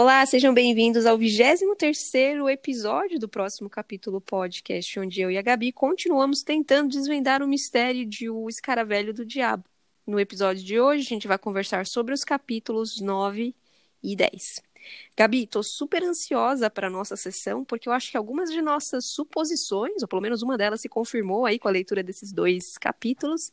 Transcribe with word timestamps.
Olá, 0.00 0.24
sejam 0.24 0.54
bem-vindos 0.54 1.06
ao 1.06 1.18
23º 1.18 2.48
episódio 2.48 3.18
do 3.18 3.28
próximo 3.28 3.68
capítulo 3.68 4.20
podcast, 4.20 5.00
onde 5.00 5.20
eu 5.20 5.28
e 5.28 5.36
a 5.36 5.42
Gabi 5.42 5.72
continuamos 5.72 6.44
tentando 6.44 6.90
desvendar 6.90 7.42
o 7.42 7.48
mistério 7.48 8.06
de 8.06 8.30
O 8.30 8.48
Escaravelho 8.48 9.12
do 9.12 9.26
Diabo. 9.26 9.64
No 10.06 10.20
episódio 10.20 10.62
de 10.62 10.78
hoje, 10.78 11.02
a 11.02 11.08
gente 11.08 11.26
vai 11.26 11.36
conversar 11.36 11.84
sobre 11.84 12.14
os 12.14 12.22
capítulos 12.22 13.00
9 13.00 13.56
e 14.00 14.14
10. 14.14 14.62
Gabi, 15.16 15.42
estou 15.42 15.64
super 15.64 16.04
ansiosa 16.04 16.70
para 16.70 16.86
a 16.86 16.90
nossa 16.90 17.16
sessão, 17.16 17.64
porque 17.64 17.88
eu 17.88 17.92
acho 17.92 18.10
que 18.10 18.16
algumas 18.16 18.52
de 18.52 18.62
nossas 18.62 19.06
suposições, 19.06 20.00
ou 20.00 20.06
pelo 20.06 20.22
menos 20.22 20.42
uma 20.42 20.56
delas, 20.56 20.80
se 20.80 20.88
confirmou 20.88 21.44
aí 21.44 21.58
com 21.58 21.66
a 21.66 21.72
leitura 21.72 22.04
desses 22.04 22.32
dois 22.32 22.78
capítulos. 22.78 23.50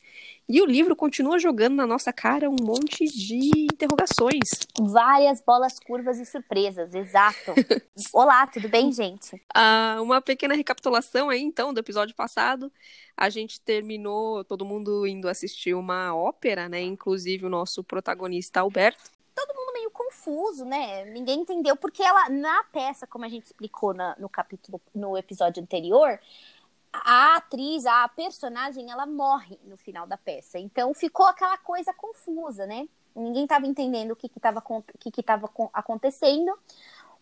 E 0.48 0.62
o 0.62 0.64
livro 0.64 0.94
continua 0.94 1.40
jogando 1.40 1.74
na 1.74 1.84
nossa 1.84 2.12
cara 2.12 2.48
um 2.48 2.54
monte 2.62 3.04
de 3.06 3.66
interrogações. 3.72 4.50
Várias 4.80 5.40
bolas 5.40 5.80
curvas 5.80 6.20
e 6.20 6.24
surpresas, 6.24 6.94
exato. 6.94 7.52
Olá, 8.14 8.46
tudo 8.46 8.68
bem, 8.68 8.92
gente? 8.92 9.42
Ah, 9.52 9.98
uma 10.00 10.22
pequena 10.22 10.54
recapitulação 10.54 11.28
aí, 11.28 11.42
então, 11.42 11.74
do 11.74 11.80
episódio 11.80 12.14
passado. 12.14 12.70
A 13.16 13.28
gente 13.28 13.60
terminou 13.60 14.44
todo 14.44 14.64
mundo 14.64 15.04
indo 15.04 15.28
assistir 15.28 15.74
uma 15.74 16.14
ópera, 16.14 16.68
né? 16.68 16.80
Inclusive 16.80 17.44
o 17.44 17.50
nosso 17.50 17.82
protagonista 17.82 18.60
Alberto 18.60 19.15
confuso, 20.16 20.64
né? 20.64 21.04
Ninguém 21.06 21.40
entendeu 21.40 21.76
porque 21.76 22.02
ela 22.02 22.28
na 22.30 22.64
peça, 22.64 23.06
como 23.06 23.24
a 23.24 23.28
gente 23.28 23.44
explicou 23.44 23.92
na, 23.92 24.16
no 24.18 24.28
capítulo 24.28 24.80
no 24.94 25.16
episódio 25.16 25.62
anterior, 25.62 26.18
a 26.92 27.36
atriz, 27.36 27.84
a 27.84 28.08
personagem, 28.08 28.90
ela 28.90 29.06
morre 29.06 29.58
no 29.64 29.76
final 29.76 30.06
da 30.06 30.16
peça. 30.16 30.58
Então 30.58 30.94
ficou 30.94 31.26
aquela 31.26 31.58
coisa 31.58 31.92
confusa, 31.92 32.66
né? 32.66 32.88
Ninguém 33.14 33.44
estava 33.44 33.66
entendendo 33.66 34.12
o 34.12 34.16
que 34.16 34.26
estava 34.26 34.62
que 34.98 35.10
que 35.10 35.22
que 35.22 35.32
acontecendo. 35.72 36.52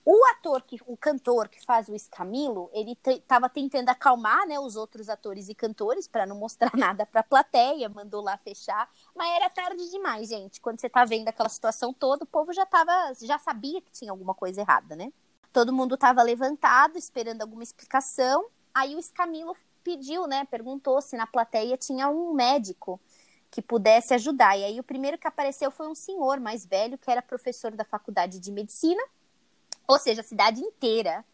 O 0.06 0.22
ator, 0.32 0.60
que, 0.62 0.78
o 0.86 0.98
cantor 0.98 1.48
que 1.48 1.64
faz 1.64 1.88
o 1.88 1.94
Escamilo, 1.94 2.68
ele 2.74 2.94
estava 3.06 3.48
tentando 3.48 3.88
acalmar 3.88 4.46
né, 4.46 4.60
os 4.60 4.76
outros 4.76 5.08
atores 5.08 5.48
e 5.48 5.54
cantores 5.54 6.06
para 6.06 6.26
não 6.26 6.36
mostrar 6.36 6.72
nada 6.76 7.06
para 7.06 7.22
a 7.22 7.24
plateia, 7.24 7.88
mandou 7.88 8.22
lá 8.22 8.36
fechar, 8.36 8.86
mas 9.14 9.36
era 9.36 9.48
tarde 9.50 9.90
demais, 9.90 10.28
gente. 10.28 10.60
Quando 10.60 10.80
você 10.80 10.88
tá 10.88 11.04
vendo 11.04 11.28
aquela 11.28 11.48
situação 11.48 11.92
toda, 11.92 12.24
o 12.24 12.26
povo 12.26 12.52
já 12.52 12.66
tava, 12.66 13.12
já 13.22 13.38
sabia 13.38 13.80
que 13.80 13.92
tinha 13.92 14.10
alguma 14.10 14.34
coisa 14.34 14.60
errada, 14.60 14.96
né? 14.96 15.12
Todo 15.52 15.72
mundo 15.72 15.94
estava 15.94 16.22
levantado, 16.22 16.98
esperando 16.98 17.42
alguma 17.42 17.62
explicação. 17.62 18.46
Aí 18.74 18.96
o 18.96 18.98
Escamilo 18.98 19.56
pediu, 19.84 20.26
né, 20.26 20.46
perguntou 20.50 21.00
se 21.00 21.16
na 21.16 21.26
plateia 21.26 21.76
tinha 21.76 22.08
um 22.08 22.32
médico 22.32 22.98
que 23.50 23.62
pudesse 23.62 24.14
ajudar. 24.14 24.58
E 24.58 24.64
aí 24.64 24.80
o 24.80 24.84
primeiro 24.84 25.18
que 25.18 25.28
apareceu 25.28 25.70
foi 25.70 25.86
um 25.86 25.94
senhor 25.94 26.40
mais 26.40 26.66
velho, 26.66 26.98
que 26.98 27.10
era 27.10 27.22
professor 27.22 27.70
da 27.72 27.84
faculdade 27.84 28.40
de 28.40 28.50
medicina 28.50 29.02
ou 29.86 29.98
seja, 29.98 30.22
a 30.22 30.24
cidade 30.24 30.60
inteira 30.60 31.24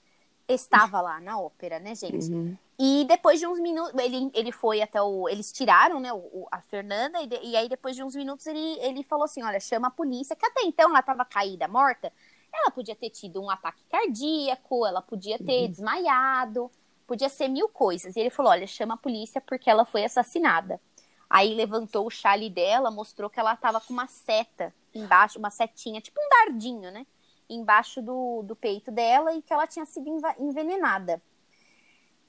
estava 0.54 1.00
lá 1.00 1.20
na 1.20 1.38
ópera, 1.38 1.78
né, 1.78 1.94
gente? 1.94 2.30
Uhum. 2.32 2.56
E 2.78 3.04
depois 3.06 3.38
de 3.38 3.46
uns 3.46 3.60
minutos, 3.60 3.92
ele, 3.98 4.30
ele 4.32 4.50
foi 4.50 4.80
até 4.80 5.00
o. 5.02 5.28
Eles 5.28 5.52
tiraram, 5.52 6.00
né, 6.00 6.12
o, 6.12 6.46
a 6.50 6.62
Fernanda, 6.62 7.20
e, 7.20 7.26
de, 7.26 7.38
e, 7.42 7.54
aí 7.56 7.68
depois 7.68 7.94
de 7.94 8.02
uns 8.02 8.16
minutos 8.16 8.46
ele, 8.46 8.78
ele 8.80 9.02
falou 9.02 9.24
assim: 9.24 9.42
olha, 9.42 9.60
chama 9.60 9.88
a 9.88 9.90
polícia, 9.90 10.34
que 10.34 10.46
até 10.46 10.62
então 10.62 10.88
ela 10.88 11.00
estava 11.00 11.24
caída, 11.24 11.68
morta. 11.68 12.12
Ela 12.52 12.70
podia 12.70 12.96
ter 12.96 13.10
tido 13.10 13.40
um 13.40 13.50
ataque 13.50 13.82
cardíaco, 13.90 14.86
ela 14.86 15.02
podia 15.02 15.38
ter 15.38 15.64
uhum. 15.64 15.70
desmaiado, 15.70 16.70
podia 17.06 17.28
ser 17.28 17.48
mil 17.48 17.68
coisas. 17.68 18.16
E 18.16 18.20
ele 18.20 18.30
falou: 18.30 18.50
olha, 18.50 18.66
chama 18.66 18.94
a 18.94 18.96
polícia 18.96 19.40
porque 19.40 19.68
ela 19.68 19.84
foi 19.84 20.04
assassinada. 20.04 20.80
Aí 21.28 21.54
levantou 21.54 22.06
o 22.06 22.10
chale 22.10 22.48
dela, 22.48 22.90
mostrou 22.90 23.30
que 23.30 23.38
ela 23.38 23.52
estava 23.54 23.80
com 23.80 23.92
uma 23.92 24.06
seta 24.06 24.74
embaixo, 24.94 25.38
uma 25.38 25.50
setinha, 25.50 26.00
tipo 26.00 26.18
um 26.20 26.28
dardinho, 26.28 26.90
né? 26.90 27.06
Embaixo 27.54 28.00
do, 28.00 28.42
do 28.42 28.54
peito 28.54 28.90
dela 28.90 29.34
e 29.34 29.42
que 29.42 29.52
ela 29.52 29.66
tinha 29.66 29.84
sido 29.84 30.08
envenenada. 30.38 31.20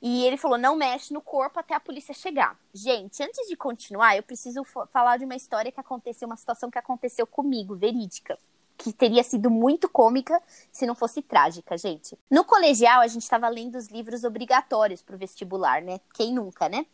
E 0.01 0.25
ele 0.25 0.37
falou: 0.37 0.57
não 0.57 0.75
mexe 0.75 1.13
no 1.13 1.21
corpo 1.21 1.59
até 1.59 1.75
a 1.75 1.79
polícia 1.79 2.13
chegar. 2.13 2.57
Gente, 2.73 3.21
antes 3.21 3.47
de 3.47 3.55
continuar, 3.55 4.17
eu 4.17 4.23
preciso 4.23 4.63
falar 4.63 5.17
de 5.17 5.25
uma 5.25 5.35
história 5.35 5.71
que 5.71 5.79
aconteceu, 5.79 6.27
uma 6.27 6.37
situação 6.37 6.71
que 6.71 6.79
aconteceu 6.79 7.27
comigo, 7.27 7.75
verídica. 7.75 8.37
Que 8.77 8.91
teria 8.91 9.23
sido 9.23 9.51
muito 9.51 9.87
cômica 9.87 10.41
se 10.71 10.87
não 10.87 10.95
fosse 10.95 11.21
trágica, 11.21 11.77
gente. 11.77 12.17
No 12.31 12.43
colegial, 12.43 13.01
a 13.01 13.07
gente 13.07 13.21
estava 13.21 13.47
lendo 13.47 13.77
os 13.77 13.89
livros 13.89 14.23
obrigatórios 14.23 15.03
para 15.03 15.15
o 15.15 15.19
vestibular, 15.19 15.83
né? 15.83 15.99
Quem 16.15 16.33
nunca, 16.33 16.67
né? 16.67 16.87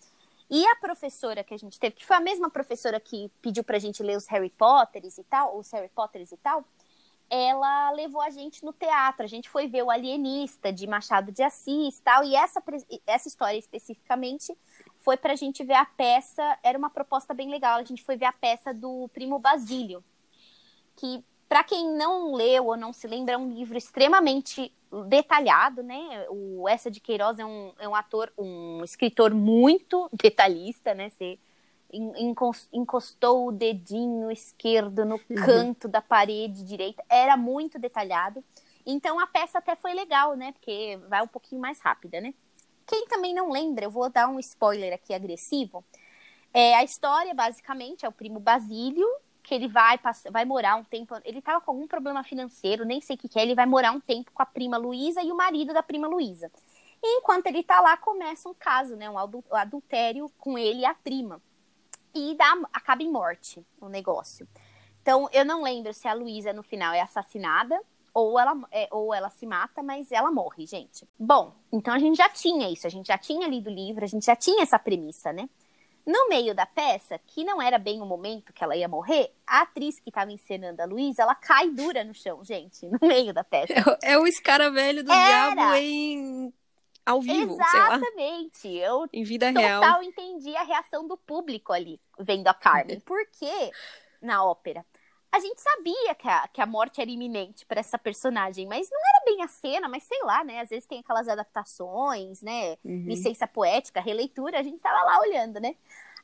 E 0.49 0.65
a 0.65 0.75
professora 0.75 1.45
que 1.45 1.53
a 1.53 1.57
gente 1.57 1.79
teve, 1.79 1.95
que 1.95 2.05
foi 2.05 2.17
a 2.17 2.21
mesma 2.21 2.49
professora 2.49 2.99
que 2.99 3.31
pediu 3.41 3.63
pra 3.63 3.79
gente 3.79 4.03
ler 4.03 4.17
os 4.17 4.27
Harry 4.27 4.49
Potters 4.49 5.17
e 5.17 5.23
tal, 5.23 5.57
os 5.57 5.71
Harry 5.71 5.89
Potters 5.89 6.31
e 6.31 6.37
tal, 6.37 6.65
ela 7.29 7.91
levou 7.91 8.21
a 8.21 8.29
gente 8.29 8.63
no 8.63 8.71
teatro. 8.71 9.23
A 9.23 9.27
gente 9.27 9.49
foi 9.49 9.67
ver 9.67 9.83
o 9.83 9.89
Alienista 9.89 10.71
de 10.71 10.87
Machado 10.87 11.31
de 11.31 11.43
Assis, 11.43 11.99
tal. 11.99 12.23
E 12.23 12.35
essa 12.35 12.63
essa 13.05 13.27
história 13.27 13.57
especificamente 13.57 14.55
foi 14.99 15.17
para 15.17 15.33
a 15.33 15.35
gente 15.35 15.63
ver 15.63 15.75
a 15.75 15.85
peça. 15.85 16.57
Era 16.63 16.77
uma 16.77 16.89
proposta 16.89 17.33
bem 17.33 17.49
legal. 17.49 17.79
A 17.79 17.83
gente 17.83 18.03
foi 18.03 18.17
ver 18.17 18.25
a 18.25 18.33
peça 18.33 18.73
do 18.73 19.09
Primo 19.13 19.39
Basílio, 19.39 20.03
que 20.95 21.23
para 21.47 21.63
quem 21.63 21.89
não 21.95 22.33
leu 22.33 22.65
ou 22.65 22.77
não 22.77 22.91
se 22.91 23.07
lembra 23.07 23.35
é 23.35 23.37
um 23.37 23.49
livro 23.49 23.77
extremamente 23.77 24.73
detalhado, 25.07 25.81
né? 25.81 26.25
O 26.29 26.67
Essa 26.67 26.91
de 26.91 26.99
Queiroz 26.99 27.39
é 27.39 27.45
um, 27.45 27.73
é 27.79 27.87
um 27.87 27.95
ator, 27.95 28.31
um 28.37 28.83
escritor 28.83 29.33
muito 29.33 30.09
detalhista, 30.11 30.93
né? 30.93 31.09
Você 31.09 31.39
encostou 32.73 33.47
o 33.47 33.51
dedinho 33.51 34.29
esquerdo 34.29 35.05
no 35.05 35.19
canto 35.19 35.87
da 35.87 36.01
parede 36.01 36.63
direita. 36.63 37.03
Era 37.09 37.37
muito 37.37 37.79
detalhado. 37.79 38.43
Então 38.85 39.19
a 39.19 39.27
peça 39.27 39.57
até 39.57 39.75
foi 39.75 39.93
legal, 39.93 40.35
né? 40.35 40.51
Porque 40.53 40.99
vai 41.07 41.21
um 41.21 41.27
pouquinho 41.27 41.61
mais 41.61 41.79
rápida, 41.79 42.21
né? 42.21 42.33
Quem 42.85 43.05
também 43.07 43.33
não 43.33 43.51
lembra, 43.51 43.85
eu 43.85 43.91
vou 43.91 44.09
dar 44.09 44.29
um 44.29 44.39
spoiler 44.39 44.93
aqui 44.93 45.13
agressivo. 45.13 45.83
É, 46.53 46.75
a 46.75 46.83
história, 46.83 47.33
basicamente, 47.33 48.05
é 48.05 48.09
o 48.09 48.13
primo 48.13 48.39
Basílio, 48.39 49.05
que 49.43 49.53
ele 49.53 49.67
vai, 49.67 49.99
vai 50.31 50.45
morar 50.45 50.77
um 50.77 50.85
tempo. 50.85 51.13
Ele 51.25 51.41
tava 51.41 51.59
com 51.59 51.71
algum 51.71 51.85
problema 51.85 52.23
financeiro, 52.23 52.85
nem 52.85 53.01
sei 53.01 53.17
o 53.17 53.19
que, 53.19 53.27
que 53.27 53.39
é. 53.39 53.43
Ele 53.43 53.55
vai 53.55 53.65
morar 53.65 53.91
um 53.91 53.99
tempo 53.99 54.31
com 54.31 54.41
a 54.41 54.45
prima 54.45 54.77
Luísa 54.77 55.21
e 55.21 55.31
o 55.31 55.35
marido 55.35 55.73
da 55.73 55.83
prima 55.83 56.07
Luísa. 56.07 56.49
E 57.03 57.17
enquanto 57.17 57.47
ele 57.47 57.63
tá 57.63 57.81
lá, 57.81 57.97
começa 57.97 58.47
um 58.47 58.53
caso, 58.53 58.95
né? 58.95 59.09
Um 59.09 59.17
adultério 59.51 60.31
com 60.37 60.57
ele 60.57 60.79
e 60.79 60.85
a 60.85 60.93
prima 60.93 61.41
e 62.13 62.35
dá, 62.35 62.53
acaba 62.73 63.03
em 63.03 63.11
morte 63.11 63.65
o 63.79 63.87
negócio. 63.87 64.47
Então, 65.01 65.29
eu 65.31 65.45
não 65.45 65.63
lembro 65.63 65.93
se 65.93 66.07
a 66.07 66.13
Luísa 66.13 66.51
no 66.51 66.63
final 66.63 66.93
é 66.93 67.01
assassinada 67.01 67.79
ou 68.13 68.39
ela, 68.39 68.59
é, 68.71 68.87
ou 68.91 69.13
ela 69.13 69.29
se 69.29 69.45
mata, 69.45 69.83
mas 69.83 70.11
ela 70.11 70.31
morre, 70.31 70.65
gente. 70.65 71.07
Bom, 71.19 71.53
então 71.71 71.93
a 71.93 71.99
gente 71.99 72.17
já 72.17 72.27
tinha 72.27 72.67
isso, 72.69 72.87
a 72.87 72.89
gente 72.89 73.07
já 73.07 73.17
tinha 73.17 73.47
lido 73.47 73.69
o 73.69 73.73
livro, 73.73 74.03
a 74.03 74.07
gente 74.07 74.25
já 74.25 74.35
tinha 74.35 74.63
essa 74.63 74.79
premissa, 74.79 75.31
né? 75.31 75.47
No 76.03 76.27
meio 76.29 76.55
da 76.55 76.65
peça, 76.65 77.19
que 77.27 77.43
não 77.43 77.61
era 77.61 77.77
bem 77.77 78.01
o 78.01 78.05
momento 78.05 78.51
que 78.53 78.63
ela 78.63 78.75
ia 78.75 78.87
morrer, 78.87 79.31
a 79.45 79.61
atriz 79.61 79.99
que 79.99 80.09
estava 80.09 80.31
encenando 80.31 80.81
a 80.81 80.85
Luísa, 80.85 81.21
ela 81.21 81.35
cai 81.35 81.69
dura 81.69 82.03
no 82.03 82.13
chão, 82.13 82.43
gente, 82.43 82.87
no 82.87 83.07
meio 83.07 83.33
da 83.33 83.43
peça. 83.43 83.73
É, 84.01 84.13
é 84.13 84.17
o 84.17 84.25
escaravelho 84.25 85.03
do 85.03 85.11
era. 85.11 85.53
diabo 85.53 85.75
em 85.75 86.53
ao 87.07 87.21
vivo, 87.21 87.53
Exatamente. 87.53 88.67
Eu 88.67 89.07
em 89.13 89.23
vida 89.23 89.47
total 89.47 89.63
real. 89.63 89.81
Total 89.81 90.03
entendi 90.03 90.55
a 90.55 90.63
reação 90.63 91.07
do 91.07 91.17
público 91.17 91.71
ali, 91.71 91.99
vendo 92.19 92.47
a 92.47 92.53
Carmen. 92.53 92.99
Porque 93.05 93.71
na 94.21 94.43
ópera 94.43 94.85
a 95.31 95.39
gente 95.39 95.61
sabia 95.61 96.15
que 96.15 96.27
a, 96.27 96.47
que 96.47 96.61
a 96.61 96.65
morte 96.65 97.01
era 97.01 97.09
iminente 97.09 97.65
para 97.65 97.79
essa 97.79 97.97
personagem, 97.97 98.65
mas 98.65 98.89
não 98.89 98.99
era 98.99 99.25
bem 99.25 99.43
a 99.43 99.47
cena, 99.47 99.87
mas 99.87 100.03
sei 100.03 100.19
lá, 100.23 100.43
né? 100.43 100.61
Às 100.61 100.69
vezes 100.69 100.87
tem 100.87 100.99
aquelas 100.99 101.27
adaptações, 101.27 102.41
né? 102.41 102.77
Uhum. 102.83 103.05
Licença 103.05 103.47
poética, 103.47 104.01
releitura, 104.01 104.59
a 104.59 104.63
gente 104.63 104.79
tava 104.79 105.03
lá 105.03 105.19
olhando, 105.19 105.59
né? 105.59 105.75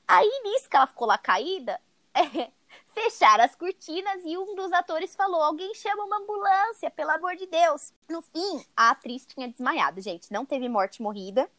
Aí 0.08 0.30
nisso 0.44 0.70
que 0.70 0.76
ela 0.76 0.88
ficou 0.88 1.08
lá 1.08 1.18
caída, 1.18 1.80
é, 2.16 2.50
fecharam 2.94 3.44
as 3.44 3.56
cortinas 3.56 4.22
e 4.26 4.38
um 4.38 4.56
dos 4.56 4.72
atores 4.72 5.16
falou: 5.16 5.42
alguém 5.42 5.74
chama 5.74 6.04
uma 6.04 6.18
ambulância, 6.18 6.90
pelo 6.92 7.12
amor 7.12 7.36
de 7.36 7.46
Deus. 7.48 7.94
No 8.10 8.22
fim, 8.22 8.66
a 8.76 8.92
atriz 8.92 9.26
tinha 9.26 9.48
desmaiado, 9.48 10.02
gente. 10.02 10.32
Não 10.32 10.46
teve 10.46 10.70
morte 10.70 11.02
morrida, 11.02 11.50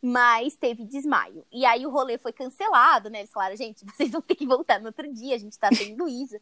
mas 0.00 0.56
teve 0.56 0.84
desmaio. 0.84 1.44
E 1.50 1.64
aí 1.64 1.86
o 1.86 1.90
rolê 1.90 2.18
foi 2.18 2.32
cancelado, 2.32 3.08
né? 3.08 3.20
Eles 3.20 3.32
falaram: 3.32 3.56
gente, 3.56 3.84
vocês 3.96 4.10
vão 4.10 4.20
ter 4.20 4.34
que 4.34 4.46
voltar 4.46 4.80
no 4.80 4.86
outro 4.86 5.12
dia, 5.12 5.34
a 5.34 5.38
gente 5.38 5.58
tá 5.58 5.68
sem 5.72 5.96
Luísa, 5.96 6.40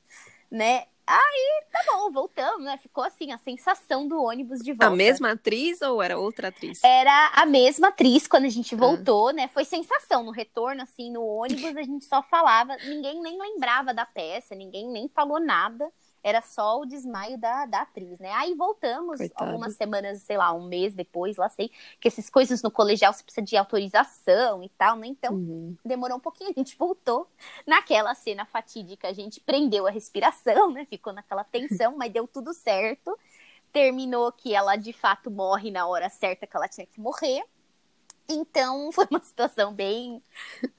né? 0.50 0.87
Aí, 1.12 1.64
tá 1.72 1.92
bom, 1.92 2.08
voltamos, 2.12 2.64
né? 2.64 2.76
Ficou 2.76 3.02
assim, 3.02 3.32
a 3.32 3.38
sensação 3.38 4.06
do 4.06 4.22
ônibus 4.22 4.60
de 4.60 4.72
volta. 4.72 4.86
A 4.86 4.90
mesma 4.90 5.32
atriz 5.32 5.82
ou 5.82 6.00
era 6.00 6.16
outra 6.16 6.48
atriz? 6.48 6.84
Era 6.84 7.32
a 7.34 7.44
mesma 7.44 7.88
atriz 7.88 8.28
quando 8.28 8.44
a 8.44 8.48
gente 8.48 8.76
ah. 8.76 8.78
voltou, 8.78 9.28
ah. 9.28 9.32
né? 9.32 9.48
Foi 9.48 9.64
sensação 9.64 10.22
no 10.22 10.30
retorno, 10.30 10.82
assim, 10.82 11.10
no 11.10 11.24
ônibus, 11.24 11.76
a 11.76 11.82
gente 11.82 12.04
só 12.04 12.22
falava, 12.22 12.76
ninguém 12.84 13.20
nem 13.20 13.36
lembrava 13.36 13.92
da 13.92 14.06
peça, 14.06 14.54
ninguém 14.54 14.88
nem 14.88 15.08
falou 15.08 15.40
nada 15.40 15.90
era 16.22 16.43
só 16.43 16.81
o 16.81 16.87
desmaio 16.87 17.38
da, 17.38 17.67
da 17.67 17.82
atriz, 17.82 18.19
né? 18.19 18.31
Aí 18.32 18.55
voltamos 18.55 19.19
Coitado. 19.19 19.50
algumas 19.50 19.75
semanas, 19.75 20.22
sei 20.22 20.37
lá, 20.37 20.52
um 20.52 20.67
mês 20.67 20.94
depois, 20.94 21.37
lá 21.37 21.49
sei, 21.49 21.70
que 21.99 22.08
essas 22.08 22.28
coisas 22.28 22.62
no 22.62 22.70
colegial 22.70 23.12
você 23.12 23.22
precisa 23.22 23.44
de 23.44 23.56
autorização 23.56 24.62
e 24.62 24.69
tal, 24.70 24.96
né? 24.96 25.06
Então, 25.06 25.34
uhum. 25.34 25.76
demorou 25.84 26.19
um 26.19 26.20
pouquinho, 26.20 26.50
a 26.50 26.58
gente 26.58 26.76
voltou 26.76 27.26
naquela 27.67 28.14
cena 28.14 28.44
fatídica, 28.44 29.08
a 29.08 29.12
gente 29.12 29.40
prendeu 29.40 29.87
a 29.87 29.90
respiração, 29.90 30.70
né? 30.70 30.84
Ficou 30.84 31.12
naquela 31.12 31.44
tensão, 31.44 31.96
mas 31.96 32.12
deu 32.12 32.28
tudo 32.28 32.52
certo. 32.52 33.19
terminou 33.72 34.32
que 34.32 34.55
ela 34.55 34.76
de 34.76 34.93
fato 34.93 35.31
morre 35.31 35.70
na 35.70 35.87
hora 35.87 36.08
certa 36.08 36.46
que 36.46 36.56
ela 36.56 36.69
tinha 36.69 36.87
que 36.87 37.00
morrer. 37.00 37.44
Então 38.31 38.91
foi 38.93 39.06
uma 39.11 39.21
situação 39.21 39.73
bem 39.75 40.23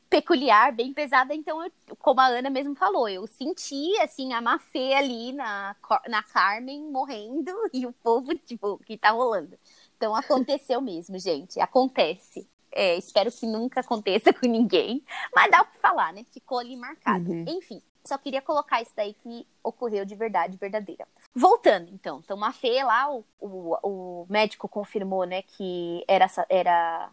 peculiar, 0.09 0.73
bem 0.73 0.93
pesada. 0.93 1.33
Então, 1.33 1.63
eu, 1.63 1.71
como 1.99 2.19
a 2.19 2.27
Ana 2.27 2.49
mesmo 2.49 2.75
falou, 2.75 3.07
eu 3.07 3.27
senti 3.27 3.97
assim 4.01 4.33
a 4.33 4.41
má 4.41 4.59
fé 4.59 4.97
ali 4.97 5.31
na, 5.33 5.75
na 6.07 6.23
Carmen 6.23 6.83
morrendo 6.91 7.51
e 7.73 7.85
o 7.85 7.93
povo, 7.93 8.33
tipo, 8.35 8.77
que 8.79 8.97
tá 8.97 9.11
rolando. 9.11 9.57
Então 9.97 10.15
aconteceu 10.15 10.81
mesmo, 10.81 11.19
gente. 11.19 11.59
Acontece. 11.59 12.47
É, 12.73 12.97
espero 12.97 13.31
que 13.31 13.45
nunca 13.45 13.81
aconteça 13.81 14.31
com 14.33 14.47
ninguém. 14.47 15.03
Mas 15.35 15.51
dá 15.51 15.63
pra 15.63 15.79
falar, 15.79 16.13
né? 16.13 16.25
Ficou 16.31 16.59
ali 16.59 16.75
marcado. 16.75 17.29
Uhum. 17.29 17.45
Enfim, 17.47 17.81
só 18.03 18.17
queria 18.17 18.41
colocar 18.41 18.81
isso 18.81 18.91
daí 18.95 19.13
que 19.13 19.45
ocorreu 19.63 20.03
de 20.05 20.15
verdade, 20.15 20.57
verdadeira. 20.57 21.07
Voltando, 21.33 21.89
então. 21.93 22.19
Então, 22.23 22.35
uma 22.35 22.51
fé 22.51 22.83
lá, 22.83 23.13
o, 23.13 23.23
o, 23.39 23.77
o 23.83 24.25
médico 24.29 24.67
confirmou, 24.67 25.25
né, 25.25 25.43
que 25.43 26.03
era, 26.07 26.25
era 26.49 27.11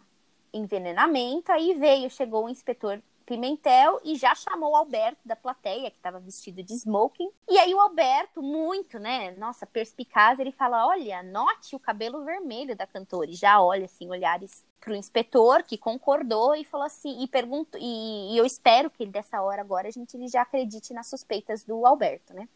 envenenamento. 0.53 1.53
Aí 1.53 1.75
veio, 1.75 2.11
chegou 2.11 2.45
o 2.45 2.49
inspetor 2.49 3.01
Pimentel 3.29 4.01
e 4.03 4.17
já 4.17 4.35
chamou 4.35 4.73
o 4.73 4.77
Alberto 4.77 5.21
da 5.23 5.37
plateia, 5.37 5.91
que 5.91 5.99
estava 5.99 6.19
vestido 6.19 6.63
de 6.63 6.73
smoking. 6.73 7.29
E 7.47 7.59
aí 7.59 7.75
o 7.75 7.81
Alberto, 7.81 8.43
muito, 8.43 8.99
né? 8.99 9.33
Nossa, 9.33 9.67
perspicaz, 9.67 10.39
ele 10.39 10.51
fala: 10.51 10.87
olha, 10.87 11.23
note 11.23 11.77
o 11.77 11.79
cabelo 11.79 12.25
vermelho 12.25 12.75
da 12.75 12.87
cantora. 12.87 13.31
E 13.31 13.35
já 13.35 13.61
olha, 13.61 13.85
assim, 13.85 14.09
olhares 14.09 14.65
pro 14.81 14.95
inspetor, 14.95 15.63
que 15.63 15.77
concordou 15.77 16.55
e 16.55 16.65
falou 16.65 16.87
assim, 16.87 17.23
e 17.23 17.29
pergunto, 17.29 17.77
e, 17.79 18.33
e 18.33 18.39
eu 18.39 18.47
espero 18.47 18.89
que 18.89 19.05
dessa 19.05 19.43
hora 19.43 19.61
agora, 19.61 19.89
a 19.89 19.91
gente 19.91 20.17
ele 20.17 20.29
já 20.29 20.43
acredite 20.43 20.95
nas 20.95 21.09
suspeitas 21.09 21.65
do 21.65 21.85
Alberto, 21.85 22.33
né? 22.33 22.49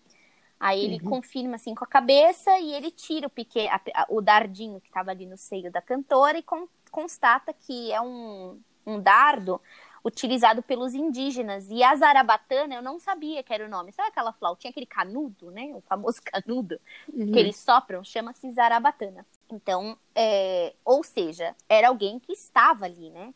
Aí 0.62 0.84
ele 0.84 1.02
uhum. 1.02 1.10
confirma 1.10 1.56
assim 1.56 1.74
com 1.74 1.82
a 1.82 1.88
cabeça 1.88 2.56
e 2.60 2.72
ele 2.72 2.92
tira 2.92 3.26
o 3.26 3.30
pique, 3.30 3.66
a, 3.66 3.80
a, 3.94 4.06
o 4.08 4.20
dardinho 4.20 4.80
que 4.80 4.86
estava 4.86 5.10
ali 5.10 5.26
no 5.26 5.36
seio 5.36 5.72
da 5.72 5.82
cantora 5.82 6.38
e 6.38 6.42
con, 6.44 6.68
constata 6.88 7.52
que 7.52 7.90
é 7.90 8.00
um, 8.00 8.60
um 8.86 9.00
dardo 9.00 9.60
utilizado 10.04 10.62
pelos 10.62 10.94
indígenas. 10.94 11.68
E 11.68 11.82
a 11.82 11.96
zarabatana, 11.96 12.76
eu 12.76 12.82
não 12.82 13.00
sabia 13.00 13.42
que 13.42 13.52
era 13.52 13.66
o 13.66 13.68
nome. 13.68 13.90
Sabe 13.90 14.10
aquela 14.10 14.32
flautinha, 14.32 14.70
aquele 14.70 14.86
canudo, 14.86 15.50
né? 15.50 15.72
O 15.74 15.80
famoso 15.80 16.20
canudo 16.22 16.78
uhum. 17.12 17.32
que 17.32 17.38
eles 17.40 17.56
sopram, 17.56 18.04
chama-se 18.04 18.48
zarabatana. 18.52 19.26
Então, 19.50 19.98
é... 20.14 20.74
ou 20.84 21.02
seja, 21.02 21.56
era 21.68 21.88
alguém 21.88 22.20
que 22.20 22.32
estava 22.32 22.84
ali, 22.84 23.10
né? 23.10 23.34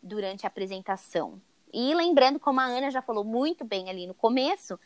Durante 0.00 0.46
a 0.46 0.48
apresentação. 0.48 1.42
E 1.72 1.92
lembrando, 1.92 2.38
como 2.38 2.60
a 2.60 2.64
Ana 2.64 2.88
já 2.88 3.02
falou 3.02 3.24
muito 3.24 3.64
bem 3.64 3.90
ali 3.90 4.06
no 4.06 4.14
começo, 4.14 4.78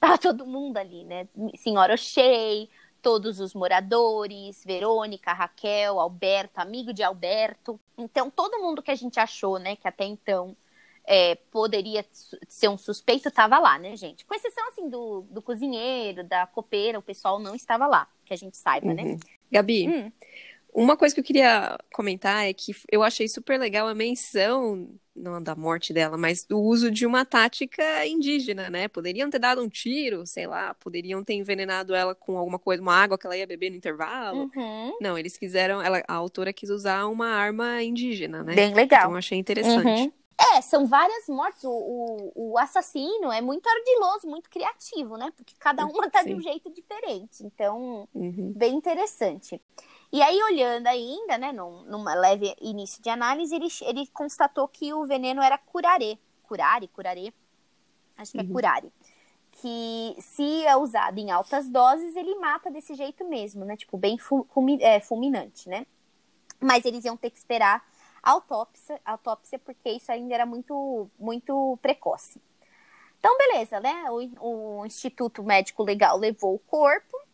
tá 0.00 0.18
todo 0.18 0.46
mundo 0.46 0.76
ali, 0.76 1.04
né? 1.04 1.28
Senhora 1.56 1.94
O'Shea, 1.94 2.68
todos 3.02 3.40
os 3.40 3.54
moradores, 3.54 4.62
Verônica, 4.64 5.32
Raquel, 5.32 5.98
Alberto, 6.00 6.60
amigo 6.60 6.92
de 6.92 7.02
Alberto. 7.02 7.80
Então, 7.96 8.30
todo 8.30 8.60
mundo 8.60 8.82
que 8.82 8.90
a 8.90 8.94
gente 8.94 9.18
achou, 9.20 9.58
né, 9.58 9.76
que 9.76 9.86
até 9.86 10.04
então 10.04 10.56
é, 11.06 11.36
poderia 11.50 12.04
ser 12.48 12.68
um 12.68 12.76
suspeito, 12.76 13.28
estava 13.28 13.58
lá, 13.58 13.78
né, 13.78 13.96
gente? 13.96 14.26
Com 14.26 14.34
exceção, 14.34 14.66
assim, 14.68 14.88
do, 14.88 15.22
do 15.30 15.40
cozinheiro, 15.40 16.22
da 16.22 16.46
copeira, 16.46 16.98
o 16.98 17.02
pessoal 17.02 17.38
não 17.38 17.54
estava 17.54 17.86
lá, 17.86 18.06
que 18.24 18.34
a 18.34 18.36
gente 18.36 18.56
saiba, 18.56 18.92
né? 18.92 19.02
uhum. 19.02 19.12
né? 19.14 19.18
Gabi, 19.50 19.88
hum. 19.88 20.12
Uma 20.78 20.96
coisa 20.96 21.14
que 21.14 21.20
eu 21.20 21.24
queria 21.24 21.76
comentar 21.92 22.46
é 22.46 22.52
que 22.52 22.72
eu 22.90 23.02
achei 23.02 23.26
super 23.28 23.58
legal 23.58 23.88
a 23.88 23.94
menção, 23.94 24.88
não 25.14 25.42
da 25.42 25.56
morte 25.56 25.92
dela, 25.92 26.16
mas 26.16 26.44
do 26.44 26.60
uso 26.60 26.90
de 26.90 27.04
uma 27.04 27.24
tática 27.24 28.06
indígena, 28.06 28.70
né? 28.70 28.86
Poderiam 28.86 29.28
ter 29.28 29.40
dado 29.40 29.60
um 29.60 29.68
tiro, 29.68 30.24
sei 30.24 30.46
lá, 30.46 30.74
poderiam 30.74 31.24
ter 31.24 31.34
envenenado 31.34 31.94
ela 31.94 32.14
com 32.14 32.38
alguma 32.38 32.58
coisa, 32.58 32.80
uma 32.80 32.94
água 32.94 33.18
que 33.18 33.26
ela 33.26 33.36
ia 33.36 33.46
beber 33.46 33.70
no 33.70 33.76
intervalo. 33.76 34.50
Uhum. 34.54 34.96
Não, 35.00 35.18
eles 35.18 35.36
quiseram, 35.36 35.82
ela, 35.82 36.02
a 36.06 36.14
autora 36.14 36.52
quis 36.52 36.70
usar 36.70 37.06
uma 37.06 37.26
arma 37.26 37.82
indígena, 37.82 38.44
né? 38.44 38.54
Bem 38.54 38.72
legal. 38.72 39.00
Então 39.00 39.12
eu 39.12 39.18
achei 39.18 39.38
interessante. 39.38 40.02
Uhum. 40.02 40.12
É, 40.54 40.60
são 40.60 40.86
várias 40.86 41.26
mortes. 41.26 41.64
O, 41.64 41.70
o, 41.70 42.52
o, 42.52 42.58
assassino 42.58 43.32
é 43.32 43.40
muito 43.40 43.68
ardiloso, 43.68 44.28
muito 44.28 44.48
criativo, 44.48 45.16
né? 45.16 45.32
Porque 45.36 45.54
cada 45.58 45.84
uma 45.86 46.08
tá 46.08 46.22
Sim. 46.22 46.28
de 46.28 46.34
um 46.36 46.40
jeito 46.40 46.70
diferente. 46.70 47.44
Então, 47.44 48.08
uhum. 48.14 48.52
bem 48.54 48.76
interessante. 48.76 49.60
E 50.10 50.22
aí, 50.22 50.42
olhando 50.42 50.86
ainda, 50.86 51.36
né, 51.36 51.52
num, 51.52 51.82
numa 51.82 52.14
leve 52.14 52.54
início 52.60 53.02
de 53.02 53.10
análise, 53.10 53.54
ele, 53.54 53.68
ele 53.82 54.06
constatou 54.08 54.66
que 54.66 54.92
o 54.94 55.06
veneno 55.06 55.42
era 55.42 55.58
curare. 55.58 56.18
Curare, 56.44 56.88
curare. 56.88 57.34
Acho 58.16 58.32
que 58.32 58.40
é 58.40 58.42
uhum. 58.42 58.52
curare. 58.52 58.92
Que 59.52 60.16
se 60.18 60.64
é 60.64 60.76
usado 60.76 61.18
em 61.18 61.30
altas 61.30 61.68
doses, 61.68 62.16
ele 62.16 62.34
mata 62.36 62.70
desse 62.70 62.94
jeito 62.94 63.28
mesmo, 63.28 63.64
né? 63.66 63.76
Tipo, 63.76 63.98
bem 63.98 64.16
fulmi, 64.18 64.82
é, 64.82 64.98
fulminante, 64.98 65.68
né? 65.68 65.86
Mas 66.58 66.86
eles 66.86 67.04
iam 67.04 67.16
ter 67.16 67.30
que 67.30 67.38
esperar 67.38 67.84
autópsia, 68.22 69.00
autópsia 69.04 69.58
porque 69.58 69.90
isso 69.90 70.10
ainda 70.10 70.34
era 70.34 70.46
muito, 70.46 71.08
muito 71.18 71.78
precoce. 71.82 72.40
Então, 73.18 73.36
beleza, 73.36 73.78
né? 73.78 74.04
O, 74.10 74.80
o 74.80 74.86
Instituto 74.86 75.42
Médico 75.42 75.82
Legal 75.82 76.16
levou 76.16 76.54
o 76.54 76.58
corpo 76.58 77.27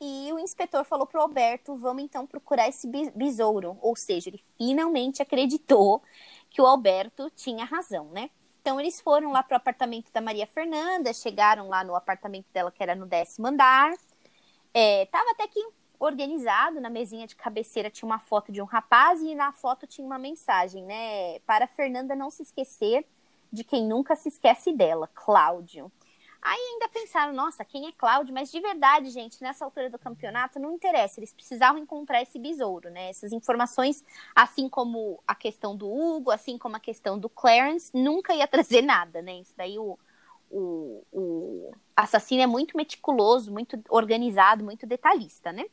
e 0.00 0.32
o 0.32 0.38
inspetor 0.38 0.84
falou 0.84 1.06
pro 1.06 1.20
Alberto: 1.20 1.76
vamos 1.76 2.02
então 2.02 2.26
procurar 2.26 2.68
esse 2.68 2.86
besouro. 3.14 3.76
Ou 3.80 3.96
seja, 3.96 4.30
ele 4.30 4.42
finalmente 4.56 5.22
acreditou 5.22 6.02
que 6.50 6.60
o 6.60 6.66
Alberto 6.66 7.30
tinha 7.30 7.64
razão, 7.64 8.06
né? 8.10 8.30
Então, 8.60 8.78
eles 8.78 9.00
foram 9.00 9.32
lá 9.32 9.42
pro 9.42 9.56
apartamento 9.56 10.12
da 10.12 10.20
Maria 10.20 10.46
Fernanda, 10.46 11.12
chegaram 11.12 11.68
lá 11.68 11.82
no 11.82 11.94
apartamento 11.94 12.46
dela, 12.52 12.70
que 12.70 12.82
era 12.82 12.94
no 12.94 13.06
décimo 13.06 13.46
andar. 13.46 13.92
É, 14.74 15.06
tava 15.06 15.30
até 15.30 15.48
que 15.48 15.58
organizado, 15.98 16.80
na 16.80 16.90
mesinha 16.90 17.26
de 17.26 17.34
cabeceira 17.34 17.90
tinha 17.90 18.06
uma 18.06 18.18
foto 18.18 18.52
de 18.52 18.62
um 18.62 18.64
rapaz 18.64 19.20
e 19.20 19.34
na 19.34 19.52
foto 19.52 19.86
tinha 19.86 20.06
uma 20.06 20.18
mensagem, 20.18 20.84
né? 20.84 21.38
Para 21.40 21.66
Fernanda 21.66 22.14
não 22.14 22.30
se 22.30 22.42
esquecer 22.42 23.06
de 23.52 23.64
quem 23.64 23.86
nunca 23.86 24.14
se 24.14 24.28
esquece 24.28 24.72
dela, 24.72 25.08
Cláudio. 25.08 25.90
Aí 26.40 26.58
ainda 26.72 26.88
pensaram, 26.88 27.32
nossa, 27.32 27.64
quem 27.64 27.88
é 27.88 27.92
Cláudio? 27.92 28.32
Mas 28.32 28.50
de 28.50 28.60
verdade, 28.60 29.10
gente, 29.10 29.42
nessa 29.42 29.64
altura 29.64 29.90
do 29.90 29.98
campeonato 29.98 30.58
não 30.58 30.72
interessa, 30.72 31.18
eles 31.18 31.32
precisavam 31.32 31.80
encontrar 31.80 32.22
esse 32.22 32.38
besouro, 32.38 32.90
né? 32.90 33.10
Essas 33.10 33.32
informações, 33.32 34.04
assim 34.34 34.68
como 34.68 35.22
a 35.26 35.34
questão 35.34 35.76
do 35.76 35.90
Hugo, 35.90 36.30
assim 36.30 36.56
como 36.56 36.76
a 36.76 36.80
questão 36.80 37.18
do 37.18 37.28
Clarence, 37.28 37.90
nunca 37.92 38.34
ia 38.34 38.46
trazer 38.48 38.82
nada, 38.82 39.20
né? 39.20 39.40
Isso 39.40 39.54
daí 39.56 39.78
o, 39.78 39.98
o, 40.50 41.04
o 41.12 41.72
assassino 41.96 42.42
é 42.42 42.46
muito 42.46 42.76
meticuloso, 42.76 43.52
muito 43.52 43.78
organizado, 43.88 44.64
muito 44.64 44.86
detalhista, 44.86 45.52
né? 45.52 45.64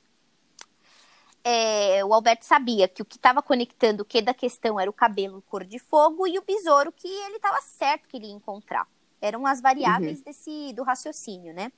é, 1.45 2.03
o 2.03 2.11
Alberto 2.11 2.43
sabia 2.43 2.87
que 2.87 3.03
o 3.03 3.05
que 3.05 3.17
estava 3.17 3.39
conectando 3.39 4.01
o 4.01 4.05
que 4.05 4.19
da 4.19 4.33
questão 4.33 4.79
era 4.79 4.89
o 4.89 4.93
cabelo 4.93 5.43
cor 5.43 5.63
de 5.63 5.77
fogo 5.77 6.25
e 6.25 6.39
o 6.39 6.41
besouro 6.41 6.91
que 6.91 7.07
ele 7.07 7.35
estava 7.35 7.61
certo 7.61 8.07
que 8.07 8.17
ele 8.17 8.25
ia 8.25 8.33
encontrar. 8.33 8.87
Eram 9.21 9.45
as 9.45 9.61
variáveis 9.61 10.19
uhum. 10.19 10.23
desse 10.23 10.73
do 10.73 10.83
raciocínio, 10.83 11.53
né? 11.53 11.71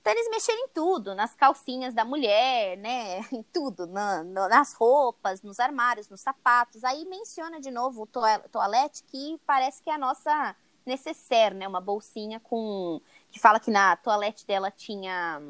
Então 0.00 0.14
eles 0.14 0.30
mexeram 0.30 0.60
em 0.60 0.68
tudo, 0.68 1.16
nas 1.16 1.34
calcinhas 1.34 1.92
da 1.92 2.04
mulher, 2.04 2.76
né? 2.78 3.18
Em 3.32 3.42
tudo, 3.52 3.88
na, 3.88 4.22
na, 4.22 4.48
nas 4.48 4.72
roupas, 4.72 5.42
nos 5.42 5.58
armários, 5.58 6.08
nos 6.08 6.20
sapatos. 6.20 6.84
Aí 6.84 7.04
menciona 7.06 7.60
de 7.60 7.72
novo 7.72 8.02
o 8.02 8.48
toalete, 8.48 9.02
que 9.02 9.36
parece 9.44 9.82
que 9.82 9.90
é 9.90 9.94
a 9.94 9.98
nossa 9.98 10.54
necessaire, 10.86 11.56
né? 11.56 11.66
Uma 11.66 11.80
bolsinha 11.80 12.38
com. 12.38 13.00
que 13.32 13.40
fala 13.40 13.58
que 13.58 13.68
na 13.68 13.96
toalete 13.96 14.46
dela 14.46 14.70
tinha 14.70 15.42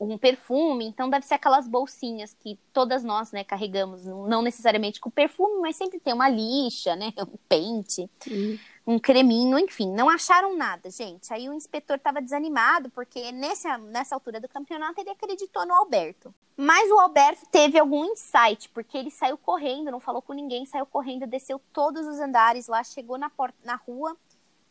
um 0.00 0.16
perfume, 0.16 0.86
então 0.86 1.10
deve 1.10 1.26
ser 1.26 1.34
aquelas 1.34 1.66
bolsinhas 1.66 2.32
que 2.32 2.58
todas 2.72 3.02
nós, 3.02 3.32
né, 3.32 3.42
carregamos, 3.42 4.04
não 4.04 4.42
necessariamente 4.42 5.00
com 5.00 5.10
perfume, 5.10 5.60
mas 5.60 5.74
sempre 5.74 5.98
tem 5.98 6.14
uma 6.14 6.28
lixa, 6.28 6.94
né, 6.94 7.12
um 7.18 7.36
pente, 7.48 8.08
uhum. 8.30 8.58
Um 8.88 8.98
creminho, 8.98 9.58
enfim, 9.58 9.92
não 9.92 10.08
acharam 10.08 10.56
nada, 10.56 10.90
gente. 10.90 11.30
Aí 11.30 11.46
o 11.46 11.52
inspetor 11.52 11.96
estava 11.96 12.22
desanimado, 12.22 12.88
porque 12.88 13.30
nessa, 13.32 13.76
nessa 13.76 14.14
altura 14.14 14.40
do 14.40 14.48
campeonato 14.48 14.98
ele 14.98 15.10
acreditou 15.10 15.66
no 15.66 15.74
Alberto. 15.74 16.34
Mas 16.56 16.90
o 16.90 16.98
Alberto 16.98 17.44
teve 17.50 17.78
algum 17.78 18.02
insight, 18.06 18.70
porque 18.70 18.96
ele 18.96 19.10
saiu 19.10 19.36
correndo, 19.36 19.90
não 19.90 20.00
falou 20.00 20.22
com 20.22 20.32
ninguém, 20.32 20.64
saiu 20.64 20.86
correndo, 20.86 21.26
desceu 21.26 21.60
todos 21.70 22.06
os 22.06 22.18
andares 22.18 22.66
lá, 22.66 22.82
chegou 22.82 23.18
na, 23.18 23.28
porta, 23.28 23.58
na 23.62 23.74
rua, 23.74 24.16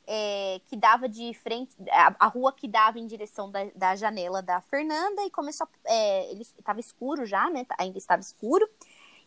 é, 0.07 0.59
que 0.65 0.75
dava 0.75 1.07
de 1.07 1.31
frente, 1.35 1.75
a, 1.91 2.15
a, 2.25 2.27
rua 2.27 2.51
que 2.51 2.67
dava 2.67 2.97
em 2.97 3.05
direção 3.05 3.51
da, 3.51 3.65
da 3.75 3.95
janela 3.95 4.41
da 4.41 4.61
Fernanda 4.61 5.21
e 5.25 5.29
começou, 5.29 5.67
é, 5.85 6.31
ele 6.31 6.41
estava 6.41 6.79
escuro 6.79 7.23
já, 7.23 7.51
né? 7.51 7.67
Ainda 7.77 7.99
estava 7.99 8.19
escuro. 8.19 8.67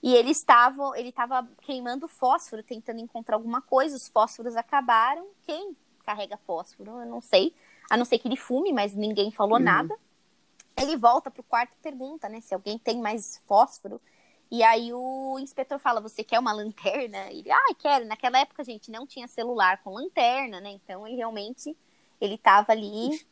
E 0.02 0.14
ele 0.14 0.30
estava, 0.30 0.98
ele 0.98 1.10
estava 1.10 1.46
queimando 1.60 2.08
fósforo, 2.08 2.62
tentando 2.62 3.00
encontrar 3.00 3.36
alguma 3.36 3.60
coisa. 3.60 3.96
Os 3.96 4.08
fósforos 4.08 4.56
acabaram. 4.56 5.26
Quem 5.42 5.76
carrega 6.04 6.38
fósforo? 6.38 7.00
Eu 7.00 7.06
não 7.06 7.20
sei. 7.20 7.54
A 7.90 7.96
não 7.96 8.04
ser 8.04 8.18
que 8.18 8.28
ele 8.28 8.36
fume, 8.36 8.72
mas 8.72 8.94
ninguém 8.94 9.30
falou 9.30 9.58
uhum. 9.58 9.64
nada. 9.64 9.94
Ele 10.76 10.96
volta 10.96 11.30
pro 11.30 11.42
quarto 11.42 11.74
e 11.74 11.82
pergunta, 11.82 12.28
né, 12.28 12.40
se 12.40 12.54
alguém 12.54 12.78
tem 12.78 13.00
mais 13.00 13.42
fósforo. 13.46 14.00
E 14.50 14.62
aí 14.62 14.92
o 14.92 15.38
inspetor 15.38 15.78
fala: 15.78 16.00
Você 16.00 16.24
quer 16.24 16.38
uma 16.38 16.52
lanterna? 16.52 17.30
Ele, 17.30 17.50
ah, 17.50 17.74
quero. 17.78 18.06
Naquela 18.06 18.40
época, 18.40 18.62
a 18.62 18.64
gente, 18.64 18.90
não 18.90 19.06
tinha 19.06 19.28
celular 19.28 19.82
com 19.82 19.90
lanterna, 19.90 20.60
né? 20.60 20.70
Então 20.70 21.06
ele 21.06 21.16
realmente 21.16 21.76
ele 22.20 22.34
estava 22.34 22.72
ali 22.72 23.24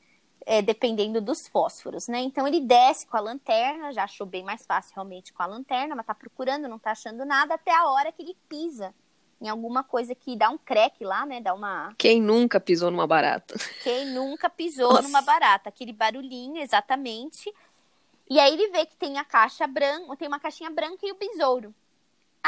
é, 0.49 0.63
dependendo 0.63 1.21
dos 1.21 1.47
fósforos, 1.47 2.09
né? 2.09 2.21
Então 2.21 2.49
ele 2.49 2.59
desce 2.59 3.07
com 3.07 3.19
a 3.19 3.21
lanterna, 3.21 3.93
já 3.93 4.05
achou 4.05 4.27
bem 4.27 4.43
mais 4.43 4.65
fácil 4.65 4.95
realmente 4.95 5.31
com 5.31 5.43
a 5.43 5.47
lanterna, 5.47 5.95
mas 5.95 6.07
tá 6.07 6.15
procurando, 6.15 6.67
não 6.67 6.79
tá 6.79 6.93
achando 6.93 7.23
nada, 7.27 7.55
até 7.55 7.71
a 7.71 7.87
hora 7.91 8.11
que 8.11 8.23
ele 8.23 8.35
pisa 8.49 8.95
em 9.43 9.47
alguma 9.47 9.85
coisa 9.85 10.15
que 10.15 10.35
dá 10.35 10.49
um 10.49 10.57
crack 10.57 11.05
lá, 11.05 11.27
né? 11.27 11.39
Dá 11.39 11.53
uma. 11.53 11.95
Quem 11.99 12.23
nunca 12.23 12.59
pisou 12.59 12.91
numa 12.91 13.07
barata? 13.07 13.57
Quem 13.85 14.07
nunca 14.07 14.49
pisou 14.49 14.89
Nossa. 14.89 15.03
numa 15.03 15.21
barata? 15.21 15.69
Aquele 15.69 15.93
barulhinho, 15.93 16.57
exatamente. 16.63 17.53
E 18.31 18.41
aí 18.41 18.55
ele 18.55 18.71
vê 18.71 18.87
que 18.87 18.97
tem 18.97 19.19
a 19.19 19.25
caixa 19.27 19.67
branca, 19.67 20.17
tem 20.17 20.29
uma 20.29 20.41
caixinha 20.41 20.71
branca 20.71 21.07
e 21.07 21.13
o 21.13 21.19
besouro. 21.19 21.75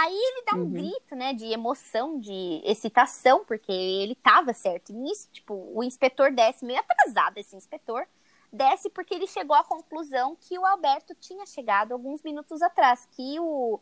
Aí 0.00 0.14
ele 0.14 0.44
dá 0.50 0.56
um 0.56 0.62
uhum. 0.62 0.70
grito, 0.70 1.14
né, 1.14 1.34
de 1.34 1.44
emoção, 1.44 2.18
de 2.18 2.62
excitação, 2.64 3.44
porque 3.44 3.70
ele 3.70 4.14
tava 4.14 4.54
certo. 4.54 4.92
E 4.92 4.94
nisso, 4.94 5.28
tipo, 5.30 5.52
o 5.74 5.84
inspetor 5.84 6.32
desce, 6.32 6.64
meio 6.64 6.80
atrasado 6.80 7.36
esse 7.36 7.54
inspetor, 7.54 8.06
desce 8.50 8.88
porque 8.88 9.14
ele 9.14 9.26
chegou 9.26 9.54
à 9.54 9.62
conclusão 9.62 10.38
que 10.40 10.58
o 10.58 10.64
Alberto 10.64 11.14
tinha 11.14 11.44
chegado 11.44 11.92
alguns 11.92 12.22
minutos 12.22 12.62
atrás, 12.62 13.06
que 13.10 13.38
o 13.40 13.78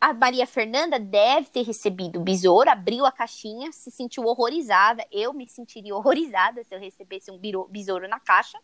a 0.00 0.12
Maria 0.12 0.46
Fernanda 0.46 0.98
deve 0.98 1.50
ter 1.50 1.62
recebido 1.62 2.18
o 2.18 2.24
besouro, 2.24 2.68
abriu 2.68 3.06
a 3.06 3.12
caixinha, 3.12 3.70
se 3.72 3.92
sentiu 3.92 4.24
horrorizada. 4.24 5.06
Eu 5.10 5.32
me 5.32 5.48
sentiria 5.48 5.94
horrorizada 5.96 6.64
se 6.64 6.74
eu 6.74 6.80
recebesse 6.80 7.30
um 7.30 7.38
besouro 7.68 8.08
na 8.08 8.18
caixa. 8.18 8.58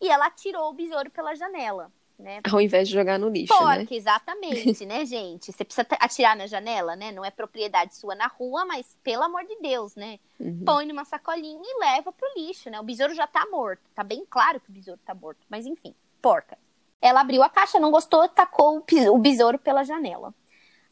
E 0.00 0.08
ela 0.08 0.30
tirou 0.30 0.70
o 0.70 0.74
besouro 0.74 1.10
pela 1.10 1.34
janela 1.34 1.90
né? 2.20 2.40
Ao 2.50 2.60
invés 2.60 2.88
de 2.88 2.94
jogar 2.94 3.18
no 3.18 3.28
lixo, 3.28 3.52
Porca, 3.56 3.78
né? 3.78 3.86
exatamente, 3.90 4.86
né, 4.86 5.04
gente? 5.04 5.52
Você 5.52 5.64
precisa 5.64 5.86
atirar 5.98 6.36
na 6.36 6.46
janela, 6.46 6.94
né? 6.94 7.10
Não 7.10 7.24
é 7.24 7.30
propriedade 7.30 7.96
sua 7.96 8.14
na 8.14 8.26
rua, 8.26 8.64
mas 8.64 8.96
pelo 9.02 9.24
amor 9.24 9.44
de 9.44 9.56
Deus, 9.60 9.94
né? 9.96 10.18
Uhum. 10.38 10.62
Põe 10.64 10.86
numa 10.86 11.04
sacolinha 11.04 11.60
e 11.62 11.80
leva 11.80 12.12
pro 12.12 12.28
lixo, 12.36 12.70
né? 12.70 12.78
O 12.78 12.84
besouro 12.84 13.14
já 13.14 13.26
tá 13.26 13.46
morto. 13.50 13.82
Tá 13.94 14.04
bem 14.04 14.24
claro 14.28 14.60
que 14.60 14.70
o 14.70 14.72
besouro 14.72 15.00
tá 15.04 15.14
morto, 15.14 15.40
mas 15.48 15.66
enfim, 15.66 15.94
porca. 16.22 16.56
Ela 17.02 17.22
abriu 17.22 17.42
a 17.42 17.48
caixa, 17.48 17.80
não 17.80 17.90
gostou, 17.90 18.28
tacou 18.28 18.84
o 19.10 19.18
besouro 19.18 19.58
pela 19.58 19.82
janela. 19.82 20.34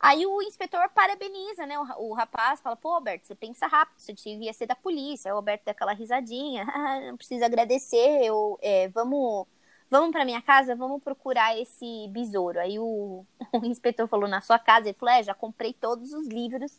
Aí 0.00 0.24
o 0.24 0.40
inspetor 0.42 0.88
parabeniza, 0.90 1.66
né? 1.66 1.78
O, 1.78 2.10
o 2.10 2.14
rapaz 2.14 2.60
fala, 2.60 2.76
pô, 2.76 2.90
Alberto, 2.90 3.26
você 3.26 3.34
pensa 3.34 3.66
rápido, 3.66 3.98
você 3.98 4.12
devia 4.12 4.52
ser 4.52 4.66
da 4.66 4.76
polícia. 4.76 5.28
Aí 5.28 5.32
o 5.32 5.36
Alberto 5.36 5.64
dá 5.66 5.72
aquela 5.72 5.92
risadinha, 5.92 6.64
ah, 6.72 7.00
não 7.00 7.16
precisa 7.16 7.46
agradecer, 7.46 8.24
eu, 8.24 8.58
é, 8.62 8.88
vamos 8.88 9.46
vamos 9.90 10.10
para 10.10 10.24
minha 10.24 10.42
casa, 10.42 10.74
vamos 10.74 11.02
procurar 11.02 11.58
esse 11.58 12.08
besouro. 12.08 12.60
Aí 12.60 12.78
o, 12.78 13.24
o 13.52 13.64
inspetor 13.64 14.06
falou, 14.08 14.28
na 14.28 14.40
sua 14.40 14.58
casa? 14.58 14.88
Ele 14.88 14.98
falou, 14.98 15.14
é, 15.14 15.22
já 15.22 15.34
comprei 15.34 15.72
todos 15.72 16.12
os 16.12 16.26
livros 16.28 16.78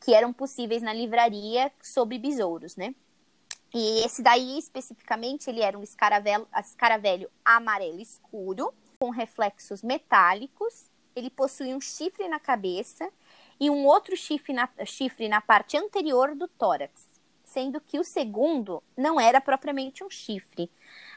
que 0.00 0.14
eram 0.14 0.32
possíveis 0.32 0.82
na 0.82 0.92
livraria 0.92 1.72
sobre 1.82 2.18
besouros, 2.18 2.76
né? 2.76 2.94
E 3.74 4.04
esse 4.04 4.22
daí, 4.22 4.58
especificamente, 4.58 5.50
ele 5.50 5.60
era 5.60 5.78
um 5.78 5.82
escaravelho, 5.82 7.30
amarelo 7.44 8.00
escuro, 8.00 8.72
com 8.98 9.10
reflexos 9.10 9.82
metálicos. 9.82 10.86
Ele 11.14 11.28
possui 11.28 11.74
um 11.74 11.80
chifre 11.80 12.28
na 12.28 12.38
cabeça 12.38 13.10
e 13.58 13.68
um 13.68 13.84
outro 13.84 14.16
chifre 14.16 14.52
na, 14.52 14.68
chifre 14.84 15.28
na 15.28 15.40
parte 15.40 15.76
anterior 15.76 16.34
do 16.34 16.46
tórax, 16.46 17.06
sendo 17.44 17.80
que 17.80 17.98
o 17.98 18.04
segundo 18.04 18.82
não 18.96 19.18
era 19.18 19.40
propriamente 19.40 20.04
um 20.04 20.10
chifre. 20.10 20.70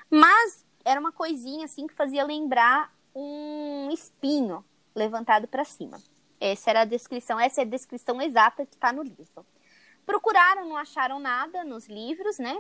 Mas 0.10 0.66
era 0.90 1.00
uma 1.00 1.12
coisinha 1.12 1.66
assim 1.66 1.86
que 1.86 1.94
fazia 1.94 2.24
lembrar 2.24 2.92
um 3.14 3.92
espinho 3.92 4.66
levantado 4.96 5.48
para 5.48 5.64
cima. 5.64 6.02
Essa 6.40 6.72
era 6.72 6.82
a 6.82 6.86
descrição, 6.86 7.40
essa 7.40 7.62
é 7.62 7.64
a 7.64 7.68
descrição 7.68 8.20
exata 8.20 8.66
que 8.66 8.74
está 8.74 8.92
no 8.92 9.04
livro. 9.04 9.46
Procuraram, 10.04 10.68
não 10.68 10.76
acharam 10.76 11.20
nada 11.20 11.64
nos 11.64 11.88
livros, 11.88 12.40
né? 12.40 12.60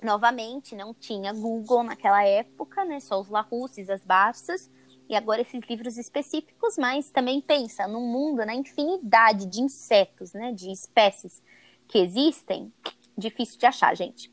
Novamente, 0.00 0.76
não 0.76 0.94
tinha 0.94 1.32
Google 1.32 1.82
naquela 1.82 2.22
época, 2.24 2.84
né? 2.84 3.00
Só 3.00 3.20
os 3.20 3.28
Larusses, 3.28 3.90
as 3.90 4.04
Barças, 4.04 4.70
e 5.08 5.16
agora 5.16 5.40
esses 5.40 5.60
livros 5.68 5.98
específicos, 5.98 6.76
mas 6.78 7.10
também 7.10 7.40
pensa 7.40 7.88
no 7.88 8.00
mundo, 8.00 8.46
na 8.46 8.54
infinidade 8.54 9.46
de 9.46 9.60
insetos, 9.60 10.32
né? 10.32 10.52
De 10.52 10.70
espécies 10.70 11.42
que 11.88 11.98
existem, 11.98 12.72
difícil 13.18 13.58
de 13.58 13.66
achar, 13.66 13.96
gente. 13.96 14.32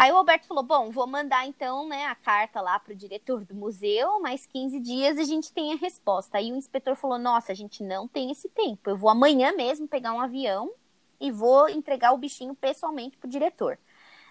Aí 0.00 0.10
o 0.12 0.16
Alberto 0.16 0.46
falou: 0.46 0.62
bom, 0.62 0.90
vou 0.90 1.06
mandar 1.06 1.46
então 1.46 1.86
né, 1.86 2.06
a 2.06 2.14
carta 2.14 2.62
lá 2.62 2.80
para 2.80 2.94
o 2.94 2.96
diretor 2.96 3.44
do 3.44 3.54
museu, 3.54 4.18
mais 4.18 4.46
15 4.46 4.80
dias 4.80 5.18
a 5.18 5.24
gente 5.24 5.52
tem 5.52 5.74
a 5.74 5.76
resposta. 5.76 6.38
Aí 6.38 6.50
o 6.50 6.56
inspetor 6.56 6.96
falou: 6.96 7.18
nossa, 7.18 7.52
a 7.52 7.54
gente 7.54 7.82
não 7.82 8.08
tem 8.08 8.30
esse 8.30 8.48
tempo. 8.48 8.88
Eu 8.88 8.96
vou 8.96 9.10
amanhã 9.10 9.52
mesmo 9.52 9.86
pegar 9.86 10.14
um 10.14 10.20
avião 10.20 10.72
e 11.20 11.30
vou 11.30 11.68
entregar 11.68 12.12
o 12.12 12.16
bichinho 12.16 12.54
pessoalmente 12.54 13.18
pro 13.18 13.28
diretor. 13.28 13.78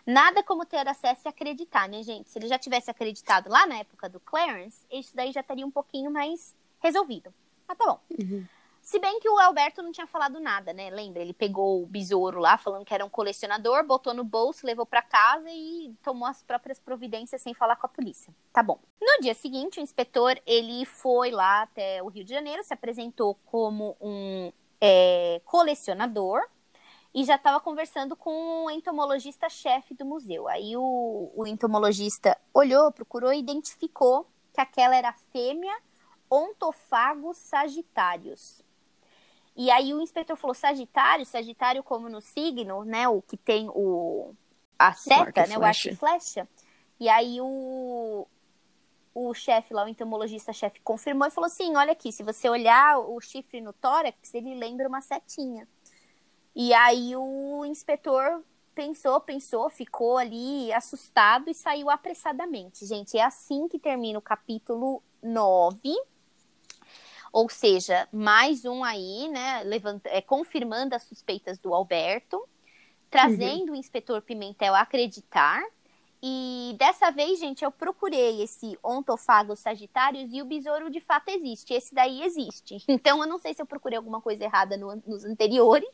Nada 0.07 0.41
como 0.41 0.65
ter 0.65 0.87
acesso 0.87 1.27
e 1.27 1.29
acreditar, 1.29 1.87
né, 1.87 2.01
gente? 2.01 2.31
Se 2.31 2.39
ele 2.39 2.47
já 2.47 2.57
tivesse 2.57 2.89
acreditado 2.89 3.47
lá 3.47 3.67
na 3.67 3.75
época 3.75 4.09
do 4.09 4.19
Clarence, 4.19 4.83
isso 4.91 5.15
daí 5.15 5.31
já 5.31 5.41
estaria 5.41 5.67
um 5.67 5.69
pouquinho 5.69 6.09
mais 6.09 6.55
resolvido. 6.79 7.31
Mas 7.67 7.77
tá 7.77 7.85
bom. 7.85 7.99
Uhum. 8.19 8.43
Se 8.89 8.97
bem 8.97 9.19
que 9.19 9.29
o 9.29 9.37
Alberto 9.37 9.83
não 9.83 9.91
tinha 9.91 10.07
falado 10.07 10.39
nada, 10.39 10.73
né? 10.73 10.89
Lembra? 10.89 11.21
Ele 11.21 11.31
pegou 11.31 11.83
o 11.83 11.85
besouro 11.85 12.39
lá, 12.39 12.57
falando 12.57 12.83
que 12.83 12.91
era 12.91 13.05
um 13.05 13.09
colecionador, 13.09 13.85
botou 13.85 14.15
no 14.15 14.23
bolso, 14.23 14.65
levou 14.65 14.83
para 14.83 15.03
casa 15.03 15.47
e 15.47 15.93
tomou 16.01 16.27
as 16.27 16.41
próprias 16.41 16.79
providências 16.79 17.39
sem 17.39 17.53
falar 17.53 17.75
com 17.75 17.85
a 17.85 17.89
polícia. 17.89 18.33
Tá 18.51 18.63
bom. 18.63 18.79
No 18.99 19.21
dia 19.21 19.35
seguinte, 19.35 19.79
o 19.79 19.83
inspetor 19.83 20.41
ele 20.43 20.85
foi 20.85 21.29
lá 21.29 21.61
até 21.61 22.01
o 22.01 22.07
Rio 22.07 22.23
de 22.23 22.31
Janeiro, 22.33 22.63
se 22.63 22.73
apresentou 22.73 23.35
como 23.45 23.95
um 24.01 24.51
é, 24.81 25.39
colecionador 25.45 26.41
e 27.13 27.23
já 27.23 27.35
estava 27.35 27.59
conversando 27.59 28.15
com 28.15 28.65
o 28.65 28.71
entomologista-chefe 28.71 29.93
do 29.93 30.03
museu. 30.03 30.47
Aí 30.47 30.75
o, 30.75 31.31
o 31.35 31.45
entomologista 31.45 32.35
olhou, 32.51 32.91
procurou 32.91 33.31
e 33.31 33.37
identificou 33.37 34.25
que 34.51 34.59
aquela 34.59 34.95
era 34.95 35.09
a 35.09 35.13
fêmea 35.31 35.77
Ontophagus 36.27 37.37
sagittarius. 37.37 38.67
E 39.59 39.69
aí 39.69 39.93
o 39.93 40.01
inspetor 40.01 40.37
falou 40.37 40.53
Sagitário, 40.53 41.25
Sagitário 41.25 41.83
como 41.83 42.07
no 42.07 42.21
signo, 42.21 42.85
né, 42.85 43.09
o 43.09 43.21
que 43.21 43.35
tem 43.35 43.67
o 43.67 44.33
a 44.79 44.93
seta, 44.93 45.43
o 45.43 45.49
né, 45.49 45.57
o 45.57 45.65
arco 45.65 45.89
e 45.89 45.95
flecha. 45.97 46.47
E 46.97 47.09
aí 47.09 47.41
o 47.41 48.25
o 49.13 49.33
chefe 49.33 49.73
lá, 49.73 49.83
o 49.83 49.89
entomologista-chefe 49.89 50.79
confirmou 50.79 51.27
e 51.27 51.31
falou 51.31 51.47
assim: 51.47 51.75
"Olha 51.75 51.91
aqui, 51.91 52.09
se 52.09 52.23
você 52.23 52.47
olhar 52.47 52.99
o 52.99 53.19
chifre 53.19 53.59
no 53.59 53.73
tórax, 53.73 54.33
ele 54.33 54.55
lembra 54.55 54.87
uma 54.87 55.01
setinha". 55.01 55.67
E 56.55 56.73
aí 56.73 57.13
o 57.17 57.65
inspetor 57.65 58.41
pensou, 58.73 59.19
pensou, 59.19 59.69
ficou 59.69 60.17
ali 60.17 60.71
assustado 60.71 61.49
e 61.49 61.53
saiu 61.53 61.89
apressadamente. 61.89 62.85
Gente, 62.85 63.17
é 63.17 63.25
assim 63.25 63.67
que 63.67 63.77
termina 63.77 64.19
o 64.19 64.21
capítulo 64.21 65.03
9 65.21 65.93
ou 67.31 67.49
seja, 67.49 68.07
mais 68.11 68.65
um 68.65 68.83
aí, 68.83 69.27
né, 69.29 69.63
levanta, 69.63 70.09
é, 70.09 70.21
confirmando 70.21 70.95
as 70.95 71.03
suspeitas 71.03 71.57
do 71.59 71.73
Alberto, 71.73 72.43
trazendo 73.09 73.69
uhum. 73.69 73.73
o 73.73 73.75
inspetor 73.75 74.21
Pimentel 74.21 74.75
a 74.75 74.81
acreditar. 74.81 75.61
E 76.21 76.75
dessa 76.77 77.11
vez, 77.11 77.39
gente, 77.39 77.63
eu 77.63 77.71
procurei 77.71 78.41
esse 78.43 78.77
Ontophagus 78.83 79.59
sagitários 79.59 80.33
e 80.33 80.41
o 80.41 80.45
besouro 80.45 80.89
de 80.89 80.99
fato 80.99 81.29
existe. 81.29 81.73
Esse 81.73 81.95
daí 81.95 82.23
existe. 82.23 82.77
Então, 82.89 83.21
eu 83.21 83.29
não 83.29 83.39
sei 83.39 83.53
se 83.53 83.61
eu 83.61 83.65
procurei 83.65 83.97
alguma 83.97 84.19
coisa 84.19 84.43
errada 84.43 84.75
no, 84.75 85.01
nos 85.07 85.23
anteriores, 85.23 85.89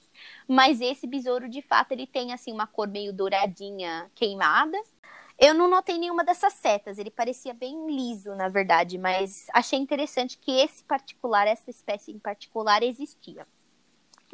mas 0.48 0.82
esse 0.82 1.06
besouro 1.06 1.48
de 1.48 1.62
fato 1.62 1.92
ele 1.92 2.08
tem 2.08 2.34
assim 2.34 2.52
uma 2.52 2.66
cor 2.66 2.88
meio 2.88 3.14
douradinha 3.14 4.10
queimada. 4.16 4.78
Eu 5.38 5.54
não 5.54 5.70
notei 5.70 5.98
nenhuma 5.98 6.24
dessas 6.24 6.54
setas, 6.54 6.98
ele 6.98 7.12
parecia 7.12 7.54
bem 7.54 7.88
liso, 7.88 8.34
na 8.36 8.48
verdade, 8.48 8.98
mas 8.98 9.46
achei 9.54 9.78
interessante 9.78 10.38
que 10.38 10.52
esse 10.52 10.84
particular, 10.84 11.46
essa 11.46 11.70
espécie 11.70 12.12
em 12.12 12.20
particular, 12.20 12.82
existia. 12.84 13.46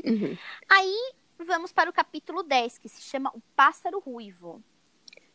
Uhum. 0.03 0.37
Aí 0.69 1.13
vamos 1.39 1.71
para 1.71 1.89
o 1.89 1.93
capítulo 1.93 2.43
10, 2.43 2.77
que 2.77 2.87
se 2.87 3.01
chama 3.01 3.31
O 3.33 3.41
Pássaro 3.55 3.99
Ruivo. 3.99 4.61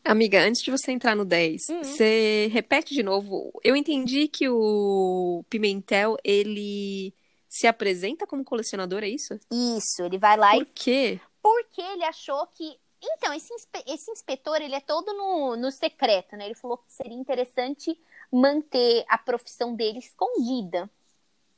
Amiga, 0.04 0.40
antes 0.40 0.62
de 0.62 0.70
você 0.70 0.92
entrar 0.92 1.16
no 1.16 1.24
10, 1.24 1.68
uhum. 1.68 1.82
você 1.82 2.48
repete 2.52 2.94
de 2.94 3.02
novo. 3.02 3.50
Eu 3.64 3.74
entendi 3.74 4.28
que 4.28 4.48
o 4.48 5.44
Pimentel, 5.50 6.16
ele 6.22 7.12
se 7.48 7.66
apresenta 7.66 8.24
como 8.24 8.44
colecionador, 8.44 9.02
é 9.02 9.08
isso? 9.08 9.34
Isso, 9.50 10.04
ele 10.04 10.16
vai 10.16 10.36
lá 10.36 10.52
Por 10.52 10.62
e. 10.62 10.64
Por 10.64 10.74
quê? 10.74 11.20
Porque 11.42 11.80
ele 11.80 12.04
achou 12.04 12.46
que 12.48 12.76
então, 13.14 13.32
esse, 13.32 13.52
esse 13.86 14.10
inspetor, 14.10 14.60
ele 14.60 14.74
é 14.74 14.80
todo 14.80 15.12
no, 15.12 15.56
no 15.56 15.70
secreto, 15.70 16.36
né? 16.36 16.46
Ele 16.46 16.54
falou 16.54 16.78
que 16.78 16.92
seria 16.92 17.16
interessante 17.16 17.98
manter 18.32 19.04
a 19.08 19.16
profissão 19.16 19.74
dele 19.74 19.98
escondida. 19.98 20.90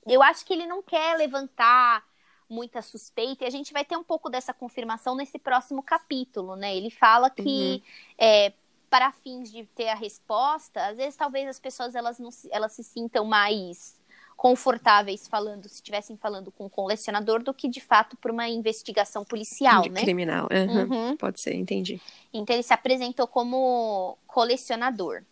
Eu 0.07 0.23
acho 0.23 0.45
que 0.45 0.52
ele 0.52 0.67
não 0.67 0.83
quer 0.83 1.17
levantar 1.17 2.07
muita 2.49 2.81
suspeita, 2.81 3.45
e 3.45 3.47
a 3.47 3.50
gente 3.50 3.73
vai 3.73 3.85
ter 3.85 3.97
um 3.97 4.02
pouco 4.02 4.31
dessa 4.31 4.55
confirmação 4.55 5.14
nesse 5.14 5.38
próximo 5.38 5.83
capítulo, 5.83 6.57
né? 6.57 6.75
Ele 6.75 6.90
fala 6.90 7.28
que 7.28 7.43
uhum. 7.43 7.83
é, 8.17 8.52
para 8.88 9.12
fins 9.12 9.52
de 9.52 9.64
ter 9.67 9.88
a 9.88 9.95
resposta, 9.95 10.87
às 10.87 10.97
vezes 10.97 11.17
talvez 11.17 11.47
as 11.47 11.61
pessoas 11.61 11.95
elas 11.95 12.19
não 12.19 12.31
elas 12.50 12.73
se 12.73 12.83
sintam 12.83 13.25
mais 13.26 13.98
confortáveis 14.38 15.26
falando, 15.26 15.68
se 15.68 15.75
estivessem 15.75 16.16
falando 16.16 16.52
com 16.52 16.66
um 16.66 16.68
colecionador, 16.68 17.42
do 17.42 17.52
que 17.52 17.68
de 17.68 17.80
fato 17.80 18.16
por 18.16 18.30
uma 18.30 18.49
investigação 18.49 19.25
policial, 19.25 19.83
De 19.83 19.90
né? 19.90 20.00
Criminal. 20.00 20.49
Uhum. 20.50 21.09
Uhum. 21.09 21.16
Pode 21.16 21.40
ser, 21.40 21.54
entendi. 21.54 22.00
Então 22.33 22.54
ele 22.54 22.62
se 22.62 22.73
apresentou 22.73 23.26
como 23.26 24.16
colecionador. 24.28 25.25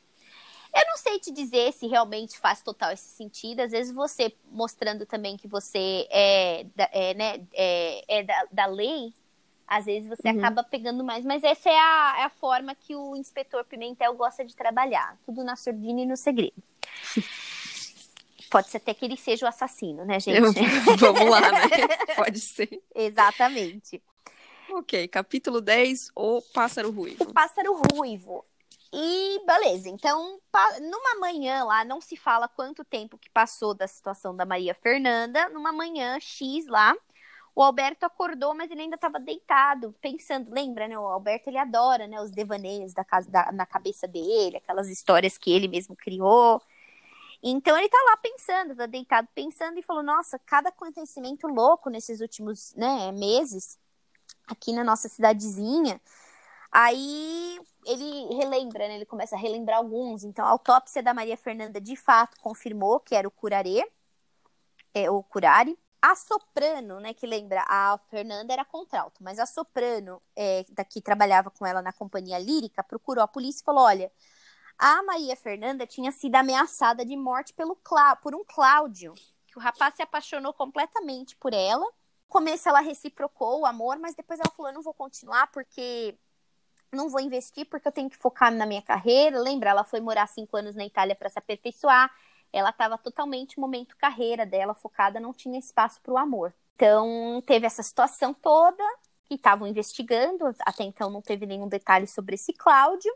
Eu 0.75 0.85
não 0.89 0.97
sei 0.97 1.21
te 1.21 1.31
dizer 1.31 1.73
se 1.73 1.87
realmente 1.87 2.37
faz 2.37 2.61
total 2.63 2.91
esse 2.91 3.09
sentido. 3.09 3.61
Às 3.61 3.71
vezes 3.71 3.95
você 3.95 4.35
mostrando 4.51 5.07
também 5.07 5.37
que 5.37 5.47
você 5.47 6.07
é, 6.11 6.67
da- 6.75 6.91
é, 6.93 7.15
né, 7.15 7.47
é, 7.55 8.19
é 8.19 8.23
da, 8.25 8.47
da 8.51 8.67
lei, 8.67 9.15
às 9.69 9.85
vezes 9.85 10.09
você 10.09 10.29
Uhum. 10.31 10.39
acaba 10.39 10.65
pegando 10.65 11.05
mais. 11.05 11.25
Mas 11.25 11.45
essa 11.45 11.71
é 11.71 11.79
a, 11.79 12.17
é 12.19 12.23
a 12.25 12.29
forma 12.31 12.75
que 12.75 12.97
o 12.97 13.15
inspetor 13.15 13.65
Pimentel 13.65 14.15
gosta 14.15 14.45
de 14.45 14.55
trabalhar. 14.57 15.17
Tudo 15.25 15.45
na 15.45 15.55
surdina 15.55 16.01
e 16.01 16.07
no 16.07 16.17
segredo. 16.17 16.61
Pode 18.51 18.69
ser 18.69 18.77
até 18.79 18.95
que 18.95 19.05
ele 19.05 19.17
seja 19.17 19.47
o 19.47 19.49
assassino, 19.49 20.05
né, 20.05 20.19
gente? 20.21 20.39
Eu- 20.39 20.53
Vamos 20.99 21.29
lá, 21.31 21.41
né? 21.41 21.59
Pode 22.15 22.41
ser. 22.41 22.83
Exatamente. 22.95 24.03
Ok, 24.71 25.09
capítulo 25.09 25.61
10, 25.61 26.11
O 26.15 26.43
Pássaro 26.55 26.91
Ruivo. 26.91 27.25
o 27.25 27.33
pássaro 27.33 27.81
ruivo. 27.93 28.45
E 28.93 29.41
beleza, 29.47 29.89
então 29.89 30.41
numa 30.81 31.19
manhã 31.21 31.65
lá, 31.65 31.85
não 31.85 32.01
se 32.01 32.17
fala 32.17 32.49
quanto 32.49 32.85
tempo 32.85 33.19
que 33.19 33.29
passou 33.29 33.75
da 33.75 33.87
situação 33.87 34.35
da 34.35 34.47
Maria 34.47 34.75
Fernanda, 34.75 35.49
numa 35.51 35.73
manhã 35.73 36.19
X 36.21 36.67
lá, 36.67 36.95
o 37.55 37.63
Alberto 37.63 38.05
acordou, 38.07 38.55
mas 38.55 38.71
ele 38.71 38.83
ainda 38.83 38.95
estava 38.97 39.19
deitado, 39.19 39.95
pensando, 40.01 40.53
lembra, 40.53 40.87
né? 40.89 40.99
O 40.99 41.05
Alberto 41.07 41.49
ele 41.51 41.59
adora, 41.59 42.07
né, 42.07 42.21
os 42.21 42.31
devaneios 42.31 42.93
da 42.95 43.05
casa 43.05 43.31
da- 43.31 43.51
na 43.53 43.67
cabeça 43.67 44.07
dele, 44.07 44.57
aquelas 44.59 44.89
histórias 44.89 45.37
que 45.37 45.51
ele 45.53 45.67
mesmo 45.69 45.97
criou. 45.97 46.63
Então 47.43 47.77
ele 47.77 47.89
tá 47.89 47.99
lá 48.11 48.17
pensando, 48.17 48.77
tá 48.77 48.87
deitado 48.87 49.29
pensando 49.35 49.79
e 49.79 49.83
falou: 49.83 50.03
"Nossa, 50.03 50.39
cada 50.41 50.71
acontecimento 50.71 51.47
louco 51.47 51.91
nesses 51.91 52.21
últimos, 52.21 52.75
né, 52.75 53.13
meses 53.13 53.79
aqui 54.49 54.73
na 54.73 54.85
nossa 54.85 55.09
cidadezinha". 55.09 56.01
Aí 56.73 57.59
ele 57.87 58.35
relembra, 58.35 58.89
né? 58.89 58.97
Ele 58.97 59.07
começa 59.07 59.37
a 59.37 59.39
relembrar 59.39 59.79
alguns. 59.79 60.25
Então, 60.25 60.45
a 60.45 60.51
autópsia 60.51 61.03
da 61.03 61.15
Maria 61.15 61.37
Fernanda 61.37 61.81
de 61.81 61.97
fato 61.97 62.39
confirmou 62.41 63.01
que 63.01 63.15
era 63.15 63.27
o 63.27 63.31
curarê, 63.31 63.83
é, 64.95 65.11
o 65.11 65.23
curare. 65.23 65.79
A 66.03 66.15
soprano, 66.15 67.01
né, 67.01 67.15
que 67.15 67.27
lembra, 67.27 67.65
a 67.67 67.99
Fernanda 68.11 68.53
era 68.53 68.65
contralto, 68.65 69.25
mas 69.25 69.39
a 69.39 69.47
soprano, 69.47 70.21
é, 70.37 70.65
daqui 70.71 71.01
trabalhava 71.01 71.51
com 71.51 71.67
ela 71.67 71.83
na 71.83 71.93
companhia 71.93 72.39
lírica, 72.39 72.85
procurou 72.85 73.25
a 73.25 73.29
polícia 73.29 73.63
e 73.63 73.65
falou: 73.65 73.85
olha, 73.85 74.13
a 74.79 75.03
Maria 75.03 75.37
Fernanda 75.37 75.87
tinha 75.87 76.13
sido 76.13 76.35
ameaçada 76.35 77.05
de 77.05 77.17
morte 77.17 77.53
pelo 77.53 77.77
Clá- 77.77 78.17
por 78.17 78.35
um 78.35 78.45
Cláudio, 78.45 79.15
que 79.47 79.59
o 79.59 79.61
rapaz 79.61 79.95
se 79.95 80.03
apaixonou 80.03 80.53
completamente 80.53 81.37
por 81.37 81.55
ela. 81.55 81.85
No 81.85 82.29
começo 82.29 82.69
ela 82.69 82.81
reciprocou 82.81 83.61
o 83.61 83.67
amor, 83.67 83.99
mas 83.99 84.15
depois 84.15 84.39
ela 84.39 84.53
falou: 84.55 84.71
eu 84.71 84.75
não 84.75 84.83
vou 84.83 84.95
continuar 84.95 85.47
porque 85.49 86.19
não 86.93 87.09
vou 87.09 87.21
investir 87.21 87.67
porque 87.67 87.89
eu 87.89 87.93
tenho 87.93 88.11
que 88.11 88.17
focar 88.17 88.53
na 88.53 88.67
minha 88.67 88.83
carreira. 88.83 89.41
Lembra, 89.41 89.71
ela 89.71 89.85
foi 89.85 90.01
morar 90.01 90.27
cinco 90.27 90.57
anos 90.57 90.75
na 90.75 90.85
Itália 90.85 91.15
para 91.15 91.29
se 91.29 91.39
aperfeiçoar. 91.39 92.11
Ela 92.53 92.71
estava 92.71 92.97
totalmente 92.97 93.59
momento 93.59 93.97
carreira 93.97 94.47
dela, 94.47 94.75
focada, 94.75 95.21
não 95.21 95.33
tinha 95.33 95.59
espaço 95.59 96.01
para 96.01 96.13
o 96.13 96.19
amor. 96.19 96.55
Então, 96.75 97.43
teve 97.47 97.67
essa 97.67 97.83
situação 97.83 98.33
toda 98.33 98.83
que 99.25 99.35
estavam 99.35 99.67
investigando. 99.67 100.45
Até 100.61 100.85
então, 100.85 101.11
não 101.11 101.21
teve 101.21 101.47
nenhum 101.47 101.69
detalhe 101.69 102.07
sobre 102.07 102.35
esse 102.35 102.53
Cláudio. 102.53 103.13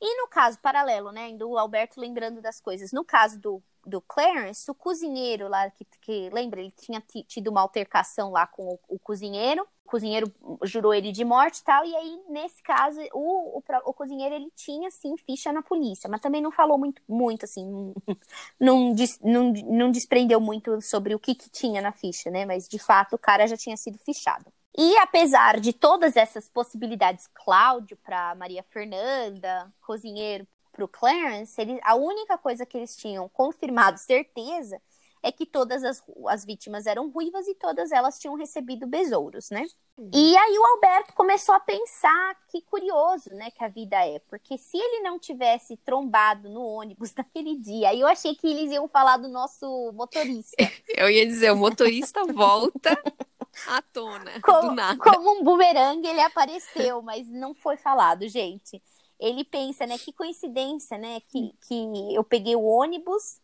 E 0.00 0.16
no 0.22 0.28
caso 0.28 0.58
paralelo, 0.60 1.12
né? 1.12 1.24
Ainda 1.26 1.46
o 1.46 1.58
Alberto 1.58 2.00
lembrando 2.00 2.40
das 2.40 2.60
coisas. 2.60 2.90
No 2.92 3.04
caso 3.04 3.38
do, 3.38 3.62
do 3.86 4.00
Clarence, 4.00 4.70
o 4.70 4.74
cozinheiro 4.74 5.46
lá, 5.48 5.70
que, 5.70 5.84
que 6.00 6.30
lembra, 6.30 6.60
ele 6.60 6.70
tinha 6.72 7.00
ti- 7.02 7.22
tido 7.24 7.48
uma 7.48 7.60
altercação 7.60 8.30
lá 8.30 8.46
com 8.46 8.66
o, 8.66 8.78
o 8.88 8.98
cozinheiro. 8.98 9.62
O 9.84 9.90
cozinheiro 9.90 10.32
jurou 10.64 10.94
ele 10.94 11.12
de 11.12 11.22
morte 11.24 11.58
e 11.58 11.64
tal. 11.64 11.84
E 11.84 11.94
aí, 11.94 12.22
nesse 12.30 12.62
caso, 12.62 12.98
o, 13.12 13.58
o, 13.58 13.62
o 13.84 13.92
cozinheiro 13.94 14.34
ele 14.34 14.50
tinha 14.56 14.90
sim 14.90 15.16
ficha 15.18 15.52
na 15.52 15.62
polícia, 15.62 16.08
mas 16.08 16.20
também 16.20 16.40
não 16.40 16.50
falou 16.52 16.78
muito, 16.78 17.02
muito 17.08 17.44
assim, 17.44 17.92
não, 18.58 18.94
não, 19.22 19.52
não 19.66 19.90
desprendeu 19.90 20.40
muito 20.40 20.80
sobre 20.80 21.14
o 21.14 21.18
que, 21.18 21.34
que 21.34 21.50
tinha 21.50 21.82
na 21.82 21.92
ficha, 21.92 22.30
né? 22.30 22.46
Mas 22.46 22.66
de 22.68 22.78
fato 22.78 23.14
o 23.16 23.18
cara 23.18 23.46
já 23.46 23.56
tinha 23.56 23.76
sido 23.76 23.98
fichado. 23.98 24.50
E 24.76 24.96
apesar 24.98 25.58
de 25.58 25.72
todas 25.72 26.16
essas 26.16 26.48
possibilidades, 26.48 27.28
Cláudio 27.34 27.96
para 27.96 28.34
Maria 28.34 28.62
Fernanda, 28.70 29.72
cozinheiro 29.80 30.46
para 30.72 30.84
o 30.84 30.88
Clarence, 30.88 31.60
ele, 31.60 31.80
a 31.82 31.94
única 31.94 32.38
coisa 32.38 32.64
que 32.64 32.76
eles 32.76 32.96
tinham 32.96 33.28
confirmado 33.28 33.98
certeza 33.98 34.80
é 35.22 35.30
que 35.30 35.44
todas 35.44 35.84
as, 35.84 36.02
as 36.28 36.44
vítimas 36.44 36.86
eram 36.86 37.10
ruivas 37.10 37.46
e 37.46 37.54
todas 37.54 37.92
elas 37.92 38.18
tinham 38.18 38.34
recebido 38.36 38.86
besouros, 38.86 39.50
né? 39.50 39.66
E 40.14 40.36
aí 40.36 40.58
o 40.58 40.64
Alberto 40.64 41.12
começou 41.12 41.54
a 41.54 41.60
pensar 41.60 42.36
que 42.48 42.62
curioso, 42.62 43.28
né, 43.34 43.50
que 43.50 43.62
a 43.62 43.68
vida 43.68 43.96
é, 43.96 44.18
porque 44.20 44.56
se 44.56 44.78
ele 44.78 45.02
não 45.02 45.18
tivesse 45.18 45.76
trombado 45.76 46.48
no 46.48 46.62
ônibus 46.64 47.12
naquele 47.16 47.56
dia, 47.56 47.90
aí 47.90 48.00
eu 48.00 48.06
achei 48.06 48.34
que 48.34 48.46
eles 48.46 48.72
iam 48.72 48.88
falar 48.88 49.18
do 49.18 49.28
nosso 49.28 49.92
motorista, 49.92 50.56
Eu 50.96 51.10
ia 51.10 51.26
dizer, 51.26 51.50
o 51.50 51.56
motorista 51.56 52.24
volta 52.24 52.98
à 53.66 53.82
tona, 53.82 54.38
do 54.38 54.42
como, 54.42 54.74
nada. 54.74 54.98
como 54.98 55.40
um 55.40 55.44
bumerangue 55.44 56.08
ele 56.08 56.20
apareceu, 56.20 57.02
mas 57.02 57.28
não 57.28 57.54
foi 57.54 57.76
falado, 57.76 58.28
gente. 58.28 58.82
Ele 59.18 59.44
pensa, 59.44 59.86
né, 59.86 59.98
que 59.98 60.12
coincidência, 60.12 60.96
né, 60.96 61.20
que, 61.28 61.52
que 61.68 62.14
eu 62.14 62.24
peguei 62.24 62.56
o 62.56 62.64
ônibus 62.64 63.38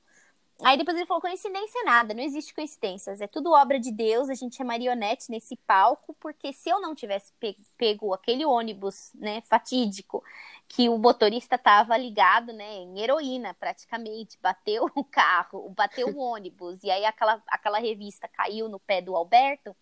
Aí 0.64 0.78
depois 0.78 0.96
ele 0.96 1.06
falou: 1.06 1.20
coincidência 1.20 1.82
nada, 1.84 2.14
não 2.14 2.22
existe 2.22 2.54
coincidências, 2.54 3.20
é 3.20 3.26
tudo 3.26 3.52
obra 3.52 3.78
de 3.78 3.92
Deus, 3.92 4.30
a 4.30 4.34
gente 4.34 4.60
é 4.60 4.64
marionete 4.64 5.30
nesse 5.30 5.54
palco, 5.66 6.14
porque 6.18 6.52
se 6.52 6.70
eu 6.70 6.80
não 6.80 6.94
tivesse 6.94 7.32
pe- 7.38 7.58
pego 7.76 8.14
aquele 8.14 8.44
ônibus, 8.44 9.12
né, 9.14 9.42
fatídico, 9.42 10.22
que 10.68 10.88
o 10.88 10.96
motorista 10.98 11.56
estava 11.56 11.96
ligado, 11.98 12.52
né, 12.54 12.74
em 12.76 12.98
heroína 13.00 13.54
praticamente, 13.54 14.38
bateu 14.40 14.90
o 14.94 15.04
carro, 15.04 15.68
bateu 15.76 16.08
o 16.08 16.18
ônibus, 16.18 16.82
e 16.82 16.90
aí 16.90 17.04
aquela, 17.04 17.42
aquela 17.48 17.78
revista 17.78 18.26
caiu 18.28 18.68
no 18.68 18.80
pé 18.80 19.02
do 19.02 19.14
Alberto, 19.14 19.76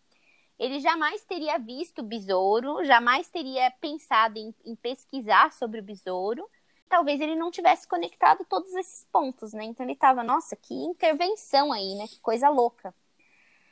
ele 0.59 0.81
jamais 0.81 1.25
teria 1.25 1.59
visto 1.59 2.01
o 2.01 2.05
besouro, 2.05 2.85
jamais 2.85 3.29
teria 3.29 3.71
pensado 3.81 4.39
em, 4.39 4.55
em 4.65 4.77
pesquisar 4.77 5.53
sobre 5.53 5.81
o 5.81 5.83
besouro, 5.83 6.49
talvez 6.89 7.21
ele 7.21 7.35
não 7.35 7.51
tivesse 7.51 7.89
conectado 7.89 8.45
todos 8.49 8.73
esses 8.75 9.05
pontos, 9.11 9.53
né? 9.53 9.65
Então 9.65 9.85
ele 9.85 9.97
tava, 9.97 10.23
nossa, 10.23 10.55
que 10.55 10.75
intervenção 10.75 11.73
aí, 11.73 11.95
né? 11.97 12.07
Que 12.07 12.21
coisa 12.21 12.49
louca. 12.49 12.95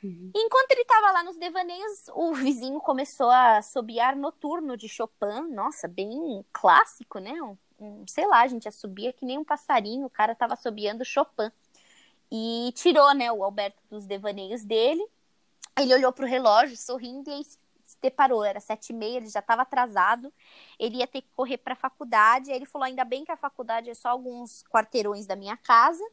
Uhum. 0.03 0.31
Enquanto 0.35 0.71
ele 0.71 0.83
tava 0.83 1.11
lá 1.11 1.23
nos 1.23 1.37
devaneios, 1.37 2.09
o 2.13 2.33
vizinho 2.33 2.79
começou 2.81 3.29
a 3.29 3.57
assobiar 3.57 4.15
noturno 4.15 4.75
de 4.75 4.89
Chopin, 4.89 5.53
nossa, 5.53 5.87
bem 5.87 6.45
clássico, 6.51 7.19
né? 7.19 7.41
Um, 7.41 7.57
um, 7.79 8.05
sei 8.07 8.27
lá, 8.27 8.41
a 8.41 8.47
gente 8.47 8.67
assobia 8.67 9.13
que 9.13 9.25
nem 9.25 9.37
um 9.37 9.45
passarinho, 9.45 10.05
o 10.05 10.09
cara 10.09 10.35
tava 10.35 10.53
assobiando 10.53 11.05
Chopin. 11.05 11.49
E 12.29 12.73
tirou, 12.75 13.13
né, 13.13 13.31
o 13.31 13.43
Alberto 13.43 13.81
dos 13.89 14.05
devaneios 14.05 14.63
dele. 14.65 15.05
Ele 15.79 15.93
olhou 15.93 16.11
pro 16.13 16.27
relógio, 16.27 16.77
sorrindo, 16.77 17.29
e 17.29 17.33
aí 17.33 17.43
se 17.43 17.57
deparou, 18.01 18.43
era 18.43 18.59
sete 18.59 18.91
e 18.91 18.93
meia, 18.93 19.17
ele 19.17 19.29
já 19.29 19.39
estava 19.39 19.63
atrasado, 19.63 20.31
ele 20.79 20.97
ia 20.97 21.07
ter 21.07 21.21
que 21.21 21.29
correr 21.35 21.57
para 21.57 21.73
a 21.73 21.77
faculdade, 21.77 22.51
aí 22.51 22.57
ele 22.57 22.65
falou, 22.65 22.85
ainda 22.85 23.03
bem 23.03 23.25
que 23.25 23.31
a 23.31 23.37
faculdade 23.37 23.89
é 23.89 23.93
só 23.93 24.09
alguns 24.09 24.63
quarteirões 24.63 25.25
da 25.25 25.35
minha 25.35 25.57
casa, 25.57 26.03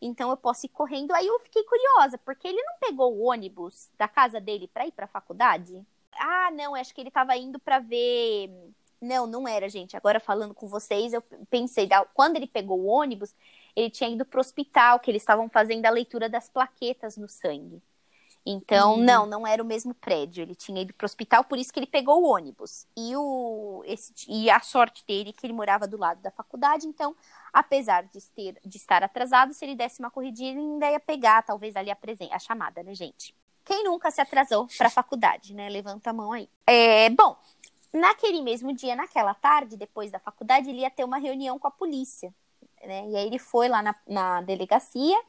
então 0.00 0.30
eu 0.30 0.36
posso 0.36 0.66
ir 0.66 0.70
correndo. 0.70 1.12
Aí 1.12 1.26
eu 1.26 1.38
fiquei 1.40 1.62
curiosa, 1.64 2.16
porque 2.18 2.48
ele 2.48 2.62
não 2.62 2.78
pegou 2.80 3.14
o 3.14 3.24
ônibus 3.24 3.90
da 3.98 4.08
casa 4.08 4.40
dele 4.40 4.66
para 4.68 4.86
ir 4.86 4.92
para 4.92 5.04
a 5.04 5.08
faculdade? 5.08 5.84
Ah, 6.14 6.50
não, 6.52 6.74
acho 6.74 6.94
que 6.94 7.00
ele 7.00 7.08
estava 7.08 7.36
indo 7.36 7.58
para 7.58 7.78
ver. 7.78 8.50
Não, 9.00 9.26
não 9.26 9.46
era, 9.46 9.68
gente. 9.68 9.96
Agora 9.96 10.20
falando 10.20 10.54
com 10.54 10.66
vocês, 10.66 11.12
eu 11.12 11.22
pensei, 11.50 11.88
quando 12.14 12.36
ele 12.36 12.46
pegou 12.46 12.80
o 12.80 12.86
ônibus, 12.86 13.34
ele 13.74 13.90
tinha 13.90 14.10
ido 14.10 14.24
para 14.24 14.38
o 14.38 14.40
hospital, 14.40 15.00
que 15.00 15.10
eles 15.10 15.22
estavam 15.22 15.48
fazendo 15.48 15.86
a 15.86 15.90
leitura 15.90 16.28
das 16.28 16.48
plaquetas 16.48 17.16
no 17.16 17.28
sangue. 17.28 17.82
Então, 18.44 18.94
uhum. 18.94 19.04
não, 19.04 19.26
não 19.26 19.46
era 19.46 19.62
o 19.62 19.66
mesmo 19.66 19.94
prédio. 19.94 20.42
Ele 20.42 20.54
tinha 20.54 20.82
ido 20.82 20.94
para 20.94 21.04
o 21.04 21.06
hospital, 21.06 21.44
por 21.44 21.58
isso 21.58 21.72
que 21.72 21.78
ele 21.78 21.86
pegou 21.86 22.22
o 22.22 22.26
ônibus. 22.26 22.86
E, 22.96 23.14
o, 23.14 23.82
esse, 23.86 24.12
e 24.28 24.50
a 24.50 24.60
sorte 24.60 25.04
dele 25.06 25.32
que 25.32 25.46
ele 25.46 25.52
morava 25.52 25.86
do 25.86 25.98
lado 25.98 26.20
da 26.22 26.30
faculdade, 26.30 26.86
então, 26.86 27.14
apesar 27.52 28.04
de, 28.04 28.20
ter, 28.34 28.56
de 28.64 28.76
estar 28.76 29.02
atrasado, 29.02 29.52
se 29.52 29.64
ele 29.64 29.74
desse 29.74 30.00
uma 30.00 30.10
corridinha, 30.10 30.50
ele 30.50 30.60
ainda 30.60 30.90
ia 30.90 31.00
pegar, 31.00 31.42
talvez, 31.42 31.76
ali 31.76 31.90
a, 31.90 31.96
presen- 31.96 32.32
a 32.32 32.38
chamada, 32.38 32.82
né, 32.82 32.94
gente? 32.94 33.34
Quem 33.64 33.84
nunca 33.84 34.10
se 34.10 34.20
atrasou 34.20 34.66
para 34.76 34.88
a 34.88 34.90
faculdade, 34.90 35.54
né? 35.54 35.68
Levanta 35.68 36.10
a 36.10 36.12
mão 36.12 36.32
aí. 36.32 36.48
É, 36.66 37.10
bom, 37.10 37.36
naquele 37.92 38.40
mesmo 38.40 38.72
dia, 38.72 38.96
naquela 38.96 39.34
tarde, 39.34 39.76
depois 39.76 40.10
da 40.10 40.18
faculdade, 40.18 40.70
ele 40.70 40.80
ia 40.80 40.90
ter 40.90 41.04
uma 41.04 41.18
reunião 41.18 41.58
com 41.58 41.68
a 41.68 41.70
polícia. 41.70 42.34
Né? 42.82 43.08
E 43.10 43.16
aí 43.16 43.26
ele 43.26 43.38
foi 43.38 43.68
lá 43.68 43.82
na, 43.82 43.94
na 44.08 44.40
delegacia 44.40 45.20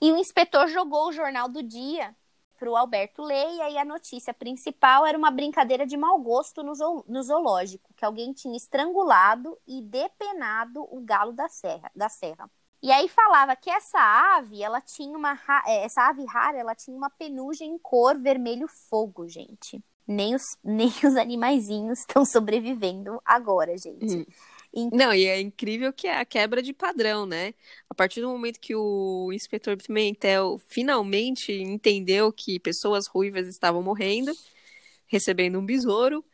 e 0.00 0.10
o 0.10 0.16
inspetor 0.16 0.66
jogou 0.68 1.08
o 1.08 1.12
jornal 1.12 1.48
do 1.48 1.62
dia 1.62 2.16
para 2.62 2.70
o 2.70 2.76
Alberto 2.76 3.22
ler, 3.22 3.56
e 3.56 3.60
aí 3.60 3.76
a 3.76 3.84
notícia 3.84 4.32
principal 4.32 5.04
era 5.04 5.18
uma 5.18 5.32
brincadeira 5.32 5.84
de 5.84 5.96
mau 5.96 6.16
gosto 6.20 6.62
no, 6.62 6.72
no 7.08 7.22
zoológico, 7.24 7.92
que 7.96 8.04
alguém 8.04 8.32
tinha 8.32 8.56
estrangulado 8.56 9.58
e 9.66 9.82
depenado 9.82 10.86
o 10.88 11.00
galo 11.00 11.32
da 11.32 11.48
serra. 11.48 11.90
Da 11.92 12.08
serra. 12.08 12.48
E 12.80 12.92
aí 12.92 13.08
falava 13.08 13.56
que 13.56 13.68
essa 13.68 13.98
ave, 14.36 14.62
ela 14.62 14.80
tinha 14.80 15.18
uma 15.18 15.36
é, 15.66 15.84
essa 15.84 16.08
ave 16.08 16.24
rara, 16.24 16.56
ela 16.56 16.74
tinha 16.76 16.96
uma 16.96 17.10
penugem 17.10 17.72
em 17.72 17.78
cor 17.78 18.16
vermelho 18.16 18.68
fogo, 18.88 19.26
gente. 19.26 19.82
Nem 20.06 20.32
os, 20.36 20.56
nem 20.62 20.88
os 20.88 21.16
animaizinhos 21.16 21.98
estão 21.98 22.24
sobrevivendo 22.24 23.20
agora, 23.24 23.76
gente. 23.76 24.18
Hum. 24.18 24.24
Não, 24.92 25.12
e 25.12 25.26
é 25.26 25.40
incrível 25.40 25.92
que 25.92 26.06
é 26.06 26.18
a 26.18 26.24
quebra 26.24 26.62
de 26.62 26.72
padrão, 26.72 27.26
né? 27.26 27.52
A 27.90 27.94
partir 27.94 28.20
do 28.20 28.28
momento 28.28 28.58
que 28.58 28.74
o 28.74 29.30
inspetor 29.32 29.76
Pimentel 29.76 30.58
finalmente 30.68 31.52
entendeu 31.52 32.32
que 32.32 32.58
pessoas 32.58 33.06
ruivas 33.06 33.46
estavam 33.46 33.82
morrendo, 33.82 34.32
recebendo 35.06 35.58
um 35.58 35.66
besouro, 35.66 36.24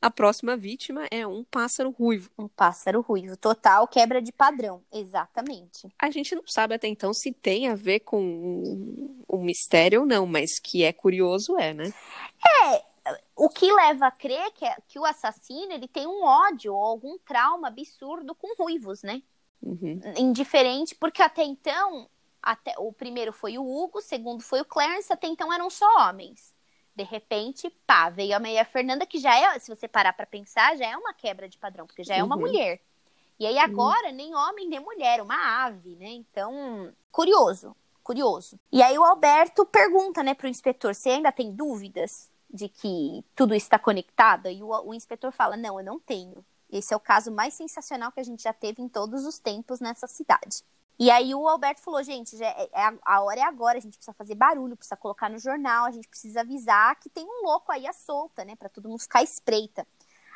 a 0.00 0.10
próxima 0.10 0.56
vítima 0.56 1.06
é 1.10 1.26
um 1.26 1.44
pássaro 1.44 1.90
ruivo. 1.90 2.30
Um 2.38 2.48
pássaro 2.48 3.00
ruivo, 3.00 3.36
total 3.36 3.86
quebra 3.88 4.22
de 4.22 4.32
padrão, 4.32 4.82
exatamente. 4.92 5.88
A 5.98 6.10
gente 6.10 6.34
não 6.34 6.46
sabe 6.46 6.74
até 6.74 6.86
então 6.88 7.12
se 7.12 7.32
tem 7.32 7.68
a 7.68 7.74
ver 7.74 8.00
com 8.00 9.20
o 9.26 9.38
mistério 9.38 10.00
ou 10.00 10.06
não, 10.06 10.26
mas 10.26 10.58
que 10.58 10.82
é 10.84 10.92
curioso 10.92 11.58
é, 11.58 11.74
né? 11.74 11.92
É, 12.64 12.82
o 13.34 13.48
que 13.48 13.70
leva 13.72 14.06
a 14.06 14.10
crer 14.10 14.50
que, 14.52 14.64
é, 14.64 14.76
que 14.88 14.98
o 14.98 15.04
assassino 15.04 15.72
ele 15.72 15.88
tem 15.88 16.06
um 16.06 16.24
ódio 16.24 16.74
ou 16.74 16.82
algum 16.82 17.18
trauma 17.18 17.68
absurdo 17.68 18.34
com 18.34 18.54
ruivos, 18.56 19.02
né? 19.02 19.22
Uhum. 19.62 20.00
Indiferente, 20.16 20.94
porque 20.94 21.22
até 21.22 21.42
então, 21.42 22.08
até 22.42 22.74
o 22.78 22.92
primeiro 22.92 23.32
foi 23.32 23.58
o 23.58 23.64
Hugo, 23.64 23.98
o 23.98 24.02
segundo 24.02 24.42
foi 24.42 24.60
o 24.60 24.64
Clarence, 24.64 25.12
até 25.12 25.26
então 25.26 25.52
eram 25.52 25.68
só 25.70 25.86
homens. 26.08 26.54
De 26.94 27.02
repente, 27.02 27.68
pá, 27.86 28.08
veio 28.08 28.34
a 28.34 28.40
Maria 28.40 28.64
Fernanda, 28.64 29.06
que 29.06 29.18
já 29.18 29.36
é, 29.38 29.58
se 29.58 29.74
você 29.74 29.86
parar 29.86 30.12
para 30.12 30.24
pensar, 30.24 30.76
já 30.76 30.86
é 30.86 30.96
uma 30.96 31.12
quebra 31.12 31.48
de 31.48 31.58
padrão, 31.58 31.86
porque 31.86 32.02
já 32.02 32.16
é 32.16 32.24
uma 32.24 32.36
uhum. 32.36 32.42
mulher. 32.42 32.80
E 33.38 33.46
aí 33.46 33.58
agora, 33.58 34.08
uhum. 34.08 34.14
nem 34.14 34.34
homem 34.34 34.68
nem 34.68 34.80
mulher, 34.80 35.20
uma 35.20 35.66
ave, 35.66 35.94
né? 35.96 36.08
Então, 36.08 36.90
curioso, 37.12 37.76
curioso. 38.02 38.58
E 38.72 38.82
aí 38.82 38.98
o 38.98 39.04
Alberto 39.04 39.66
pergunta, 39.66 40.22
né, 40.22 40.32
pro 40.32 40.48
inspetor, 40.48 40.94
você 40.94 41.10
ainda 41.10 41.30
tem 41.30 41.52
dúvidas? 41.52 42.30
De 42.52 42.68
que 42.68 43.24
tudo 43.34 43.54
está 43.54 43.78
conectado? 43.78 44.48
E 44.48 44.62
o, 44.62 44.68
o 44.68 44.94
inspetor 44.94 45.32
fala: 45.32 45.56
Não, 45.56 45.78
eu 45.78 45.84
não 45.84 45.98
tenho. 45.98 46.44
Esse 46.70 46.92
é 46.92 46.96
o 46.96 47.00
caso 47.00 47.30
mais 47.30 47.54
sensacional 47.54 48.10
que 48.10 48.20
a 48.20 48.24
gente 48.24 48.42
já 48.42 48.52
teve 48.52 48.82
em 48.82 48.88
todos 48.88 49.24
os 49.24 49.38
tempos 49.38 49.80
nessa 49.80 50.06
cidade. 50.06 50.62
E 50.98 51.10
aí 51.10 51.34
o 51.34 51.46
Alberto 51.46 51.82
falou, 51.82 52.02
gente, 52.02 52.36
já 52.38 52.46
é, 52.46 52.70
é, 52.72 52.98
a 53.02 53.20
hora 53.20 53.40
é 53.40 53.42
agora, 53.42 53.76
a 53.76 53.80
gente 53.80 53.98
precisa 53.98 54.14
fazer 54.14 54.34
barulho, 54.34 54.76
precisa 54.76 54.96
colocar 54.96 55.28
no 55.28 55.38
jornal, 55.38 55.84
a 55.84 55.90
gente 55.90 56.08
precisa 56.08 56.40
avisar 56.40 56.98
que 56.98 57.10
tem 57.10 57.24
um 57.24 57.44
louco 57.44 57.70
aí 57.70 57.86
à 57.86 57.92
solta, 57.92 58.44
né, 58.44 58.56
para 58.56 58.70
todo 58.70 58.88
mundo 58.88 59.00
ficar 59.00 59.22
espreita. 59.22 59.86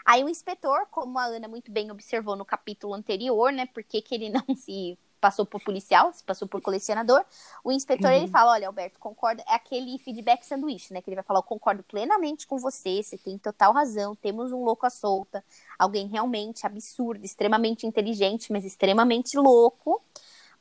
Aí 0.05 0.23
o 0.23 0.29
inspetor, 0.29 0.87
como 0.91 1.19
a 1.19 1.25
Ana 1.25 1.49
muito 1.49 1.71
bem 1.73 1.91
observou 1.91 2.37
no 2.37 2.45
capítulo 2.45 2.93
anterior, 2.93 3.51
né, 3.53 3.67
porque 3.67 4.03
que 4.03 4.15
ele 4.15 4.29
não 4.29 4.45
se 4.55 4.99
passou 5.21 5.45
por 5.45 5.63
policial, 5.63 6.13
se 6.13 6.25
passou 6.25 6.49
por 6.49 6.61
colecionador, 6.61 7.25
o 7.63 7.71
inspetor 7.71 8.11
uhum. 8.11 8.17
ele 8.17 8.29
fala, 8.29 8.53
olha, 8.53 8.67
Alberto, 8.67 8.99
concordo, 8.99 9.43
é 9.47 9.55
aquele 9.55 9.99
feedback 9.99 10.45
sanduíche, 10.45 10.93
né, 10.93 11.03
que 11.03 11.11
ele 11.11 11.17
vai 11.17 11.25
falar, 11.25 11.41
eu 11.41 11.45
concordo 11.45 11.83
plenamente 11.83 12.47
com 12.47 12.59
você, 12.59 13.03
você 13.03 13.19
tem 13.19 13.37
total 13.39 13.73
razão, 13.73 14.17
temos 14.17 14.53
um 14.53 14.65
louco 14.65 14.87
à 14.87 14.91
solta, 14.91 15.45
alguém 15.79 16.07
realmente 16.07 16.67
absurdo, 16.67 17.25
extremamente 17.25 17.87
inteligente, 17.87 18.53
mas 18.53 18.65
extremamente 18.65 19.37
louco, 19.37 20.03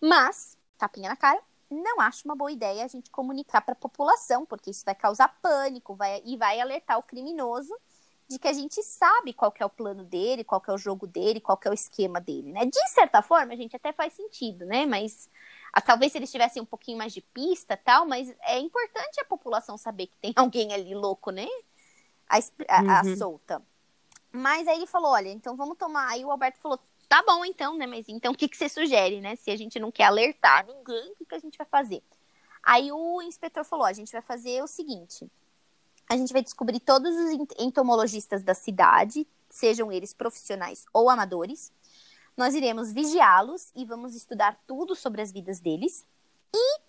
mas, 0.01 0.57
tapinha 0.77 1.09
na 1.09 1.15
cara, 1.15 1.41
não 1.69 2.01
acho 2.01 2.25
uma 2.25 2.35
boa 2.35 2.51
ideia 2.51 2.83
a 2.83 2.87
gente 2.87 3.11
comunicar 3.11 3.61
para 3.61 3.73
a 3.73 3.75
população, 3.75 4.45
porque 4.45 4.71
isso 4.71 4.83
vai 4.83 4.95
causar 4.95 5.37
pânico 5.41 5.95
vai, 5.95 6.21
e 6.25 6.35
vai 6.35 6.59
alertar 6.59 6.97
o 6.97 7.03
criminoso 7.03 7.73
de 8.29 8.37
que 8.37 8.47
a 8.47 8.53
gente 8.53 8.81
sabe 8.83 9.33
qual 9.33 9.51
é 9.59 9.65
o 9.65 9.69
plano 9.69 10.03
dele, 10.03 10.43
qual 10.43 10.61
é 10.67 10.71
o 10.71 10.77
jogo 10.77 11.07
dele, 11.07 11.41
qual 11.41 11.59
é 11.65 11.69
o 11.69 11.73
esquema 11.73 12.21
dele, 12.21 12.51
né? 12.51 12.63
De 12.63 12.89
certa 12.89 13.23
forma, 13.23 13.53
a 13.53 13.55
gente 13.55 13.75
até 13.75 13.91
faz 13.91 14.13
sentido, 14.13 14.65
né? 14.65 14.85
Mas 14.85 15.27
a, 15.73 15.81
talvez 15.81 16.11
se 16.11 16.19
eles 16.19 16.31
tivessem 16.31 16.61
um 16.61 16.65
pouquinho 16.65 16.99
mais 16.99 17.11
de 17.11 17.21
pista 17.21 17.75
tal, 17.75 18.05
mas 18.05 18.31
é 18.41 18.59
importante 18.59 19.19
a 19.19 19.25
população 19.25 19.77
saber 19.77 20.07
que 20.07 20.17
tem 20.17 20.31
alguém 20.37 20.71
ali 20.71 20.93
louco, 20.93 21.31
né? 21.31 21.47
A, 22.29 22.37
a, 22.67 22.99
a 22.99 23.03
uhum. 23.03 23.17
solta. 23.17 23.61
Mas 24.31 24.67
aí 24.67 24.77
ele 24.77 24.85
falou, 24.85 25.11
olha, 25.11 25.29
então 25.29 25.55
vamos 25.55 25.75
tomar. 25.75 26.07
Aí 26.09 26.23
o 26.23 26.29
Alberto 26.29 26.59
falou, 26.59 26.79
tá 27.07 27.23
bom 27.23 27.43
então, 27.43 27.75
né? 27.75 27.87
Mas 27.87 28.07
então 28.07 28.31
o 28.31 28.37
que, 28.37 28.47
que 28.47 28.55
você 28.55 28.69
sugere, 28.69 29.19
né? 29.21 29.35
Se 29.37 29.49
a 29.49 29.57
gente 29.57 29.79
não 29.79 29.91
quer 29.91 30.03
alertar 30.03 30.67
ninguém, 30.67 31.13
o 31.13 31.15
que, 31.15 31.25
que 31.25 31.35
a 31.35 31.39
gente 31.39 31.57
vai 31.57 31.65
fazer? 31.65 32.03
Aí 32.61 32.91
o 32.91 33.23
inspetor 33.23 33.65
falou, 33.65 33.87
a 33.87 33.93
gente 33.93 34.11
vai 34.11 34.21
fazer 34.21 34.61
o 34.61 34.67
seguinte 34.67 35.27
a 36.09 36.17
gente 36.17 36.33
vai 36.33 36.41
descobrir 36.41 36.79
todos 36.79 37.15
os 37.15 37.47
entomologistas 37.59 38.41
da 38.41 38.55
cidade, 38.55 39.27
sejam 39.47 39.91
eles 39.91 40.11
profissionais 40.11 40.85
ou 40.91 41.07
amadores. 41.07 41.71
Nós 42.35 42.55
iremos 42.55 42.91
vigiá-los 42.91 43.71
e 43.75 43.85
vamos 43.85 44.15
estudar 44.15 44.59
tudo 44.65 44.95
sobre 44.95 45.21
as 45.21 45.31
vidas 45.31 45.59
deles. 45.59 46.03
E, 46.51 46.79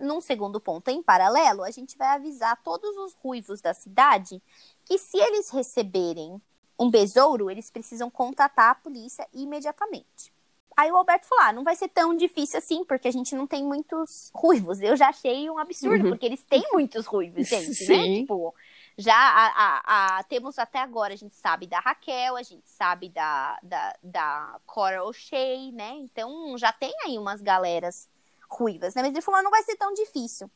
num 0.00 0.20
segundo 0.20 0.60
ponto, 0.60 0.88
em 0.88 1.00
paralelo, 1.00 1.62
a 1.62 1.70
gente 1.70 1.96
vai 1.96 2.08
avisar 2.08 2.60
todos 2.64 2.96
os 2.96 3.14
ruivos 3.14 3.60
da 3.60 3.72
cidade 3.72 4.42
que, 4.84 4.98
se 4.98 5.18
eles 5.18 5.50
receberem 5.50 6.42
um 6.76 6.90
besouro, 6.90 7.48
eles 7.48 7.70
precisam 7.70 8.10
contatar 8.10 8.70
a 8.70 8.74
polícia 8.74 9.28
imediatamente. 9.32 10.33
Aí 10.76 10.90
o 10.90 10.96
Alberto 10.96 11.26
falou: 11.26 11.44
ah, 11.44 11.52
não 11.52 11.62
vai 11.62 11.76
ser 11.76 11.88
tão 11.88 12.16
difícil 12.16 12.58
assim, 12.58 12.84
porque 12.84 13.08
a 13.08 13.12
gente 13.12 13.34
não 13.34 13.46
tem 13.46 13.64
muitos 13.64 14.30
ruivos. 14.34 14.80
Eu 14.80 14.96
já 14.96 15.08
achei 15.08 15.48
um 15.48 15.58
absurdo, 15.58 16.04
uhum. 16.04 16.10
porque 16.10 16.26
eles 16.26 16.42
têm 16.44 16.64
muitos 16.72 17.06
ruivos, 17.06 17.46
gente, 17.48 17.68
né? 17.68 17.74
Sim. 17.74 17.96
né? 17.96 18.20
Tipo, 18.20 18.54
já 18.96 19.14
a, 19.14 19.46
a, 19.46 20.18
a, 20.18 20.22
temos 20.24 20.58
até 20.58 20.78
agora, 20.80 21.14
a 21.14 21.16
gente 21.16 21.34
sabe 21.34 21.66
da 21.66 21.80
Raquel, 21.80 22.36
a 22.36 22.42
gente 22.42 22.68
sabe 22.68 23.08
da, 23.08 23.58
da, 23.62 23.96
da 24.02 24.60
Cora 24.66 25.04
O'Shea, 25.04 25.72
né? 25.72 25.94
Então 25.96 26.56
já 26.56 26.72
tem 26.72 26.92
aí 27.04 27.18
umas 27.18 27.40
galeras 27.40 28.08
ruivas, 28.48 28.94
né? 28.94 29.02
Mas 29.02 29.12
ele 29.12 29.22
falou: 29.22 29.42
não 29.42 29.50
vai 29.50 29.62
ser 29.62 29.76
tão 29.76 29.92
difícil, 29.94 30.50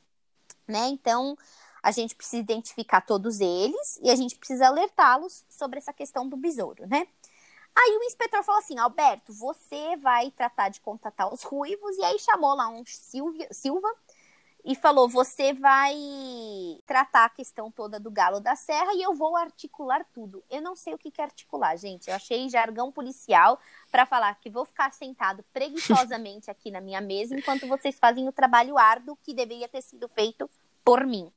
né? 0.67 0.89
Então 0.89 1.37
a 1.83 1.91
gente 1.91 2.15
precisa 2.15 2.41
identificar 2.41 3.01
todos 3.01 3.41
eles 3.41 3.99
e 4.03 4.11
a 4.11 4.17
gente 4.17 4.37
precisa 4.37 4.67
alertá-los 4.67 5.45
sobre 5.49 5.79
essa 5.79 5.93
questão 5.93 6.29
do 6.29 6.37
besouro, 6.37 6.87
né? 6.87 7.07
Aí 7.81 7.97
o 7.97 8.03
inspetor 8.03 8.43
falou 8.43 8.59
assim: 8.59 8.77
Alberto, 8.77 9.33
você 9.33 9.97
vai 9.99 10.33
tratar 10.33 10.69
de 10.69 10.81
contatar 10.81 11.33
os 11.33 11.45
ruivos. 11.45 11.97
E 11.97 12.03
aí 12.03 12.19
chamou 12.19 12.55
lá 12.57 12.69
um 12.69 12.85
Silvia, 12.85 13.47
Silva 13.53 13.89
e 14.65 14.75
falou: 14.75 15.09
Você 15.09 15.53
vai 15.53 15.95
tratar 16.85 17.27
a 17.27 17.31
questão 17.31 17.71
toda 17.71 18.01
do 18.01 18.11
galo 18.11 18.41
da 18.41 18.57
serra 18.57 18.93
e 18.95 19.03
eu 19.03 19.15
vou 19.15 19.37
articular 19.37 20.05
tudo. 20.13 20.43
Eu 20.51 20.61
não 20.61 20.75
sei 20.75 20.93
o 20.93 20.99
que 20.99 21.13
é 21.21 21.23
articular, 21.23 21.77
gente. 21.77 22.09
Eu 22.09 22.17
achei 22.17 22.49
jargão 22.49 22.91
policial 22.91 23.61
para 23.93 24.05
falar 24.05 24.35
que 24.35 24.51
vou 24.51 24.65
ficar 24.65 24.93
sentado 24.93 25.45
preguiçosamente 25.53 26.51
aqui 26.51 26.73
na 26.73 26.81
minha 26.81 27.01
mesa 27.01 27.37
enquanto 27.37 27.69
vocês 27.69 27.97
fazem 27.97 28.27
o 28.27 28.33
trabalho 28.33 28.77
árduo 28.77 29.17
que 29.23 29.33
deveria 29.33 29.69
ter 29.69 29.83
sido 29.83 30.09
feito 30.09 30.51
por 30.85 31.07
mim 31.07 31.33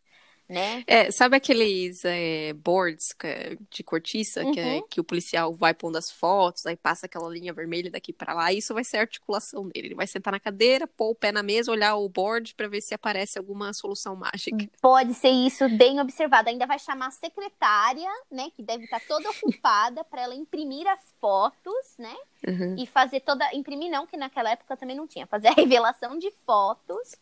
né? 0.52 0.84
É, 0.86 1.10
sabe 1.12 1.38
aqueles 1.38 2.04
é, 2.04 2.52
boards 2.54 3.16
é, 3.24 3.58
de 3.70 3.84
cortiça 3.84 4.44
uhum. 4.44 4.52
que, 4.52 4.60
é, 4.60 4.76
uhum. 4.76 4.88
que 4.90 5.00
o 5.00 5.04
policial 5.04 5.54
vai 5.54 5.74
pondo 5.74 5.98
as 5.98 6.12
fotos, 6.12 6.66
aí 6.66 6.76
passa 6.76 7.06
aquela 7.06 7.30
linha 7.30 7.54
vermelha 7.54 7.90
daqui 7.90 8.12
para 8.12 8.34
lá, 8.34 8.52
isso 8.52 8.74
vai 8.74 8.84
ser 8.84 8.98
a 8.98 9.02
articulação 9.02 9.70
dele. 9.70 9.88
Ele 9.88 9.96
vai 9.96 10.06
sentar 10.06 10.34
na 10.34 10.40
cadeira, 10.40 10.86
pôr 10.86 11.12
o 11.12 11.16
pé 11.16 11.32
na 11.32 11.42
mesa, 11.42 11.72
olhar 11.72 11.96
o 11.96 12.10
board 12.10 12.54
para 12.54 12.68
ver 12.68 12.82
se 12.82 12.94
aparece 12.94 13.40
alguma 13.40 13.72
solução 13.72 14.16
mágica. 14.16 14.70
Pode 14.82 15.14
ser 15.14 15.30
isso, 15.30 15.70
bem 15.70 16.02
observado. 16.02 16.50
Ainda 16.50 16.68
vai 16.68 16.78
chamar 16.78 17.08
a 17.08 17.12
secretária, 17.12 18.10
né, 18.30 18.50
que 18.56 18.62
deve 18.62 18.84
estar 18.84 19.00
toda 19.08 19.30
ocupada 19.32 20.04
para 20.04 20.24
ela 20.24 20.36
imprimir 20.36 20.86
as 20.88 21.00
fotos, 21.20 21.96
né? 21.98 22.16
Uhum. 22.46 22.76
E 22.78 22.86
fazer 22.88 23.22
toda. 23.22 23.48
Imprimir 23.54 23.90
não, 23.90 24.06
que 24.06 24.18
naquela 24.18 24.52
época 24.52 24.76
também 24.76 24.96
não 24.96 25.08
tinha. 25.08 25.26
Fazer 25.28 25.50
a 25.50 25.54
revelação 25.54 26.18
de 26.18 26.32
fotos 26.46 27.16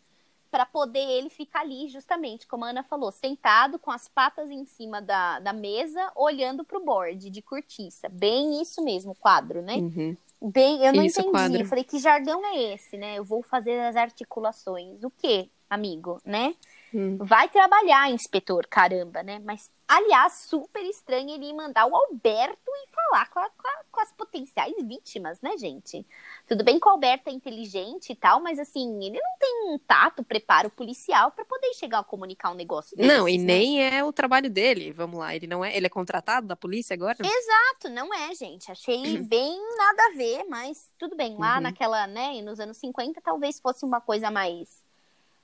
para 0.52 0.66
poder 0.66 1.00
ele 1.00 1.30
ficar 1.30 1.62
ali, 1.62 1.88
justamente, 1.88 2.48
como 2.48 2.66
a 2.66 2.70
Ana 2.70 2.84
falou, 2.84 3.12
sentado 3.12 3.78
com 3.78 3.92
as 3.92 4.08
patas 4.08 4.50
em 4.50 4.66
cima 4.66 5.02
da, 5.02 5.40
da 5.40 5.54
mesa, 5.54 6.12
olhando 6.16 6.64
para 6.64 6.78
o 6.78 6.84
board 6.84 7.30
de 7.30 7.42
cortiça. 7.42 8.10
Bem 8.10 8.62
isso 8.62 8.84
mesmo, 8.84 9.16
quadro, 9.16 9.62
né? 9.62 9.76
Uhum. 9.76 10.18
Bem, 10.42 10.86
eu 10.86 10.94
não 10.94 11.04
isso, 11.04 11.20
entendi. 11.20 11.32
Quadro. 11.32 11.62
Eu 11.62 11.66
falei, 11.66 11.84
que 11.84 12.00
jargão 12.00 12.46
é 12.46 12.74
esse, 12.74 12.98
né? 12.98 13.18
Eu 13.18 13.26
vou 13.26 13.44
fazer 13.44 13.80
as 13.82 13.96
articulações. 13.96 15.04
O 15.04 15.12
quê, 15.12 15.50
amigo, 15.70 16.20
né? 16.26 16.56
Hum. 16.94 17.18
Vai 17.20 17.48
trabalhar, 17.50 18.10
inspetor, 18.10 18.66
caramba, 18.68 19.22
né? 19.22 19.40
Mas, 19.40 19.72
aliás, 19.88 20.46
super 20.50 20.84
estranho 20.84 21.30
ele 21.30 21.54
mandar 21.54 21.86
o 21.86 21.96
Alberto 21.96 22.58
e 22.68 22.90
falar 22.90 23.30
com, 23.30 23.40
a, 23.40 23.50
com, 23.50 23.68
a, 23.68 23.84
com, 23.92 24.02
as 24.02 24.12
potenciais 24.12 24.74
vítimas, 24.84 25.40
né, 25.42 25.56
gente? 25.58 26.06
Tudo 26.48 26.64
bem 26.64 26.80
que 26.80 26.88
o 26.88 26.92
Alberto 26.92 27.30
é 27.30 27.32
inteligente 27.34 28.12
e 28.12 28.16
tal, 28.16 28.42
mas 28.42 28.58
assim, 28.58 29.04
ele 29.04 29.20
não 29.20 29.38
tem 29.40 29.74
um 29.74 29.78
tato, 29.78 30.24
preparo 30.24 30.70
policial 30.70 31.32
para 31.32 31.46
poder 31.46 31.74
chegar 31.74 32.00
a 32.00 32.04
comunicar 32.04 32.52
um 32.52 32.56
negócio 32.56 32.98
desses, 32.98 33.12
Não, 33.12 33.30
e 33.30 33.38
né? 33.38 33.44
nem 33.44 33.84
é 33.84 34.04
o 34.04 34.12
trabalho 34.12 34.50
dele, 34.50 34.92
vamos 34.92 35.20
lá, 35.20 35.36
ele 35.36 35.48
não 35.48 35.64
é, 35.64 35.76
ele 35.76 35.86
é 35.86 35.90
contratado 35.90 36.48
da 36.48 36.56
polícia 36.56 36.94
agora? 36.94 37.18
Exato, 37.20 37.90
não 37.90 38.14
é, 38.14 38.34
gente. 38.34 38.72
Achei 38.72 39.18
uhum. 39.18 39.24
bem 39.24 39.60
nada 39.78 40.08
a 40.08 40.16
ver, 40.16 40.44
mas 40.50 40.92
tudo 40.98 41.16
bem, 41.16 41.38
lá 41.38 41.56
uhum. 41.56 41.62
naquela, 41.62 42.08
né, 42.08 42.42
nos 42.42 42.60
anos 42.60 42.78
50 42.78 43.22
talvez 43.22 43.60
fosse 43.60 43.86
uma 43.86 44.02
coisa 44.02 44.32
mais 44.32 44.79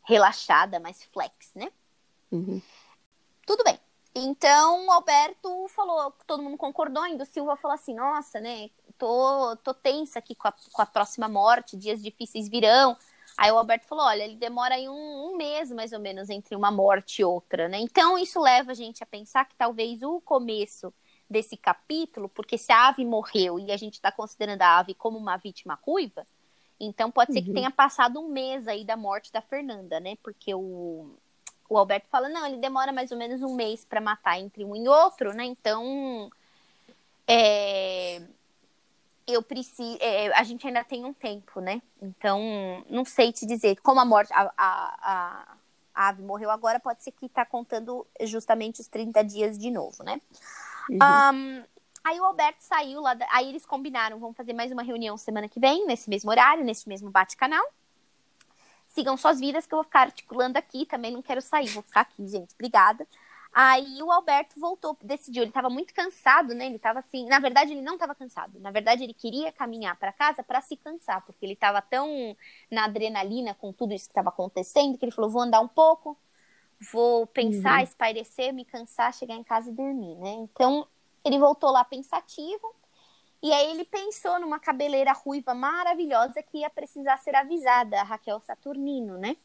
relaxada, 0.07 0.79
mais 0.79 1.03
flex, 1.05 1.51
né? 1.55 1.71
Uhum. 2.31 2.61
Tudo 3.45 3.63
bem. 3.63 3.79
Então, 4.13 4.87
o 4.87 4.91
Alberto 4.91 5.67
falou, 5.69 6.13
todo 6.25 6.41
mundo 6.41 6.57
concordou, 6.57 7.03
ainda 7.03 7.23
o 7.23 7.27
Silva 7.27 7.57
falou 7.57 7.75
assim, 7.75 7.93
nossa, 7.93 8.39
né, 8.39 8.69
tô, 8.97 9.55
tô 9.57 9.73
tensa 9.73 10.19
aqui 10.19 10.33
com 10.33 10.47
a, 10.47 10.53
com 10.71 10.81
a 10.81 10.85
próxima 10.85 11.27
morte, 11.27 11.75
dias 11.75 12.01
difíceis 12.01 12.47
virão. 12.47 12.97
Aí 13.37 13.51
o 13.51 13.57
Alberto 13.57 13.85
falou: 13.85 14.05
olha, 14.05 14.23
ele 14.23 14.35
demora 14.35 14.75
aí 14.75 14.87
um, 14.87 14.93
um, 14.93 15.35
mês 15.35 15.71
mais 15.71 15.91
ou 15.91 15.99
menos 15.99 16.29
entre 16.29 16.55
uma 16.55 16.71
morte 16.71 17.21
e 17.21 17.25
outra, 17.25 17.67
né? 17.67 17.77
Então 17.79 18.17
isso 18.17 18.39
leva 18.39 18.71
a 18.71 18.75
gente 18.75 19.03
a 19.03 19.05
pensar 19.05 19.45
que 19.45 19.55
talvez 19.55 20.01
o 20.01 20.21
começo 20.21 20.93
desse 21.29 21.57
capítulo, 21.57 22.29
porque 22.29 22.57
se 22.57 22.71
a 22.71 22.87
ave 22.87 23.03
morreu 23.03 23.59
e 23.59 23.71
a 23.71 23.77
gente 23.77 23.95
está 23.95 24.11
considerando 24.11 24.61
a 24.61 24.77
ave 24.77 24.93
como 24.93 25.17
uma 25.17 25.37
vítima 25.37 25.77
ruiva, 25.81 26.25
então 26.79 27.09
pode 27.09 27.33
ser 27.33 27.39
uhum. 27.39 27.45
que 27.45 27.53
tenha 27.53 27.71
passado 27.71 28.19
um 28.19 28.29
mês 28.29 28.67
aí 28.67 28.83
da 28.83 28.97
morte 28.97 29.31
da 29.31 29.41
Fernanda, 29.41 29.99
né? 29.99 30.17
Porque 30.21 30.53
o, 30.53 31.09
o 31.69 31.77
Alberto 31.77 32.07
fala: 32.09 32.29
não, 32.29 32.45
ele 32.45 32.57
demora 32.57 32.91
mais 32.91 33.11
ou 33.11 33.17
menos 33.17 33.41
um 33.41 33.55
mês 33.55 33.85
para 33.85 34.01
matar 34.01 34.39
entre 34.39 34.63
um 34.65 34.75
e 34.75 34.87
outro, 34.87 35.33
né? 35.33 35.45
Então. 35.45 36.29
É, 37.27 38.21
eu 39.27 39.41
preciso. 39.41 39.97
É, 39.99 40.27
a 40.37 40.43
gente 40.43 40.67
ainda 40.67 40.83
tem 40.83 41.03
um 41.03 41.13
tempo, 41.13 41.59
né? 41.59 41.81
Então, 42.01 42.83
não 42.89 43.03
sei 43.03 43.31
te 43.31 43.45
dizer. 43.45 43.77
Como 43.81 43.99
a 43.99 44.05
morte. 44.05 44.31
A, 44.33 44.51
a, 44.57 44.95
a, 45.01 45.55
a 45.95 46.09
ave 46.09 46.21
morreu 46.21 46.51
agora, 46.51 46.79
pode 46.79 47.03
ser 47.03 47.11
que 47.11 47.29
tá 47.29 47.45
contando 47.45 48.05
justamente 48.21 48.81
os 48.81 48.87
30 48.87 49.23
dias 49.23 49.57
de 49.57 49.71
novo, 49.71 50.03
né? 50.03 50.21
Uhum. 50.89 50.99
Um, 51.01 51.63
aí 52.05 52.19
o 52.19 52.23
Alberto 52.25 52.61
saiu 52.61 53.01
lá. 53.01 53.15
Da, 53.15 53.27
aí 53.31 53.49
eles 53.49 53.65
combinaram, 53.65 54.19
vamos 54.19 54.37
fazer 54.37 54.53
mais 54.53 54.71
uma 54.71 54.83
reunião 54.83 55.17
semana 55.17 55.49
que 55.49 55.59
vem, 55.59 55.87
nesse 55.87 56.07
mesmo 56.07 56.29
horário, 56.29 56.63
nesse 56.63 56.87
mesmo 56.87 57.09
bate-canal. 57.09 57.65
Sigam 58.87 59.17
suas 59.17 59.39
vidas, 59.39 59.65
que 59.65 59.73
eu 59.73 59.77
vou 59.77 59.83
ficar 59.83 60.01
articulando 60.01 60.57
aqui. 60.57 60.85
Também 60.85 61.11
não 61.11 61.21
quero 61.21 61.41
sair, 61.41 61.67
vou 61.69 61.81
ficar 61.81 62.01
aqui, 62.01 62.25
gente. 62.27 62.53
Obrigada. 62.53 63.05
Aí 63.51 64.01
o 64.03 64.11
Alberto 64.11 64.59
voltou, 64.59 64.97
decidiu. 65.01 65.41
Ele 65.41 65.49
estava 65.49 65.69
muito 65.69 65.93
cansado, 65.93 66.53
né? 66.53 66.67
Ele 66.67 66.75
estava 66.75 66.99
assim. 66.99 67.25
Na 67.25 67.39
verdade, 67.39 67.71
ele 67.71 67.81
não 67.81 67.93
estava 67.93 68.13
cansado. 68.13 68.59
Na 68.59 68.69
verdade, 68.69 69.03
ele 69.03 69.13
queria 69.13 69.51
caminhar 69.51 69.97
para 69.97 70.13
casa 70.13 70.43
para 70.43 70.61
se 70.61 70.77
cansar, 70.77 71.25
porque 71.25 71.45
ele 71.45 71.53
estava 71.53 71.81
tão 71.81 72.37
na 72.69 72.85
adrenalina 72.85 73.53
com 73.55 73.73
tudo 73.73 73.93
isso 73.93 74.05
que 74.05 74.11
estava 74.11 74.29
acontecendo 74.29 74.97
que 74.97 75.05
ele 75.05 75.11
falou: 75.11 75.31
vou 75.31 75.41
andar 75.41 75.61
um 75.61 75.67
pouco, 75.67 76.17
vou 76.91 77.25
pensar, 77.25 77.77
uhum. 77.77 77.83
espairecer, 77.83 78.53
me 78.53 78.63
cansar, 78.63 79.13
chegar 79.13 79.35
em 79.35 79.43
casa 79.43 79.71
e 79.71 79.73
dormir, 79.73 80.15
né? 80.15 80.31
Então 80.33 80.87
ele 81.25 81.39
voltou 81.39 81.71
lá 81.71 81.83
pensativo. 81.83 82.73
E 83.41 83.51
aí 83.51 83.71
ele 83.71 83.83
pensou 83.83 84.39
numa 84.39 84.59
cabeleira 84.59 85.11
ruiva 85.11 85.53
maravilhosa 85.53 86.41
que 86.41 86.59
ia 86.59 86.69
precisar 86.69 87.17
ser 87.17 87.35
avisada, 87.35 87.99
a 87.99 88.03
Raquel 88.03 88.39
Saturnino, 88.39 89.17
né? 89.17 89.35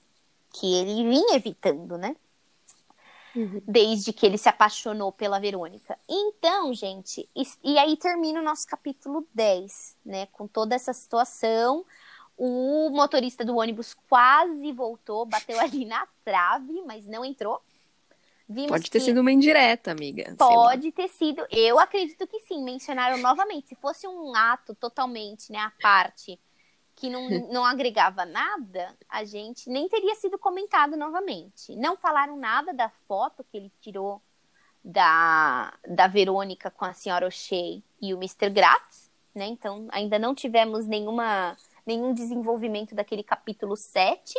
Que 0.53 0.75
ele 0.75 1.09
vinha 1.09 1.37
evitando, 1.37 1.99
né? 1.99 2.15
Uhum. 3.35 3.63
Desde 3.67 4.13
que 4.13 4.27
ele 4.27 4.39
se 4.39 4.49
apaixonou 4.49 5.13
pela 5.13 5.39
Verônica. 5.39 5.99
Então, 6.09 6.73
gente, 6.75 7.29
e, 7.35 7.43
e, 7.63 7.79
aí 7.79 7.97
termina 7.97 8.41
o 8.41 8.45
nosso 8.45 8.67
capítulo 8.67 9.27
10, 9.35 9.97
né? 10.05 10.27
Com 10.27 10.47
toda 10.47 10.75
essa 10.75 10.93
situação. 10.93 11.85
O 12.37 12.89
motorista 12.91 13.45
do 13.45 13.57
ônibus 13.57 13.95
quase 14.09 14.73
voltou, 14.73 15.27
bateu 15.27 15.61
ali 15.61 15.85
na 15.85 16.09
trave, 16.25 16.83
mas 16.87 17.07
não 17.07 17.25
entrou. 17.25 17.61
Vimos 18.53 18.69
pode 18.73 18.91
ter 18.91 18.99
sido 18.99 19.21
uma 19.21 19.31
indireta, 19.31 19.93
amiga. 19.93 20.35
Pode 20.37 20.91
ter 20.91 21.07
sido. 21.07 21.47
Eu 21.53 21.79
acredito 21.79 22.27
que 22.27 22.41
sim. 22.41 22.65
Mencionaram 22.65 23.17
novamente. 23.19 23.69
Se 23.69 23.77
fosse 23.77 24.09
um 24.09 24.35
ato 24.35 24.75
totalmente, 24.75 25.53
né, 25.53 25.59
à 25.59 25.73
parte 25.81 26.37
que 26.97 27.09
não, 27.09 27.29
não 27.49 27.65
agregava 27.65 28.27
nada, 28.27 28.93
a 29.09 29.23
gente 29.23 29.71
nem 29.71 29.89
teria 29.89 30.17
sido 30.17 30.37
comentado 30.37 30.97
novamente. 30.97 31.77
Não 31.77 31.97
falaram 31.97 32.37
nada 32.37 32.75
da 32.75 32.89
foto 33.07 33.45
que 33.45 33.57
ele 33.57 33.73
tirou 33.81 34.21
da, 34.83 35.73
da 35.87 36.09
Verônica 36.09 36.73
com 36.73 36.85
a 36.85 36.93
senhora 36.93 37.29
O'Shea 37.29 37.81
e 38.03 38.13
o 38.13 38.17
Mr. 38.17 38.51
Gratz, 38.51 39.09
né? 39.33 39.47
Então, 39.47 39.87
ainda 39.93 40.19
não 40.19 40.35
tivemos 40.35 40.89
nenhuma, 40.89 41.57
nenhum 41.87 42.13
desenvolvimento 42.13 42.97
daquele 42.97 43.23
capítulo 43.23 43.77
7. 43.77 44.35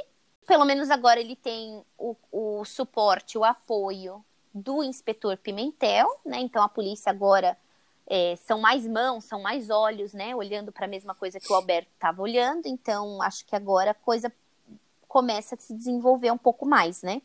Pelo 0.45 0.65
menos 0.65 0.89
agora 0.89 1.19
ele 1.19 1.35
tem 1.35 1.83
o, 1.97 2.15
o 2.31 2.65
suporte, 2.65 3.37
o 3.37 3.43
apoio 3.43 4.23
do 4.53 4.83
inspetor 4.83 5.37
Pimentel, 5.37 6.07
né? 6.25 6.39
Então 6.39 6.61
a 6.61 6.69
polícia 6.69 7.09
agora 7.09 7.57
é, 8.07 8.35
são 8.35 8.59
mais 8.59 8.85
mãos, 8.85 9.23
são 9.23 9.41
mais 9.41 9.69
olhos, 9.69 10.13
né? 10.13 10.35
Olhando 10.35 10.71
para 10.71 10.85
a 10.85 10.89
mesma 10.89 11.15
coisa 11.15 11.39
que 11.39 11.51
o 11.51 11.55
Alberto 11.55 11.89
estava 11.93 12.21
olhando. 12.21 12.65
Então, 12.65 13.21
acho 13.21 13.45
que 13.45 13.55
agora 13.55 13.91
a 13.91 13.93
coisa 13.93 14.31
começa 15.07 15.55
a 15.55 15.57
se 15.57 15.73
desenvolver 15.73 16.31
um 16.31 16.37
pouco 16.37 16.65
mais, 16.65 17.01
né? 17.01 17.21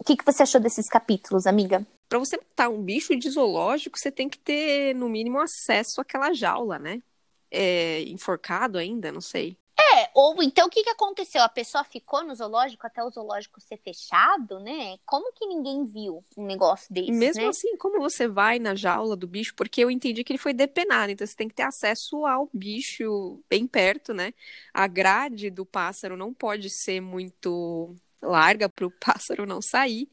O 0.00 0.04
que, 0.04 0.16
que 0.16 0.24
você 0.24 0.42
achou 0.42 0.60
desses 0.60 0.88
capítulos, 0.88 1.46
amiga? 1.46 1.86
Para 2.08 2.18
você 2.18 2.36
matar 2.36 2.68
um 2.68 2.82
bicho 2.82 3.16
de 3.16 3.30
zoológico, 3.30 3.98
você 3.98 4.10
tem 4.10 4.28
que 4.28 4.38
ter, 4.38 4.94
no 4.94 5.08
mínimo, 5.08 5.38
acesso 5.40 6.00
àquela 6.00 6.32
jaula, 6.32 6.78
né? 6.78 7.02
É, 7.50 8.02
enforcado 8.02 8.78
ainda, 8.78 9.12
não 9.12 9.20
sei. 9.20 9.56
É, 9.76 10.08
ou 10.14 10.40
então 10.42 10.66
o 10.68 10.70
que, 10.70 10.84
que 10.84 10.90
aconteceu? 10.90 11.42
A 11.42 11.48
pessoa 11.48 11.82
ficou 11.82 12.22
no 12.22 12.34
zoológico 12.34 12.86
até 12.86 13.02
o 13.02 13.10
zoológico 13.10 13.60
ser 13.60 13.76
fechado, 13.78 14.60
né? 14.60 14.96
Como 15.04 15.32
que 15.32 15.46
ninguém 15.46 15.84
viu 15.84 16.24
um 16.36 16.46
negócio 16.46 16.92
desse? 16.92 17.10
Mesmo 17.10 17.42
né? 17.42 17.48
assim, 17.48 17.76
como 17.76 18.00
você 18.00 18.28
vai 18.28 18.58
na 18.60 18.74
jaula 18.74 19.16
do 19.16 19.26
bicho? 19.26 19.54
Porque 19.56 19.82
eu 19.82 19.90
entendi 19.90 20.22
que 20.22 20.32
ele 20.32 20.38
foi 20.38 20.52
depenado, 20.52 21.10
então 21.10 21.26
você 21.26 21.34
tem 21.34 21.48
que 21.48 21.54
ter 21.54 21.64
acesso 21.64 22.24
ao 22.24 22.48
bicho 22.52 23.42
bem 23.48 23.66
perto, 23.66 24.14
né? 24.14 24.32
A 24.72 24.86
grade 24.86 25.50
do 25.50 25.66
pássaro 25.66 26.16
não 26.16 26.32
pode 26.32 26.70
ser 26.70 27.00
muito 27.00 27.96
larga 28.22 28.68
para 28.68 28.86
o 28.86 28.92
pássaro 29.00 29.44
não 29.44 29.60
sair. 29.60 30.08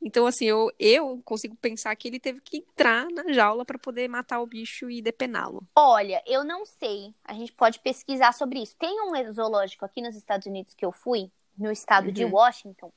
Então, 0.00 0.26
assim, 0.26 0.44
eu, 0.44 0.70
eu 0.78 1.20
consigo 1.24 1.56
pensar 1.56 1.94
que 1.96 2.06
ele 2.06 2.20
teve 2.20 2.40
que 2.40 2.58
entrar 2.58 3.06
na 3.10 3.32
jaula 3.32 3.64
para 3.64 3.78
poder 3.78 4.08
matar 4.08 4.40
o 4.40 4.46
bicho 4.46 4.90
e 4.90 5.02
depená-lo. 5.02 5.66
Olha, 5.74 6.22
eu 6.26 6.44
não 6.44 6.64
sei. 6.64 7.14
A 7.24 7.34
gente 7.34 7.52
pode 7.52 7.80
pesquisar 7.80 8.32
sobre 8.32 8.60
isso. 8.60 8.76
Tem 8.78 9.00
um 9.00 9.32
zoológico 9.32 9.84
aqui 9.84 10.00
nos 10.00 10.14
Estados 10.14 10.46
Unidos 10.46 10.74
que 10.74 10.84
eu 10.84 10.92
fui, 10.92 11.30
no 11.58 11.72
estado 11.72 12.06
uhum. 12.06 12.12
de 12.12 12.24
Washington, 12.24 12.92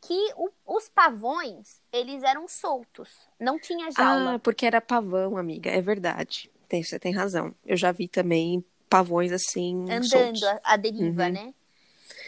que 0.00 0.32
o, 0.36 0.50
os 0.66 0.88
pavões, 0.88 1.80
eles 1.92 2.22
eram 2.22 2.48
soltos. 2.48 3.10
Não 3.38 3.58
tinha 3.58 3.90
jaula. 3.90 4.34
Ah, 4.34 4.38
porque 4.38 4.66
era 4.66 4.80
pavão, 4.80 5.36
amiga. 5.36 5.70
É 5.70 5.80
verdade. 5.80 6.50
Tem, 6.68 6.82
você 6.82 6.98
tem 6.98 7.12
razão. 7.12 7.54
Eu 7.64 7.76
já 7.76 7.92
vi 7.92 8.08
também 8.08 8.64
pavões 8.88 9.32
assim. 9.32 9.84
Andando 9.90 10.40
a 10.64 10.76
deriva, 10.76 11.26
uhum. 11.26 11.32
né? 11.32 11.54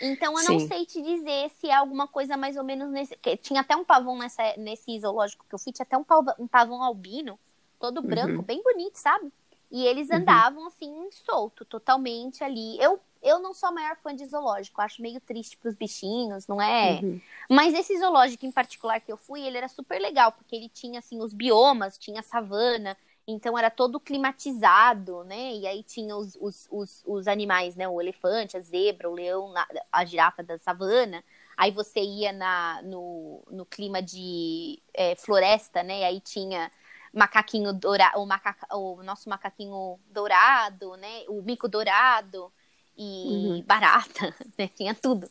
Então 0.01 0.33
eu 0.33 0.45
Sim. 0.45 0.53
não 0.53 0.61
sei 0.61 0.87
te 0.87 1.03
dizer 1.03 1.51
se 1.51 1.69
é 1.69 1.75
alguma 1.75 2.09
coisa 2.09 2.37
mais 2.37 2.57
ou 2.57 2.65
menos 2.65 2.91
nesse. 2.91 3.17
Tinha 3.43 3.61
até 3.61 3.77
um 3.77 3.85
pavão 3.85 4.19
nessa, 4.19 4.55
nesse 4.57 4.99
zoológico 4.99 5.45
que 5.49 5.55
eu 5.55 5.59
fui, 5.59 5.73
tinha 5.73 5.85
até 5.85 5.97
um 5.97 6.05
pavão, 6.05 6.35
um 6.39 6.47
pavão 6.47 6.83
albino, 6.83 7.39
todo 7.79 8.03
branco, 8.03 8.39
uhum. 8.39 8.43
bem 8.43 8.63
bonito, 8.63 8.97
sabe? 8.97 9.33
E 9.71 9.87
eles 9.87 10.09
uhum. 10.09 10.17
andavam 10.17 10.63
uhum. 10.63 10.67
assim, 10.69 11.09
solto, 11.25 11.65
totalmente 11.65 12.43
ali. 12.43 12.81
Eu, 12.81 12.99
eu 13.23 13.39
não 13.39 13.55
sou 13.55 13.69
a 13.69 13.73
maior 13.73 13.97
fã 14.03 14.15
de 14.15 14.27
zoológico, 14.27 14.81
acho 14.81 15.03
meio 15.03 15.21
triste 15.21 15.57
pros 15.57 15.75
bichinhos, 15.75 16.47
não 16.47 16.61
é? 16.61 17.01
Uhum. 17.03 17.21
Mas 17.49 17.75
esse 17.75 17.99
zoológico 17.99 18.47
em 18.47 18.53
particular 18.53 19.01
que 19.01 19.13
eu 19.13 19.17
fui, 19.17 19.43
ele 19.43 19.59
era 19.59 19.69
super 19.69 20.01
legal, 20.01 20.33
porque 20.33 20.57
ele 20.57 20.69
tinha 20.69 20.99
assim 20.99 21.21
os 21.21 21.33
biomas, 21.33 21.99
tinha 21.99 22.23
savana, 22.23 22.97
então 23.31 23.57
era 23.59 23.71
todo 23.71 24.01
climatizado, 24.01 25.25
né? 25.25 25.55
E 25.55 25.67
aí 25.67 25.83
tinha 25.83 26.17
os, 26.17 26.37
os, 26.41 26.69
os, 26.71 27.03
os 27.07 27.29
animais, 27.29 27.77
né? 27.77 27.89
O 27.89 28.01
elefante, 28.01 28.57
a 28.57 28.61
zebra, 28.61 29.09
o 29.09 29.15
leão, 29.15 29.53
a 29.91 30.05
girafa 30.05 30.43
da 30.43 30.59
savana. 30.59 31.23
Aí 31.57 31.71
você 31.71 32.01
ia 32.01 32.33
na, 32.33 32.81
no, 32.83 33.43
no 33.51 33.67
clima 33.67 34.01
de 34.01 34.81
é, 34.95 35.15
floresta, 35.17 35.83
né? 35.83 36.01
E 36.01 36.05
aí 36.05 36.21
tinha 36.21 36.71
macaquinho 37.13 37.73
dourado, 37.73 38.21
o, 38.21 38.27
macaca, 38.27 38.77
o 38.77 39.03
nosso 39.03 39.29
macaquinho 39.29 39.99
dourado, 40.11 40.97
né? 40.97 41.25
O 41.29 41.43
mico 41.43 41.69
dourado 41.69 42.53
e 42.97 43.03
uhum. 43.03 43.63
barata, 43.63 44.35
né? 44.59 44.69
Tinha 44.69 44.95
tudo. 44.95 45.29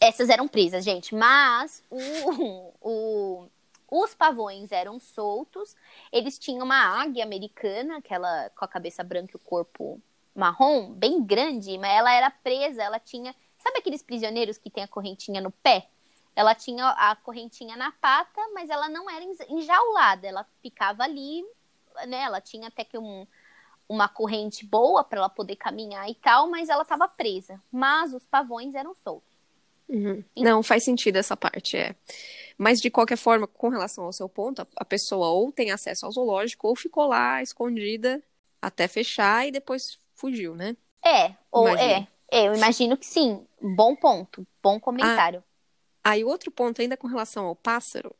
Essas 0.00 0.28
eram 0.28 0.48
presas, 0.48 0.84
gente. 0.84 1.14
Mas 1.14 1.82
o, 1.90 2.72
o 2.80 3.48
os 3.90 4.14
pavões 4.14 4.70
eram 4.70 5.00
soltos, 5.00 5.74
eles 6.12 6.38
tinham 6.38 6.64
uma 6.64 7.02
águia 7.02 7.24
americana, 7.24 7.98
aquela 7.98 8.50
com 8.50 8.64
a 8.64 8.68
cabeça 8.68 9.02
branca 9.02 9.32
e 9.34 9.36
o 9.36 9.40
corpo 9.40 10.00
marrom, 10.34 10.92
bem 10.92 11.22
grande, 11.22 11.76
mas 11.78 11.90
ela 11.90 12.12
era 12.12 12.30
presa, 12.30 12.82
ela 12.82 12.98
tinha. 12.98 13.34
Sabe 13.58 13.78
aqueles 13.78 14.02
prisioneiros 14.02 14.56
que 14.56 14.70
tem 14.70 14.84
a 14.84 14.88
correntinha 14.88 15.40
no 15.40 15.50
pé? 15.50 15.88
Ela 16.34 16.54
tinha 16.54 16.88
a 16.90 17.16
correntinha 17.16 17.76
na 17.76 17.92
pata, 17.92 18.40
mas 18.54 18.70
ela 18.70 18.88
não 18.88 19.10
era 19.10 19.24
enjaulada, 19.48 20.26
ela 20.26 20.46
ficava 20.62 21.02
ali, 21.02 21.44
né? 22.06 22.22
Ela 22.22 22.40
tinha 22.40 22.68
até 22.68 22.84
que 22.84 22.96
um, 22.96 23.26
uma 23.88 24.08
corrente 24.08 24.64
boa 24.64 25.02
para 25.02 25.18
ela 25.18 25.28
poder 25.28 25.56
caminhar 25.56 26.08
e 26.08 26.14
tal, 26.14 26.48
mas 26.48 26.68
ela 26.68 26.82
estava 26.82 27.08
presa. 27.08 27.60
Mas 27.70 28.14
os 28.14 28.24
pavões 28.24 28.74
eram 28.74 28.94
soltos. 28.94 29.28
Uhum. 29.88 30.22
Não, 30.36 30.62
faz 30.62 30.84
sentido 30.84 31.16
essa 31.16 31.36
parte, 31.36 31.76
é. 31.76 31.96
Mas, 32.62 32.78
de 32.78 32.90
qualquer 32.90 33.16
forma, 33.16 33.46
com 33.46 33.70
relação 33.70 34.04
ao 34.04 34.12
seu 34.12 34.28
ponto, 34.28 34.68
a 34.76 34.84
pessoa 34.84 35.30
ou 35.30 35.50
tem 35.50 35.70
acesso 35.70 36.04
ao 36.04 36.12
zoológico 36.12 36.68
ou 36.68 36.76
ficou 36.76 37.06
lá 37.06 37.42
escondida 37.42 38.22
até 38.60 38.86
fechar 38.86 39.48
e 39.48 39.50
depois 39.50 39.98
fugiu, 40.14 40.54
né? 40.54 40.76
É, 41.02 41.34
ou 41.50 41.66
é, 41.66 42.06
é. 42.30 42.46
Eu 42.46 42.54
imagino 42.54 42.98
que 42.98 43.06
sim. 43.06 43.46
Bom 43.62 43.96
ponto, 43.96 44.46
bom 44.62 44.78
comentário. 44.78 45.42
Ah, 46.04 46.10
aí, 46.10 46.22
outro 46.22 46.50
ponto 46.50 46.82
ainda 46.82 46.98
com 46.98 47.06
relação 47.06 47.46
ao 47.46 47.56
pássaro. 47.56 48.14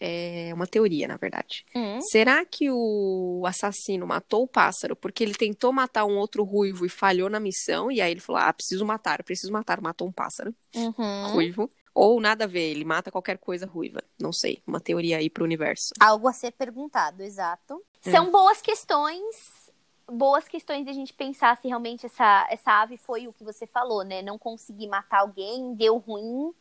É 0.00 0.50
uma 0.54 0.66
teoria, 0.66 1.06
na 1.06 1.16
verdade. 1.16 1.64
Hum. 1.74 2.00
Será 2.00 2.44
que 2.44 2.70
o 2.70 3.42
assassino 3.46 4.06
matou 4.06 4.42
o 4.44 4.48
pássaro 4.48 4.96
porque 4.96 5.22
ele 5.22 5.34
tentou 5.34 5.72
matar 5.72 6.06
um 6.06 6.16
outro 6.16 6.42
ruivo 6.42 6.86
e 6.86 6.88
falhou 6.88 7.28
na 7.28 7.38
missão? 7.38 7.90
E 7.92 8.00
aí 8.00 8.10
ele 8.10 8.20
falou: 8.20 8.40
ah, 8.40 8.52
preciso 8.52 8.84
matar, 8.86 9.22
preciso 9.22 9.52
matar, 9.52 9.80
matou 9.80 10.08
um 10.08 10.12
pássaro 10.12 10.54
Uhum. 10.74 11.32
ruivo. 11.32 11.70
Ou 11.94 12.20
nada 12.20 12.44
a 12.44 12.46
ver, 12.46 12.70
ele 12.70 12.84
mata 12.84 13.10
qualquer 13.10 13.36
coisa 13.36 13.66
ruiva. 13.66 14.00
Não 14.18 14.32
sei, 14.32 14.62
uma 14.66 14.80
teoria 14.80 15.18
aí 15.18 15.28
pro 15.28 15.44
universo. 15.44 15.90
Algo 16.00 16.28
a 16.28 16.32
ser 16.32 16.52
perguntado, 16.52 17.22
exato. 17.22 17.82
É. 18.06 18.10
São 18.12 18.30
boas 18.30 18.62
questões, 18.62 19.68
boas 20.10 20.46
questões 20.46 20.84
de 20.84 20.90
a 20.90 20.94
gente 20.94 21.12
pensar 21.12 21.56
se 21.60 21.66
realmente 21.66 22.06
essa, 22.06 22.46
essa 22.48 22.80
ave 22.80 22.96
foi 22.96 23.26
o 23.26 23.32
que 23.32 23.42
você 23.44 23.66
falou, 23.66 24.04
né? 24.04 24.22
Não 24.22 24.38
consegui 24.38 24.86
matar 24.86 25.20
alguém, 25.20 25.74
deu 25.74 25.98
ruim, 25.98 26.52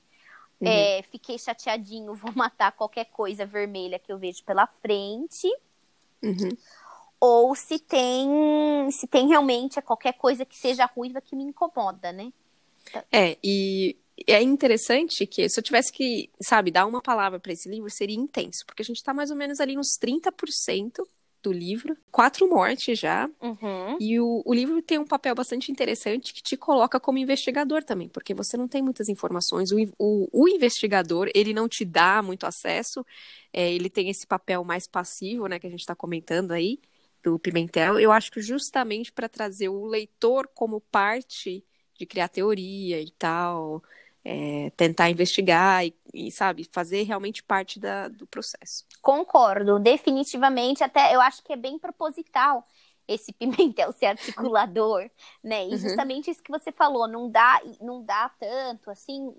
Uhum. 0.61 0.67
é, 0.67 1.01
fiquei 1.03 1.37
chateadinho, 1.37 2.13
vou 2.13 2.33
matar 2.35 2.71
qualquer 2.73 3.05
coisa 3.05 3.45
vermelha 3.45 3.97
que 3.97 4.11
eu 4.11 4.17
vejo 4.17 4.43
pela 4.43 4.67
frente. 4.67 5.47
Uhum. 6.21 6.49
Ou 7.19 7.55
se 7.55 7.79
tem, 7.79 8.89
se 8.91 9.07
tem 9.07 9.27
realmente 9.27 9.81
qualquer 9.81 10.13
coisa 10.13 10.45
que 10.45 10.57
seja 10.57 10.85
ruiva 10.85 11.21
que 11.21 11.35
me 11.35 11.43
incomoda, 11.43 12.11
né? 12.11 12.31
É, 13.11 13.37
e 13.43 13.97
é 14.25 14.41
interessante 14.41 15.25
que 15.27 15.47
se 15.47 15.59
eu 15.59 15.63
tivesse 15.63 15.91
que, 15.91 16.29
sabe, 16.41 16.71
dar 16.71 16.85
uma 16.85 17.01
palavra 17.01 17.39
para 17.39 17.51
esse 17.51 17.69
livro, 17.69 17.89
seria 17.89 18.15
intenso, 18.15 18.65
porque 18.65 18.81
a 18.81 18.85
gente 18.85 19.03
tá 19.03 19.13
mais 19.13 19.31
ou 19.31 19.37
menos 19.37 19.59
ali 19.59 19.75
nos 19.75 19.97
30% 19.97 21.05
do 21.41 21.51
livro, 21.51 21.97
quatro 22.11 22.49
mortes 22.49 22.99
já, 22.99 23.29
Uhum. 23.41 23.97
e 23.99 24.19
o, 24.19 24.41
o 24.45 24.53
livro 24.53 24.81
tem 24.81 24.97
um 24.99 25.05
papel 25.05 25.33
bastante 25.35 25.71
interessante 25.71 26.33
que 26.33 26.41
te 26.43 26.57
coloca 26.57 26.99
como 26.99 27.17
investigador 27.17 27.83
também, 27.83 28.09
porque 28.09 28.33
você 28.33 28.57
não 28.57 28.67
tem 28.67 28.81
muitas 28.81 29.09
informações, 29.09 29.71
o, 29.71 29.77
o, 29.97 30.27
o 30.31 30.47
investigador, 30.49 31.29
ele 31.33 31.53
não 31.53 31.67
te 31.69 31.85
dá 31.85 32.21
muito 32.21 32.45
acesso, 32.45 33.05
é, 33.53 33.71
ele 33.73 33.89
tem 33.89 34.09
esse 34.09 34.27
papel 34.27 34.63
mais 34.63 34.87
passivo, 34.87 35.47
né, 35.47 35.59
que 35.59 35.67
a 35.67 35.69
gente 35.69 35.85
tá 35.85 35.95
comentando 35.95 36.51
aí, 36.51 36.79
do 37.21 37.37
Pimentel, 37.37 37.99
eu 37.99 38.11
acho 38.11 38.31
que 38.31 38.41
justamente 38.41 39.11
para 39.11 39.27
trazer 39.27 39.67
o 39.69 39.85
leitor 39.85 40.47
como 40.55 40.79
parte 40.79 41.65
de 41.97 42.05
criar 42.05 42.29
teoria 42.29 43.01
e 43.01 43.11
tal, 43.11 43.83
é, 44.23 44.71
tentar 44.75 45.09
investigar 45.09 45.85
e, 45.85 45.95
e, 46.13 46.31
sabe, 46.31 46.67
fazer 46.71 47.03
realmente 47.03 47.43
parte 47.43 47.79
da, 47.79 48.07
do 48.07 48.27
processo. 48.27 48.85
Concordo, 49.01 49.79
definitivamente. 49.79 50.83
Até 50.83 51.15
eu 51.15 51.21
acho 51.21 51.43
que 51.43 51.53
é 51.53 51.57
bem 51.57 51.79
proposital 51.79 52.65
esse 53.13 53.33
Pimentel 53.33 53.91
ser 53.93 54.07
articulador, 54.07 55.09
né? 55.43 55.67
E 55.67 55.71
Uhum. 55.71 55.77
justamente 55.77 56.29
isso 56.31 56.43
que 56.43 56.51
você 56.51 56.71
falou, 56.71 57.07
não 57.07 57.29
dá, 57.29 57.61
não 57.81 58.03
dá 58.03 58.29
tanto 58.39 58.89
assim 58.91 59.33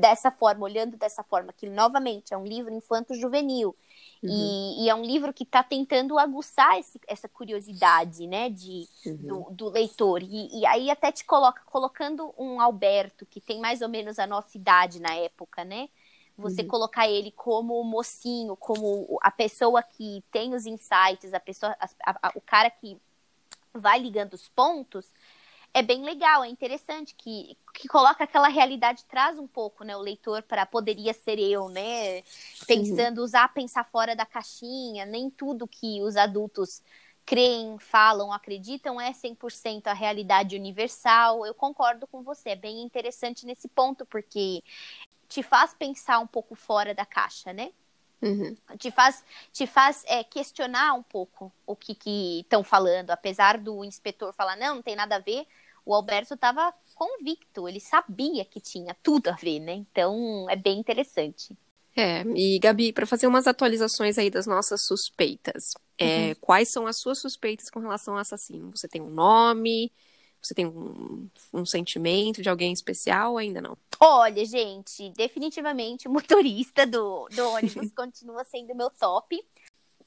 dessa 0.00 0.30
forma, 0.30 0.64
olhando 0.64 0.96
dessa 0.96 1.22
forma, 1.22 1.52
que 1.52 1.68
novamente 1.68 2.32
é 2.32 2.36
um 2.36 2.44
livro 2.44 2.72
infanto-juvenil. 2.72 3.76
Uhum. 4.22 4.54
E, 4.78 4.84
e 4.84 4.88
é 4.88 4.94
um 4.94 5.02
livro 5.02 5.32
que 5.32 5.44
está 5.44 5.62
tentando 5.62 6.18
aguçar 6.18 6.78
esse- 6.78 7.00
essa 7.08 7.28
curiosidade, 7.28 8.26
né, 8.26 8.48
de, 8.50 8.88
Uhum. 9.06 9.18
do, 9.26 9.50
do 9.50 9.68
leitor. 9.70 10.22
E, 10.22 10.60
e 10.60 10.66
aí 10.66 10.90
até 10.90 11.10
te 11.12 11.24
coloca, 11.24 11.62
colocando 11.66 12.34
um 12.38 12.60
Alberto, 12.60 13.26
que 13.26 13.40
tem 13.40 13.60
mais 13.60 13.80
ou 13.82 13.88
menos 13.88 14.18
a 14.18 14.26
nossa 14.26 14.56
idade 14.56 15.00
na 15.00 15.14
época, 15.14 15.64
né? 15.64 15.88
Você 16.40 16.62
Uhum. 16.62 16.68
colocar 16.68 17.08
ele 17.08 17.30
como 17.32 17.80
o 17.80 17.84
mocinho, 17.84 18.56
como 18.56 19.18
a 19.22 19.30
pessoa 19.30 19.82
que 19.82 20.22
tem 20.32 20.54
os 20.54 20.66
insights, 20.66 21.32
a 21.34 21.40
pessoa, 21.40 21.76
a- 21.80 22.18
a- 22.28 22.32
o 22.34 22.40
cara 22.40 22.70
que 22.70 22.96
vai 23.74 23.98
ligando 24.00 24.34
os 24.34 24.48
pontos, 24.48 25.12
é 25.72 25.82
bem 25.82 26.02
legal, 26.04 26.42
é 26.42 26.48
interessante 26.48 27.14
que, 27.14 27.56
que 27.74 27.86
coloca 27.88 28.24
aquela 28.24 28.48
realidade, 28.48 29.04
traz 29.04 29.38
um 29.38 29.46
pouco, 29.46 29.84
né, 29.84 29.96
o 29.96 30.00
leitor 30.00 30.42
para 30.42 30.66
poderia 30.66 31.12
ser 31.14 31.38
eu, 31.38 31.68
né, 31.68 32.22
pensando, 32.66 33.22
usar 33.22 33.52
pensar 33.54 33.84
fora 33.84 34.16
da 34.16 34.26
caixinha, 34.26 35.06
nem 35.06 35.30
tudo 35.30 35.68
que 35.68 36.02
os 36.02 36.16
adultos 36.16 36.82
creem, 37.24 37.78
falam, 37.78 38.32
acreditam 38.32 39.00
é 39.00 39.12
100% 39.12 39.86
a 39.86 39.92
realidade 39.92 40.56
universal. 40.56 41.46
Eu 41.46 41.54
concordo 41.54 42.06
com 42.08 42.22
você, 42.24 42.50
é 42.50 42.56
bem 42.56 42.82
interessante 42.82 43.46
nesse 43.46 43.68
ponto, 43.68 44.04
porque 44.04 44.62
te 45.30 45.42
faz 45.42 45.72
pensar 45.72 46.18
um 46.18 46.26
pouco 46.26 46.54
fora 46.54 46.92
da 46.92 47.06
caixa, 47.06 47.52
né? 47.52 47.70
Uhum. 48.22 48.54
te 48.78 48.90
faz, 48.90 49.24
te 49.50 49.66
faz 49.66 50.04
é, 50.06 50.22
questionar 50.22 50.92
um 50.92 51.02
pouco 51.02 51.50
o 51.66 51.74
que 51.74 52.40
estão 52.40 52.62
falando. 52.62 53.10
Apesar 53.10 53.56
do 53.56 53.82
inspetor 53.82 54.34
falar, 54.34 54.56
não, 54.58 54.74
não 54.74 54.82
tem 54.82 54.94
nada 54.94 55.16
a 55.16 55.20
ver, 55.20 55.46
o 55.86 55.94
Alberto 55.94 56.34
estava 56.34 56.74
convicto, 56.94 57.66
ele 57.66 57.80
sabia 57.80 58.44
que 58.44 58.60
tinha 58.60 58.94
tudo 59.02 59.28
a 59.28 59.32
ver, 59.32 59.60
né? 59.60 59.72
Então 59.72 60.46
é 60.50 60.56
bem 60.56 60.78
interessante. 60.78 61.56
É, 61.96 62.22
e 62.36 62.58
Gabi, 62.58 62.92
para 62.92 63.06
fazer 63.06 63.26
umas 63.26 63.46
atualizações 63.46 64.18
aí 64.18 64.30
das 64.30 64.46
nossas 64.46 64.84
suspeitas, 64.84 65.72
é, 65.98 66.34
quais 66.36 66.70
são 66.70 66.86
as 66.86 67.00
suas 67.00 67.20
suspeitas 67.20 67.70
com 67.70 67.80
relação 67.80 68.14
ao 68.14 68.20
assassino? 68.20 68.70
Você 68.76 68.86
tem 68.86 69.00
um 69.00 69.10
nome? 69.10 69.90
Você 70.42 70.54
tem 70.54 70.66
um, 70.66 71.28
um 71.52 71.66
sentimento 71.66 72.42
de 72.42 72.48
alguém 72.48 72.72
especial 72.72 73.32
ou 73.32 73.38
ainda 73.38 73.60
não? 73.60 73.76
Olha, 73.98 74.44
gente, 74.44 75.10
definitivamente 75.10 76.08
o 76.08 76.10
motorista 76.10 76.86
do, 76.86 77.28
do 77.28 77.48
ônibus 77.50 77.92
continua 77.92 78.42
sendo 78.44 78.74
meu 78.74 78.90
top. 78.90 79.42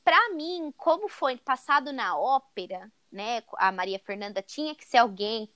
Para 0.03 0.31
mim, 0.31 0.73
como 0.75 1.07
foi 1.07 1.37
passado 1.37 1.93
na 1.93 2.17
ópera, 2.17 2.91
né? 3.11 3.43
A 3.57 3.71
Maria 3.71 3.99
Fernanda 3.99 4.41
tinha 4.41 4.73
que 4.75 4.85
ser 4.85 4.97
alguém 4.97 5.47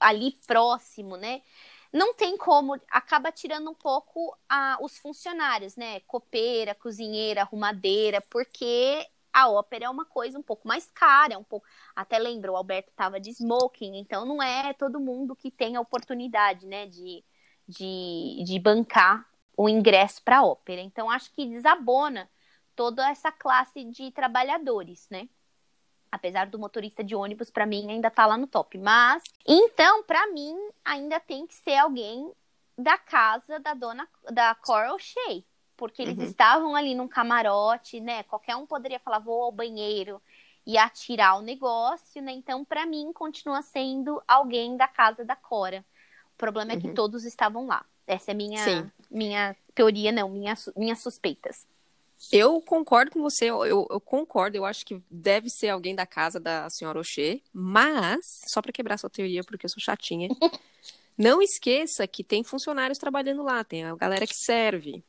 ali 0.00 0.36
próximo, 0.46 1.16
né? 1.16 1.42
Não 1.92 2.12
tem 2.12 2.36
como, 2.36 2.78
acaba 2.90 3.32
tirando 3.32 3.70
um 3.70 3.74
pouco 3.74 4.36
a, 4.48 4.76
os 4.82 4.98
funcionários, 4.98 5.76
né? 5.76 6.00
Copeira, 6.00 6.74
cozinheira, 6.74 7.42
arrumadeira, 7.42 8.20
porque 8.20 9.06
a 9.36 9.50
ópera 9.50 9.84
é 9.84 9.90
uma 9.90 10.06
coisa 10.06 10.38
um 10.38 10.42
pouco 10.42 10.66
mais 10.66 10.90
cara, 10.92 11.34
é 11.34 11.36
um 11.36 11.44
pouco. 11.44 11.66
Até 11.94 12.18
lembra, 12.18 12.50
o 12.50 12.56
Alberto 12.56 12.88
estava 12.88 13.20
de 13.20 13.28
smoking, 13.28 13.98
então 13.98 14.24
não 14.24 14.42
é 14.42 14.72
todo 14.72 14.98
mundo 14.98 15.36
que 15.36 15.50
tem 15.50 15.76
a 15.76 15.80
oportunidade, 15.82 16.66
né, 16.66 16.86
de, 16.86 17.22
de, 17.68 18.42
de 18.46 18.58
bancar 18.58 19.28
o 19.54 19.68
ingresso 19.68 20.22
para 20.22 20.38
a 20.38 20.42
ópera. 20.42 20.80
Então 20.80 21.10
acho 21.10 21.30
que 21.34 21.44
desabona 21.44 22.30
toda 22.74 23.06
essa 23.10 23.30
classe 23.30 23.84
de 23.84 24.10
trabalhadores, 24.10 25.06
né? 25.10 25.28
Apesar 26.10 26.46
do 26.46 26.58
motorista 26.58 27.04
de 27.04 27.14
ônibus, 27.14 27.50
para 27.50 27.66
mim, 27.66 27.90
ainda 27.90 28.10
tá 28.10 28.24
lá 28.24 28.38
no 28.38 28.46
top. 28.46 28.78
Mas, 28.78 29.22
então, 29.46 30.02
para 30.04 30.26
mim, 30.28 30.56
ainda 30.82 31.20
tem 31.20 31.46
que 31.46 31.54
ser 31.54 31.76
alguém 31.76 32.32
da 32.78 32.96
casa 32.96 33.58
da 33.58 33.74
dona 33.74 34.08
da 34.30 34.54
Coral 34.54 34.98
Shea. 34.98 35.44
Porque 35.76 36.02
eles 36.02 36.18
Uhum. 36.18 36.24
estavam 36.24 36.74
ali 36.74 36.94
num 36.94 37.08
camarote, 37.08 38.00
né? 38.00 38.22
Qualquer 38.24 38.56
um 38.56 38.66
poderia 38.66 38.98
falar, 38.98 39.18
vou 39.18 39.42
ao 39.42 39.52
banheiro 39.52 40.20
e 40.66 40.76
atirar 40.78 41.38
o 41.38 41.42
negócio, 41.42 42.20
né? 42.22 42.32
Então, 42.32 42.64
para 42.64 42.86
mim, 42.86 43.12
continua 43.12 43.62
sendo 43.62 44.22
alguém 44.26 44.76
da 44.76 44.88
casa 44.88 45.24
da 45.24 45.36
Cora. 45.36 45.84
O 46.34 46.36
problema 46.36 46.72
é 46.72 46.76
que 46.76 46.88
Uhum. 46.88 46.94
todos 46.94 47.24
estavam 47.24 47.66
lá. 47.66 47.84
Essa 48.06 48.30
é 48.30 48.34
minha, 48.34 48.64
Sim. 48.64 48.90
minha 49.10 49.56
teoria, 49.74 50.10
não, 50.12 50.28
minha, 50.28 50.54
minhas 50.76 51.00
suspeitas. 51.00 51.66
Eu 52.32 52.60
concordo 52.62 53.10
com 53.10 53.20
você, 53.20 53.44
eu, 53.50 53.64
eu- 53.90 54.00
concordo, 54.00 54.56
eu 54.56 54.64
acho 54.64 54.86
que 54.86 55.02
deve 55.10 55.50
ser 55.50 55.68
alguém 55.68 55.94
da 55.94 56.06
casa 56.06 56.40
da 56.40 56.68
senhora 56.70 56.98
Oxê, 56.98 57.42
mas, 57.52 58.40
só 58.46 58.62
para 58.62 58.72
quebrar 58.72 58.98
sua 58.98 59.10
teoria, 59.10 59.44
porque 59.44 59.66
eu 59.66 59.70
sou 59.70 59.80
chatinha, 59.80 60.28
não 61.16 61.42
esqueça 61.42 62.06
que 62.06 62.24
tem 62.24 62.42
funcionários 62.42 62.98
trabalhando 62.98 63.42
lá, 63.42 63.62
tem 63.62 63.84
a 63.84 63.94
galera 63.94 64.26
que 64.26 64.34
serve. 64.34 65.04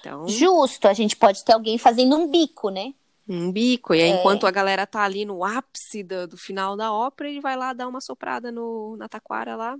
Então, 0.00 0.26
Justo, 0.26 0.88
a 0.88 0.92
gente 0.92 1.16
pode 1.16 1.44
ter 1.44 1.52
alguém 1.52 1.78
fazendo 1.78 2.16
um 2.16 2.26
bico, 2.28 2.70
né? 2.70 2.94
um 3.28 3.52
bico, 3.52 3.94
e 3.94 4.02
aí, 4.02 4.10
É. 4.10 4.18
enquanto 4.18 4.44
a 4.44 4.50
galera 4.50 4.84
tá 4.84 5.02
ali 5.02 5.24
no 5.24 5.44
ápice 5.44 6.02
do, 6.02 6.26
do 6.26 6.36
final 6.36 6.76
da 6.76 6.92
ópera, 6.92 7.30
ele 7.30 7.40
vai 7.40 7.56
lá 7.56 7.72
dar 7.72 7.86
uma 7.86 8.00
soprada 8.00 8.50
no, 8.50 8.96
na 8.96 9.08
taquara 9.08 9.54
lá, 9.54 9.78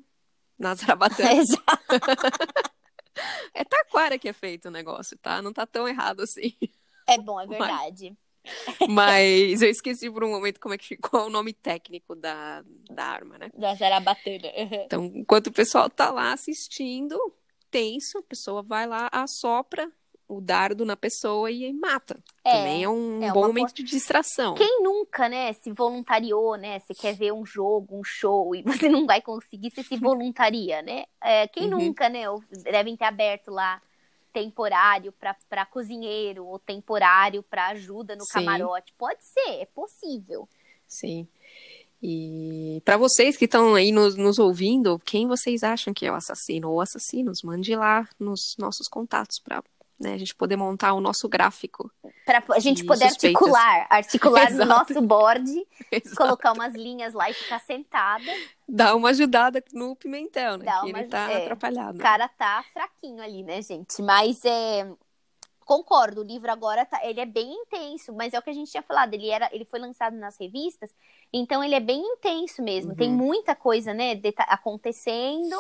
na 0.56 0.72
zarabatana. 0.76 1.33
Exato. 1.35 1.61
É 3.52 3.64
taquara 3.64 4.18
que 4.18 4.28
é 4.28 4.33
feito 4.33 4.68
o 4.68 4.70
negócio, 4.70 5.18
tá? 5.18 5.42
Não 5.42 5.52
tá 5.52 5.66
tão 5.66 5.88
errado 5.88 6.20
assim. 6.20 6.54
É 7.09 7.18
bom, 7.18 7.40
é 7.40 7.46
verdade. 7.46 8.16
Mas 8.88 9.61
eu 9.61 9.68
esqueci 9.68 10.09
por 10.11 10.22
um 10.22 10.30
momento 10.30 10.61
como 10.61 10.74
é 10.74 10.78
que 10.78 10.87
ficou 10.87 11.26
o 11.26 11.30
nome 11.30 11.52
técnico 11.52 12.14
da, 12.14 12.62
da 12.88 13.04
arma, 13.04 13.37
né? 13.37 13.50
Da 13.52 13.74
zarabatana. 13.74 14.48
Então, 14.87 15.11
enquanto 15.14 15.48
o 15.48 15.52
pessoal 15.52 15.90
tá 15.90 16.11
lá 16.11 16.33
assistindo, 16.33 17.18
tenso, 17.68 18.18
a 18.18 18.23
pessoa 18.23 18.62
vai 18.62 18.87
lá, 18.87 19.08
assopra 19.12 19.90
o 20.31 20.40
dardo 20.40 20.85
na 20.85 20.96
pessoa 20.96 21.50
e 21.50 21.72
mata. 21.72 22.18
É, 22.44 22.52
Também 22.52 22.85
é 22.85 22.88
um 22.88 23.22
é 23.22 23.33
bom 23.33 23.48
momento 23.48 23.74
de 23.74 23.83
distração. 23.83 24.54
Quem 24.54 24.83
nunca, 24.83 25.28
né, 25.28 25.52
se 25.52 25.72
voluntariou, 25.72 26.56
né? 26.56 26.78
Você 26.78 26.94
quer 26.94 27.14
ver 27.14 27.33
um 27.33 27.44
jogo, 27.44 27.98
um 27.98 28.04
show 28.04 28.54
e 28.54 28.62
você 28.87 28.88
não 28.88 29.06
vai 29.06 29.20
conseguir, 29.20 29.70
você 29.70 29.83
se 29.83 29.96
voluntaria, 29.98 30.83
né? 30.83 31.04
É, 31.20 31.48
quem 31.48 31.64
Uhum. 31.64 31.87
nunca, 31.87 32.08
né? 32.08 32.24
Devem 32.62 32.96
ter 32.96 33.04
aberto 33.04 33.50
lá 33.50 33.83
temporário 34.33 35.12
para 35.48 35.66
cozinheiro 35.66 36.46
ou 36.46 36.58
temporário 36.58 37.42
para 37.42 37.68
ajuda 37.68 38.14
no 38.14 38.24
Sim. 38.24 38.33
camarote. 38.35 38.94
Pode 38.96 39.24
ser, 39.24 39.60
é 39.60 39.66
possível. 39.66 40.48
Sim. 40.87 41.26
E 42.02 42.81
para 42.85 42.96
vocês 42.96 43.37
que 43.37 43.44
estão 43.44 43.74
aí 43.74 43.92
nos, 43.92 44.16
nos 44.16 44.38
ouvindo, 44.38 44.98
quem 45.00 45.26
vocês 45.26 45.62
acham 45.62 45.92
que 45.92 46.06
é 46.06 46.12
o 46.12 46.14
assassino 46.14 46.70
ou 46.70 46.81
assassinos? 46.81 47.42
Mande 47.42 47.74
lá 47.76 48.08
nos 48.18 48.56
nossos 48.58 48.88
contatos 48.88 49.38
para 49.38 49.62
né? 50.01 50.15
A 50.15 50.19
gente 50.19 50.35
poder 50.35 50.57
montar 50.57 50.94
o 50.94 51.01
nosso 51.01 51.29
gráfico. 51.29 51.92
Para 52.25 52.42
a 52.53 52.59
gente 52.59 52.79
de 52.79 52.85
poder 52.85 53.09
suspeitas. 53.11 53.40
articular, 53.42 53.87
articular 53.90 54.51
no 54.51 54.63
Exato. 54.63 54.69
nosso 54.69 55.03
board, 55.03 55.67
Exato. 55.92 56.17
colocar 56.17 56.53
umas 56.53 56.75
linhas 56.75 57.13
lá 57.13 57.29
e 57.29 57.35
ficar 57.35 57.61
sentada. 57.61 58.25
Dá 58.67 58.94
uma 58.96 59.11
ajudada 59.11 59.63
no 59.73 59.94
Pimentel, 59.94 60.57
né? 60.57 60.65
Dá 60.65 60.81
que 60.81 60.87
uma 60.90 60.98
ele 61.01 61.09
tá 61.09 61.31
é. 61.31 61.42
atrapalhado. 61.42 61.98
O 61.98 62.03
cara 62.03 62.29
tá 62.29 62.65
fraquinho 62.73 63.23
ali, 63.23 63.42
né, 63.42 63.61
gente? 63.61 64.01
Mas 64.01 64.42
é. 64.44 64.90
Concordo, 65.65 66.23
o 66.23 66.25
livro 66.25 66.51
agora 66.51 66.85
tá, 66.85 66.98
ele 67.05 67.21
é 67.21 67.27
bem 67.27 67.53
intenso, 67.53 68.13
mas 68.13 68.35
é 68.35 68.38
o 68.40 68.42
que 68.42 68.51
a 68.51 68.53
gente 68.53 68.73
tinha 68.73 68.83
falado, 68.83 69.15
ele 69.15 69.29
era, 69.31 69.48
ele 69.53 69.65
foi 69.65 69.79
lançado 69.79 70.17
nas 70.17 70.37
revistas, 70.37 70.92
então 71.33 71.63
ele 71.63 71.77
é 71.77 71.81
bem 71.81 72.01
intenso 72.01 72.61
mesmo. 72.61 72.90
Uhum. 72.90 72.96
Tem 72.96 73.09
muita 73.09 73.55
coisa, 73.55 73.94
né, 73.94 74.17
deta- 74.17 74.42
acontecendo 74.48 75.55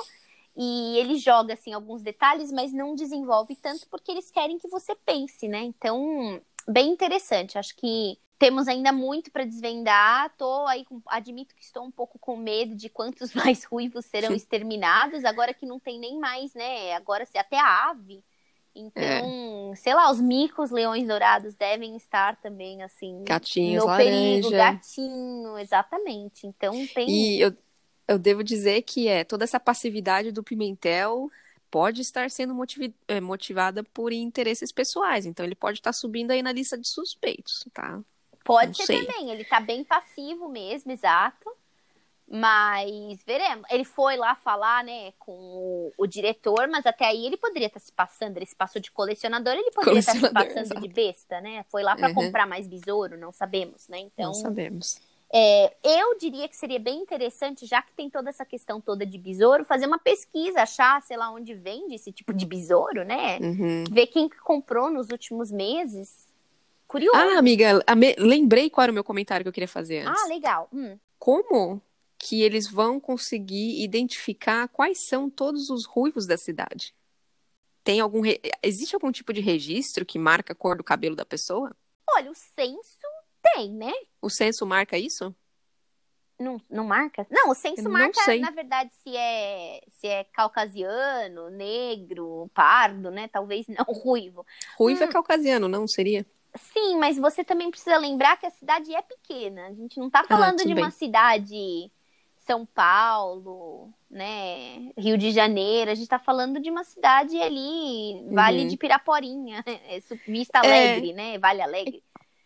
e 0.56 0.98
ele 0.98 1.16
joga 1.16 1.54
assim 1.54 1.72
alguns 1.72 2.02
detalhes, 2.02 2.50
mas 2.52 2.72
não 2.72 2.94
desenvolve 2.94 3.54
tanto 3.56 3.88
porque 3.88 4.10
eles 4.10 4.30
querem 4.30 4.58
que 4.58 4.68
você 4.68 4.94
pense, 4.94 5.48
né? 5.48 5.62
Então, 5.62 6.40
bem 6.68 6.90
interessante. 6.90 7.56
Acho 7.58 7.74
que 7.76 8.18
temos 8.38 8.68
ainda 8.68 8.92
muito 8.92 9.30
para 9.30 9.44
desvendar. 9.44 10.34
Tô 10.36 10.66
aí, 10.66 10.84
admito 11.06 11.54
que 11.54 11.62
estou 11.62 11.84
um 11.84 11.90
pouco 11.90 12.18
com 12.18 12.36
medo 12.36 12.74
de 12.74 12.88
quantos 12.88 13.32
mais 13.34 13.64
ruivos 13.64 14.06
serão 14.06 14.34
exterminados, 14.34 15.24
agora 15.24 15.54
que 15.54 15.66
não 15.66 15.78
tem 15.78 15.98
nem 15.98 16.18
mais, 16.18 16.54
né? 16.54 16.94
Agora 16.94 17.24
se 17.26 17.38
até 17.38 17.58
a 17.58 17.90
ave. 17.90 18.24
Então, 18.74 19.72
sei 19.76 19.94
lá, 19.94 20.10
os 20.10 20.20
micos 20.20 20.70
leões 20.70 21.06
dourados 21.06 21.54
devem 21.56 21.96
estar 21.96 22.36
também 22.36 22.82
assim 22.82 23.24
Gatinhos, 23.24 23.84
no 23.84 23.96
perigo, 23.96 24.50
laranja. 24.50 24.74
gatinho, 24.74 25.58
exatamente. 25.58 26.46
Então 26.46 26.72
tem 26.94 27.10
E 27.10 27.40
eu, 27.40 27.52
eu 28.10 28.18
devo 28.18 28.42
dizer 28.44 28.82
que 28.82 29.08
é 29.08 29.24
toda 29.24 29.44
essa 29.44 29.60
passividade 29.60 30.32
do 30.32 30.42
Pimentel 30.42 31.30
pode 31.70 32.00
estar 32.02 32.30
sendo 32.30 32.54
motivi- 32.54 32.94
é, 33.08 33.20
motivada 33.20 33.84
por 33.84 34.12
interesses 34.12 34.72
pessoais. 34.72 35.26
Então 35.26 35.46
ele 35.46 35.54
pode 35.54 35.78
estar 35.78 35.92
subindo 35.92 36.32
aí 36.32 36.42
na 36.42 36.52
lista 36.52 36.76
de 36.78 36.88
suspeitos, 36.88 37.64
tá? 37.72 38.00
Pode 38.44 38.68
Não 38.68 38.74
ser 38.76 38.86
sei. 38.86 39.06
também, 39.06 39.30
ele 39.30 39.44
tá 39.44 39.60
bem 39.60 39.84
passivo 39.84 40.48
mesmo, 40.48 40.90
exato. 40.90 41.50
Mas 42.28 43.22
veremos. 43.26 43.66
Ele 43.70 43.84
foi 43.84 44.16
lá 44.16 44.36
falar, 44.36 44.84
né, 44.84 45.12
com 45.18 45.32
o, 45.32 45.92
o 45.98 46.06
diretor, 46.06 46.68
mas 46.68 46.86
até 46.86 47.06
aí 47.06 47.26
ele 47.26 47.36
poderia 47.36 47.68
estar 47.68 47.80
se 47.80 47.92
passando. 47.92 48.36
Ele 48.36 48.46
se 48.46 48.56
passou 48.56 48.80
de 48.80 48.90
colecionador, 48.92 49.54
ele 49.54 49.70
poderia 49.72 50.00
estar 50.00 50.14
se 50.14 50.20
Colecionador, 50.20 50.32
passando 50.32 50.72
exato. 50.72 50.80
de 50.80 50.88
besta, 50.88 51.40
né? 51.40 51.64
Foi 51.70 51.82
lá 51.82 51.96
para 51.96 52.08
Uhum. 52.08 52.14
comprar 52.14 52.46
mais 52.46 52.68
besouro, 52.68 53.18
não 53.18 53.32
sabemos, 53.32 53.88
né? 53.88 53.98
Então, 53.98 54.26
Não 54.26 54.34
sabemos. 54.34 55.00
É, 55.32 55.74
eu 55.82 56.18
diria 56.18 56.48
que 56.48 56.56
seria 56.56 56.78
bem 56.78 57.00
interessante, 57.00 57.64
já 57.66 57.80
que 57.80 57.92
tem 57.92 58.10
toda 58.10 58.28
essa 58.30 58.44
questão 58.44 58.80
toda 58.80 59.06
de 59.06 59.16
besouro, 59.16 59.64
fazer 59.64 59.86
uma 59.86 59.98
pesquisa, 59.98 60.62
achar, 60.62 61.00
sei 61.02 61.16
lá, 61.16 61.30
onde 61.30 61.54
vende 61.54 61.94
esse 61.94 62.10
tipo 62.10 62.32
de 62.32 62.44
besouro, 62.44 63.04
né? 63.04 63.38
Uhum. 63.38 63.84
Ver 63.90 64.06
quem 64.08 64.28
que 64.28 64.38
comprou 64.38 64.90
nos 64.90 65.10
últimos 65.10 65.50
meses. 65.52 66.28
Curioso. 66.88 67.16
Ah, 67.16 67.38
amiga, 67.38 67.80
lembrei 68.18 68.68
qual 68.68 68.82
era 68.82 68.90
o 68.90 68.94
meu 68.94 69.04
comentário 69.04 69.44
que 69.44 69.48
eu 69.48 69.52
queria 69.52 69.68
fazer 69.68 70.06
antes. 70.06 70.22
Ah, 70.24 70.26
legal. 70.26 70.68
Hum. 70.72 70.98
Como 71.18 71.80
que 72.18 72.42
eles 72.42 72.68
vão 72.68 72.98
conseguir 72.98 73.82
identificar 73.82 74.66
quais 74.68 74.98
são 75.06 75.30
todos 75.30 75.70
os 75.70 75.84
ruivos 75.84 76.26
da 76.26 76.36
cidade? 76.36 76.92
Tem 77.84 78.00
algum 78.00 78.20
re- 78.20 78.40
existe 78.62 78.94
algum 78.94 79.12
tipo 79.12 79.32
de 79.32 79.40
registro 79.40 80.04
que 80.04 80.18
marca 80.18 80.52
a 80.52 80.56
cor 80.56 80.76
do 80.76 80.84
cabelo 80.84 81.14
da 81.14 81.24
pessoa? 81.24 81.74
Olha, 82.10 82.30
o 82.30 82.34
censo 82.34 82.99
tem, 83.54 83.72
né? 83.72 83.92
O 84.22 84.28
censo 84.30 84.64
marca 84.66 84.96
isso? 84.98 85.34
Não, 86.38 86.58
não 86.70 86.84
marca? 86.84 87.26
Não, 87.30 87.50
o 87.50 87.54
censo 87.54 87.82
não 87.82 87.90
marca, 87.92 88.18
sei. 88.22 88.40
na 88.40 88.50
verdade, 88.50 88.90
se 88.94 89.14
é, 89.14 89.80
se 89.90 90.06
é 90.06 90.24
caucasiano, 90.24 91.50
negro, 91.50 92.50
pardo, 92.54 93.10
né? 93.10 93.28
Talvez 93.28 93.66
não 93.68 93.84
ruivo. 93.92 94.46
Ruivo 94.78 95.04
é 95.04 95.06
Hum. 95.06 95.10
caucasiano, 95.10 95.68
não 95.68 95.86
seria? 95.86 96.24
Sim, 96.56 96.96
mas 96.98 97.18
você 97.18 97.44
também 97.44 97.70
precisa 97.70 97.96
lembrar 97.98 98.38
que 98.38 98.46
a 98.46 98.50
cidade 98.50 98.92
é 98.94 99.02
pequena. 99.02 99.66
A 99.66 99.74
gente 99.74 99.98
não 100.00 100.08
tá 100.10 100.24
falando 100.24 100.56
tudo 100.58 100.68
de 100.68 100.74
bem. 100.74 100.82
uma 100.82 100.90
cidade 100.90 101.92
São 102.38 102.64
Paulo, 102.64 103.92
né? 104.10 104.90
Rio 104.96 105.18
de 105.18 105.30
Janeiro. 105.32 105.90
A 105.90 105.94
gente 105.94 106.08
tá 106.08 106.18
falando 106.18 106.58
de 106.58 106.70
uma 106.70 106.84
cidade 106.84 107.40
ali, 107.40 108.26
Vale 108.32 108.62
Uhum. 108.62 108.66
de 108.68 108.76
Piraporinha, 108.78 109.62
é, 109.68 110.00
Vista 110.26 110.58
É. 110.64 110.94
Alegre, 110.94 111.12
né? 111.12 111.38
Vale 111.38 111.60
Alegre. 111.60 112.02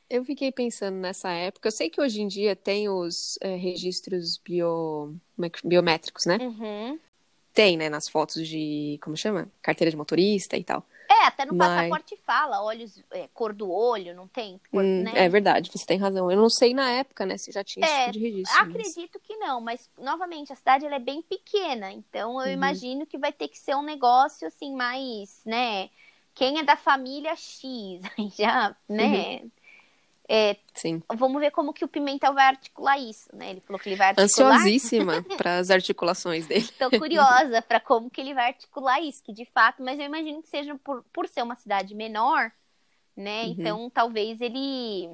Eu 0.08 0.24
fiquei 0.24 0.52
pensando 0.52 0.96
nessa 0.96 1.30
época. 1.30 1.68
Eu 1.68 1.72
sei 1.72 1.88
que 1.90 2.00
hoje 2.00 2.20
em 2.20 2.28
dia 2.28 2.54
tem 2.54 2.88
os 2.88 3.38
eh, 3.40 3.56
registros 3.56 4.36
bio... 4.38 5.14
é 5.42 5.50
biométricos, 5.66 6.26
né? 6.26 6.38
Uhum. 6.40 6.98
Tem, 7.52 7.76
né? 7.76 7.88
Nas 7.88 8.08
fotos 8.08 8.46
de. 8.46 8.98
Como 9.02 9.16
chama? 9.16 9.48
Carteira 9.62 9.90
de 9.90 9.96
motorista 9.96 10.56
e 10.56 10.64
tal. 10.64 10.84
É, 11.08 11.26
até 11.26 11.44
no 11.44 11.54
Mas- 11.54 11.68
passaporte 11.68 12.16
fala, 12.24 12.62
olhos, 12.62 13.02
é, 13.10 13.28
cor 13.32 13.52
do 13.52 13.70
olho, 13.70 14.14
não 14.14 14.26
tem? 14.26 14.60
Cor, 14.70 14.82
Hum, 14.82 15.02
né? 15.04 15.12
É 15.14 15.28
verdade, 15.28 15.70
você 15.72 15.84
tem 15.86 15.98
razão. 15.98 16.30
Eu 16.30 16.36
não 16.36 16.50
sei 16.50 16.74
na 16.74 16.90
época, 16.90 17.24
né? 17.26 17.36
Se 17.38 17.52
já 17.52 17.62
tinha 17.62 17.84
esse 17.84 17.94
É, 17.94 18.00
tipo 18.06 18.12
de 18.12 18.18
registro. 18.18 18.58
mas- 18.66 18.68
Acredito 18.68 19.20
que 19.20 19.36
não, 19.36 19.60
mas 19.60 19.88
novamente 19.98 20.52
a 20.52 20.56
cidade 20.56 20.84
é 20.86 20.98
bem 20.98 21.22
pequena, 21.22 21.92
então 21.92 22.40
eu 22.40 22.46
Uhum. 22.48 22.52
imagino 22.52 23.06
que 23.06 23.18
vai 23.18 23.32
ter 23.32 23.48
que 23.48 23.58
ser 23.58 23.74
um 23.76 23.82
negócio 23.82 24.46
assim 24.48 24.74
mais, 24.74 25.40
né? 25.44 25.88
Quem 26.34 26.58
é 26.58 26.64
da 26.64 26.76
família 26.76 27.36
X, 27.36 28.00
já, 28.36 28.74
né? 28.88 29.40
Uhum. 29.42 29.50
É, 30.28 30.56
Sim. 30.72 31.02
vamos 31.14 31.38
ver 31.40 31.50
como 31.50 31.72
que 31.72 31.84
o 31.84 31.88
Pimentel 31.88 32.32
vai 32.32 32.46
articular 32.46 32.98
isso, 32.98 33.28
né? 33.34 33.50
Ele 33.50 33.60
falou 33.60 33.78
que 33.78 33.88
ele 33.88 33.96
vai 33.96 34.08
articular. 34.08 34.56
Ansiosíssima 34.56 35.22
para 35.36 35.58
as 35.58 35.70
articulações 35.70 36.46
dele. 36.46 36.66
Tô 36.78 36.90
curiosa 36.90 37.60
para 37.60 37.78
como 37.78 38.10
que 38.10 38.20
ele 38.20 38.32
vai 38.32 38.46
articular 38.46 39.00
isso, 39.00 39.22
que 39.22 39.32
de 39.32 39.44
fato, 39.44 39.82
mas 39.82 39.98
eu 39.98 40.06
imagino 40.06 40.42
que 40.42 40.48
seja 40.48 40.74
por, 40.76 41.04
por 41.12 41.28
ser 41.28 41.42
uma 41.42 41.54
cidade 41.56 41.94
menor, 41.94 42.50
né? 43.14 43.44
Uhum. 43.44 43.50
Então 43.58 43.90
talvez 43.90 44.40
ele, 44.40 45.10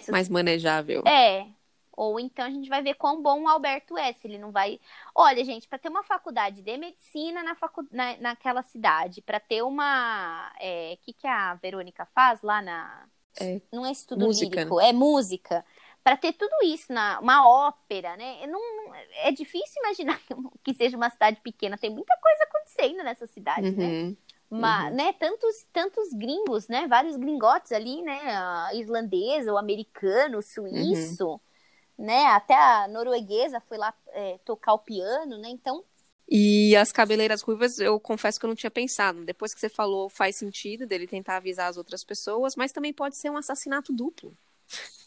se 0.00 0.02
os 0.02 0.08
Mais 0.08 0.28
manejável. 0.28 1.04
É. 1.06 1.46
Ou 1.92 2.18
então 2.18 2.44
a 2.44 2.50
gente 2.50 2.68
vai 2.68 2.82
ver 2.82 2.94
quão 2.94 3.22
bom 3.22 3.42
o 3.42 3.48
Alberto 3.48 3.96
é, 3.96 4.12
se 4.12 4.26
ele 4.26 4.38
não 4.38 4.50
vai. 4.50 4.80
Olha, 5.14 5.44
gente, 5.44 5.68
para 5.68 5.78
ter 5.78 5.88
uma 5.88 6.02
faculdade 6.04 6.62
de 6.62 6.76
medicina 6.78 7.42
na 7.42 7.54
facu... 7.54 7.86
na, 7.92 8.16
naquela 8.18 8.62
cidade, 8.62 9.20
para 9.20 9.40
ter 9.40 9.62
uma. 9.62 10.52
O 10.92 10.96
que, 10.98 11.12
que 11.12 11.26
a 11.26 11.54
Verônica 11.54 12.06
faz 12.06 12.42
lá 12.42 12.60
na. 12.62 13.04
É, 13.40 13.60
não 13.72 13.86
é 13.86 13.92
estudo 13.92 14.26
música, 14.26 14.64
lírico, 14.64 14.80
é 14.80 14.92
música. 14.92 15.64
Para 16.02 16.16
ter 16.16 16.32
tudo 16.32 16.52
isso, 16.64 16.92
na, 16.92 17.20
uma 17.20 17.46
ópera, 17.48 18.16
né? 18.16 18.46
Não, 18.46 18.60
é 19.24 19.30
difícil 19.32 19.82
imaginar 19.82 20.20
que 20.64 20.74
seja 20.74 20.96
uma 20.96 21.10
cidade 21.10 21.40
pequena. 21.40 21.78
Tem 21.78 21.90
muita 21.90 22.16
coisa 22.18 22.44
acontecendo 22.44 23.04
nessa 23.04 23.26
cidade, 23.26 23.76
né? 23.76 23.96
Uhum. 23.98 24.16
Mas, 24.56 24.90
Uhum. 24.90 24.96
né, 24.96 25.12
tantos, 25.14 25.64
tantos 25.72 26.12
gringos, 26.12 26.68
né, 26.68 26.86
vários 26.88 27.16
gringotes 27.16 27.72
ali, 27.72 28.02
né, 28.02 28.18
a 28.36 28.70
irlandesa, 28.74 29.52
o 29.52 29.58
americano, 29.58 30.38
o 30.38 30.42
suíço, 30.42 31.40
né, 31.98 32.26
até 32.26 32.54
a 32.54 32.88
norueguesa 32.88 33.60
foi 33.60 33.78
lá 33.78 33.94
é, 34.08 34.38
tocar 34.44 34.74
o 34.74 34.78
piano, 34.80 35.38
né, 35.38 35.48
então, 35.50 35.84
E 36.30 36.76
as 36.76 36.92
cabeleiras 36.92 37.40
ruivas, 37.40 37.78
eu 37.78 37.98
confesso 37.98 38.38
que 38.38 38.44
eu 38.44 38.48
não 38.48 38.54
tinha 38.54 38.70
pensado. 38.70 39.24
Depois 39.24 39.54
que 39.54 39.60
você 39.60 39.68
falou, 39.68 40.10
faz 40.10 40.36
sentido 40.36 40.86
dele 40.86 41.06
tentar 41.06 41.36
avisar 41.36 41.70
as 41.70 41.78
outras 41.78 42.04
pessoas, 42.04 42.54
mas 42.54 42.70
também 42.70 42.92
pode 42.92 43.16
ser 43.16 43.30
um 43.30 43.36
assassinato 43.36 43.92
duplo. 43.92 44.36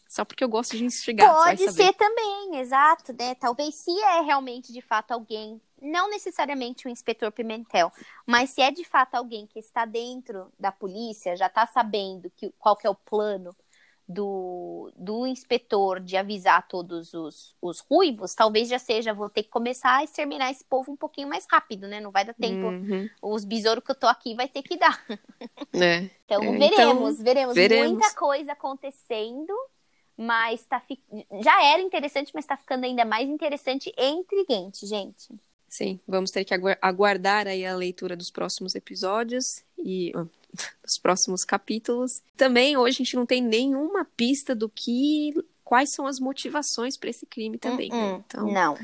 Só 0.10 0.26
porque 0.26 0.44
eu 0.44 0.50
gosto 0.50 0.76
de 0.76 0.84
instigar, 0.84 1.34
pode 1.34 1.72
ser 1.72 1.94
também, 1.94 2.58
exato, 2.60 3.14
né, 3.18 3.34
talvez 3.36 3.76
se 3.76 3.92
é 3.92 4.20
realmente 4.20 4.74
de 4.74 4.82
fato 4.82 5.12
alguém, 5.12 5.62
não 5.82 6.10
necessariamente 6.10 6.86
o 6.86 6.90
inspetor 6.90 7.32
Pimentel, 7.32 7.90
mas 8.26 8.50
se 8.50 8.62
é 8.62 8.72
de 8.72 8.84
fato 8.84 9.16
alguém 9.16 9.48
que 9.48 9.58
está 9.58 9.86
dentro 9.86 10.52
da 10.60 10.70
polícia, 10.70 11.38
já 11.38 11.48
está 11.48 11.66
sabendo 11.66 12.30
que, 12.36 12.54
qual 12.60 12.76
que 12.76 12.86
é 12.86 12.90
o 12.90 12.96
plano 12.96 13.56
do, 14.14 14.92
do 14.96 15.26
inspetor 15.26 16.00
de 16.00 16.18
avisar 16.18 16.68
todos 16.68 17.14
os, 17.14 17.56
os 17.62 17.80
ruivos, 17.80 18.34
talvez 18.36 18.68
já 18.70 18.78
seja, 18.80 19.14
vou 19.14 19.30
ter 19.30 19.44
que 19.44 19.50
começar 19.50 19.98
a 19.98 20.04
exterminar 20.04 20.52
esse 20.52 20.64
povo 20.64 20.92
um 20.92 20.96
pouquinho 20.96 21.28
mais 21.28 21.46
rápido, 21.50 21.88
né? 21.88 22.00
Não 22.00 22.12
vai 22.12 22.26
dar 22.26 22.34
tempo. 22.34 22.68
Uhum. 22.68 23.10
Os 23.22 23.44
besouros 23.46 23.84
que 23.84 23.92
eu 23.92 23.96
tô 23.96 24.08
aqui 24.08 24.36
vai 24.36 24.48
ter 24.48 24.62
que 24.64 24.78
dar. 24.78 25.04
É. 25.74 26.10
Então, 26.32 26.42
É, 26.44 26.58
veremos, 26.58 27.14
então, 27.16 27.24
veremos, 27.26 27.56
veremos. 27.56 27.92
Muita 27.92 28.14
coisa 28.16 28.54
acontecendo, 28.54 29.54
mas 30.16 30.64
tá 30.64 30.80
fi... 30.80 30.98
já 31.42 31.62
era 31.66 31.82
interessante, 31.82 32.32
mas 32.34 32.46
tá 32.46 32.56
ficando 32.56 32.86
ainda 32.86 33.04
mais 33.04 33.28
interessante 33.28 33.94
e 33.98 34.10
intrigante, 34.10 34.86
gente. 34.86 35.28
Sim, 35.68 36.00
vamos 36.08 36.32
ter 36.32 36.46
que 36.46 36.54
agu- 36.54 36.78
aguardar 36.82 37.48
aí 37.48 37.66
a 37.66 37.76
leitura 37.76 38.16
dos 38.16 38.32
próximos 38.32 38.76
episódios 38.76 39.62
e 39.78 40.14
ó, 40.54 40.64
dos 40.84 40.98
próximos 41.02 41.44
capítulos. 41.44 42.22
Também 42.38 42.78
hoje 42.78 42.96
a 42.96 42.98
gente 43.04 43.16
não 43.16 43.26
tem 43.26 43.42
nenhuma 43.42 44.06
pista 44.18 44.54
do 44.56 44.68
que 44.70 45.34
quais 45.64 45.90
são 45.94 46.06
as 46.06 46.20
motivações 46.20 46.98
para 46.98 47.10
esse 47.10 47.26
crime 47.26 47.58
também. 47.58 47.90
né? 47.90 47.96
Hum, 47.96 48.16
hum, 48.16 48.24
Então, 48.26 48.52
Não. 48.52 48.78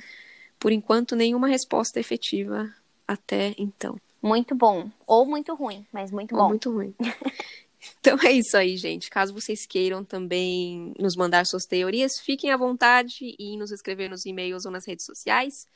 por 0.59 0.71
enquanto, 0.71 1.15
nenhuma 1.15 1.47
resposta 1.47 1.99
efetiva 1.99 2.73
até 3.07 3.53
então. 3.57 3.99
Muito 4.21 4.55
bom. 4.55 4.89
Ou 5.05 5.25
muito 5.25 5.53
ruim, 5.53 5.85
mas 5.91 6.11
muito 6.11 6.33
Ou 6.35 6.41
bom. 6.41 6.47
muito 6.49 6.71
ruim. 6.71 6.93
Então 8.01 8.17
é 8.23 8.31
isso 8.31 8.57
aí, 8.57 8.75
gente. 8.75 9.09
Caso 9.09 9.33
vocês 9.33 9.65
queiram 9.65 10.03
também 10.03 10.93
nos 10.99 11.15
mandar 11.15 11.45
suas 11.45 11.63
teorias, 11.63 12.19
fiquem 12.19 12.51
à 12.51 12.57
vontade 12.57 13.35
e 13.39 13.55
nos 13.55 13.71
escrever 13.71 14.09
nos 14.09 14.25
e-mails 14.25 14.65
ou 14.65 14.71
nas 14.71 14.85
redes 14.85 15.05
sociais. 15.05 15.67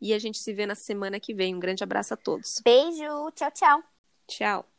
E 0.00 0.12
a 0.14 0.18
gente 0.18 0.38
se 0.38 0.52
vê 0.52 0.66
na 0.66 0.74
semana 0.74 1.20
que 1.20 1.34
vem. 1.34 1.54
Um 1.54 1.60
grande 1.60 1.84
abraço 1.84 2.14
a 2.14 2.16
todos. 2.16 2.48
Beijo, 2.64 3.30
tchau, 3.36 3.50
tchau. 3.52 3.82
Tchau. 4.26 4.69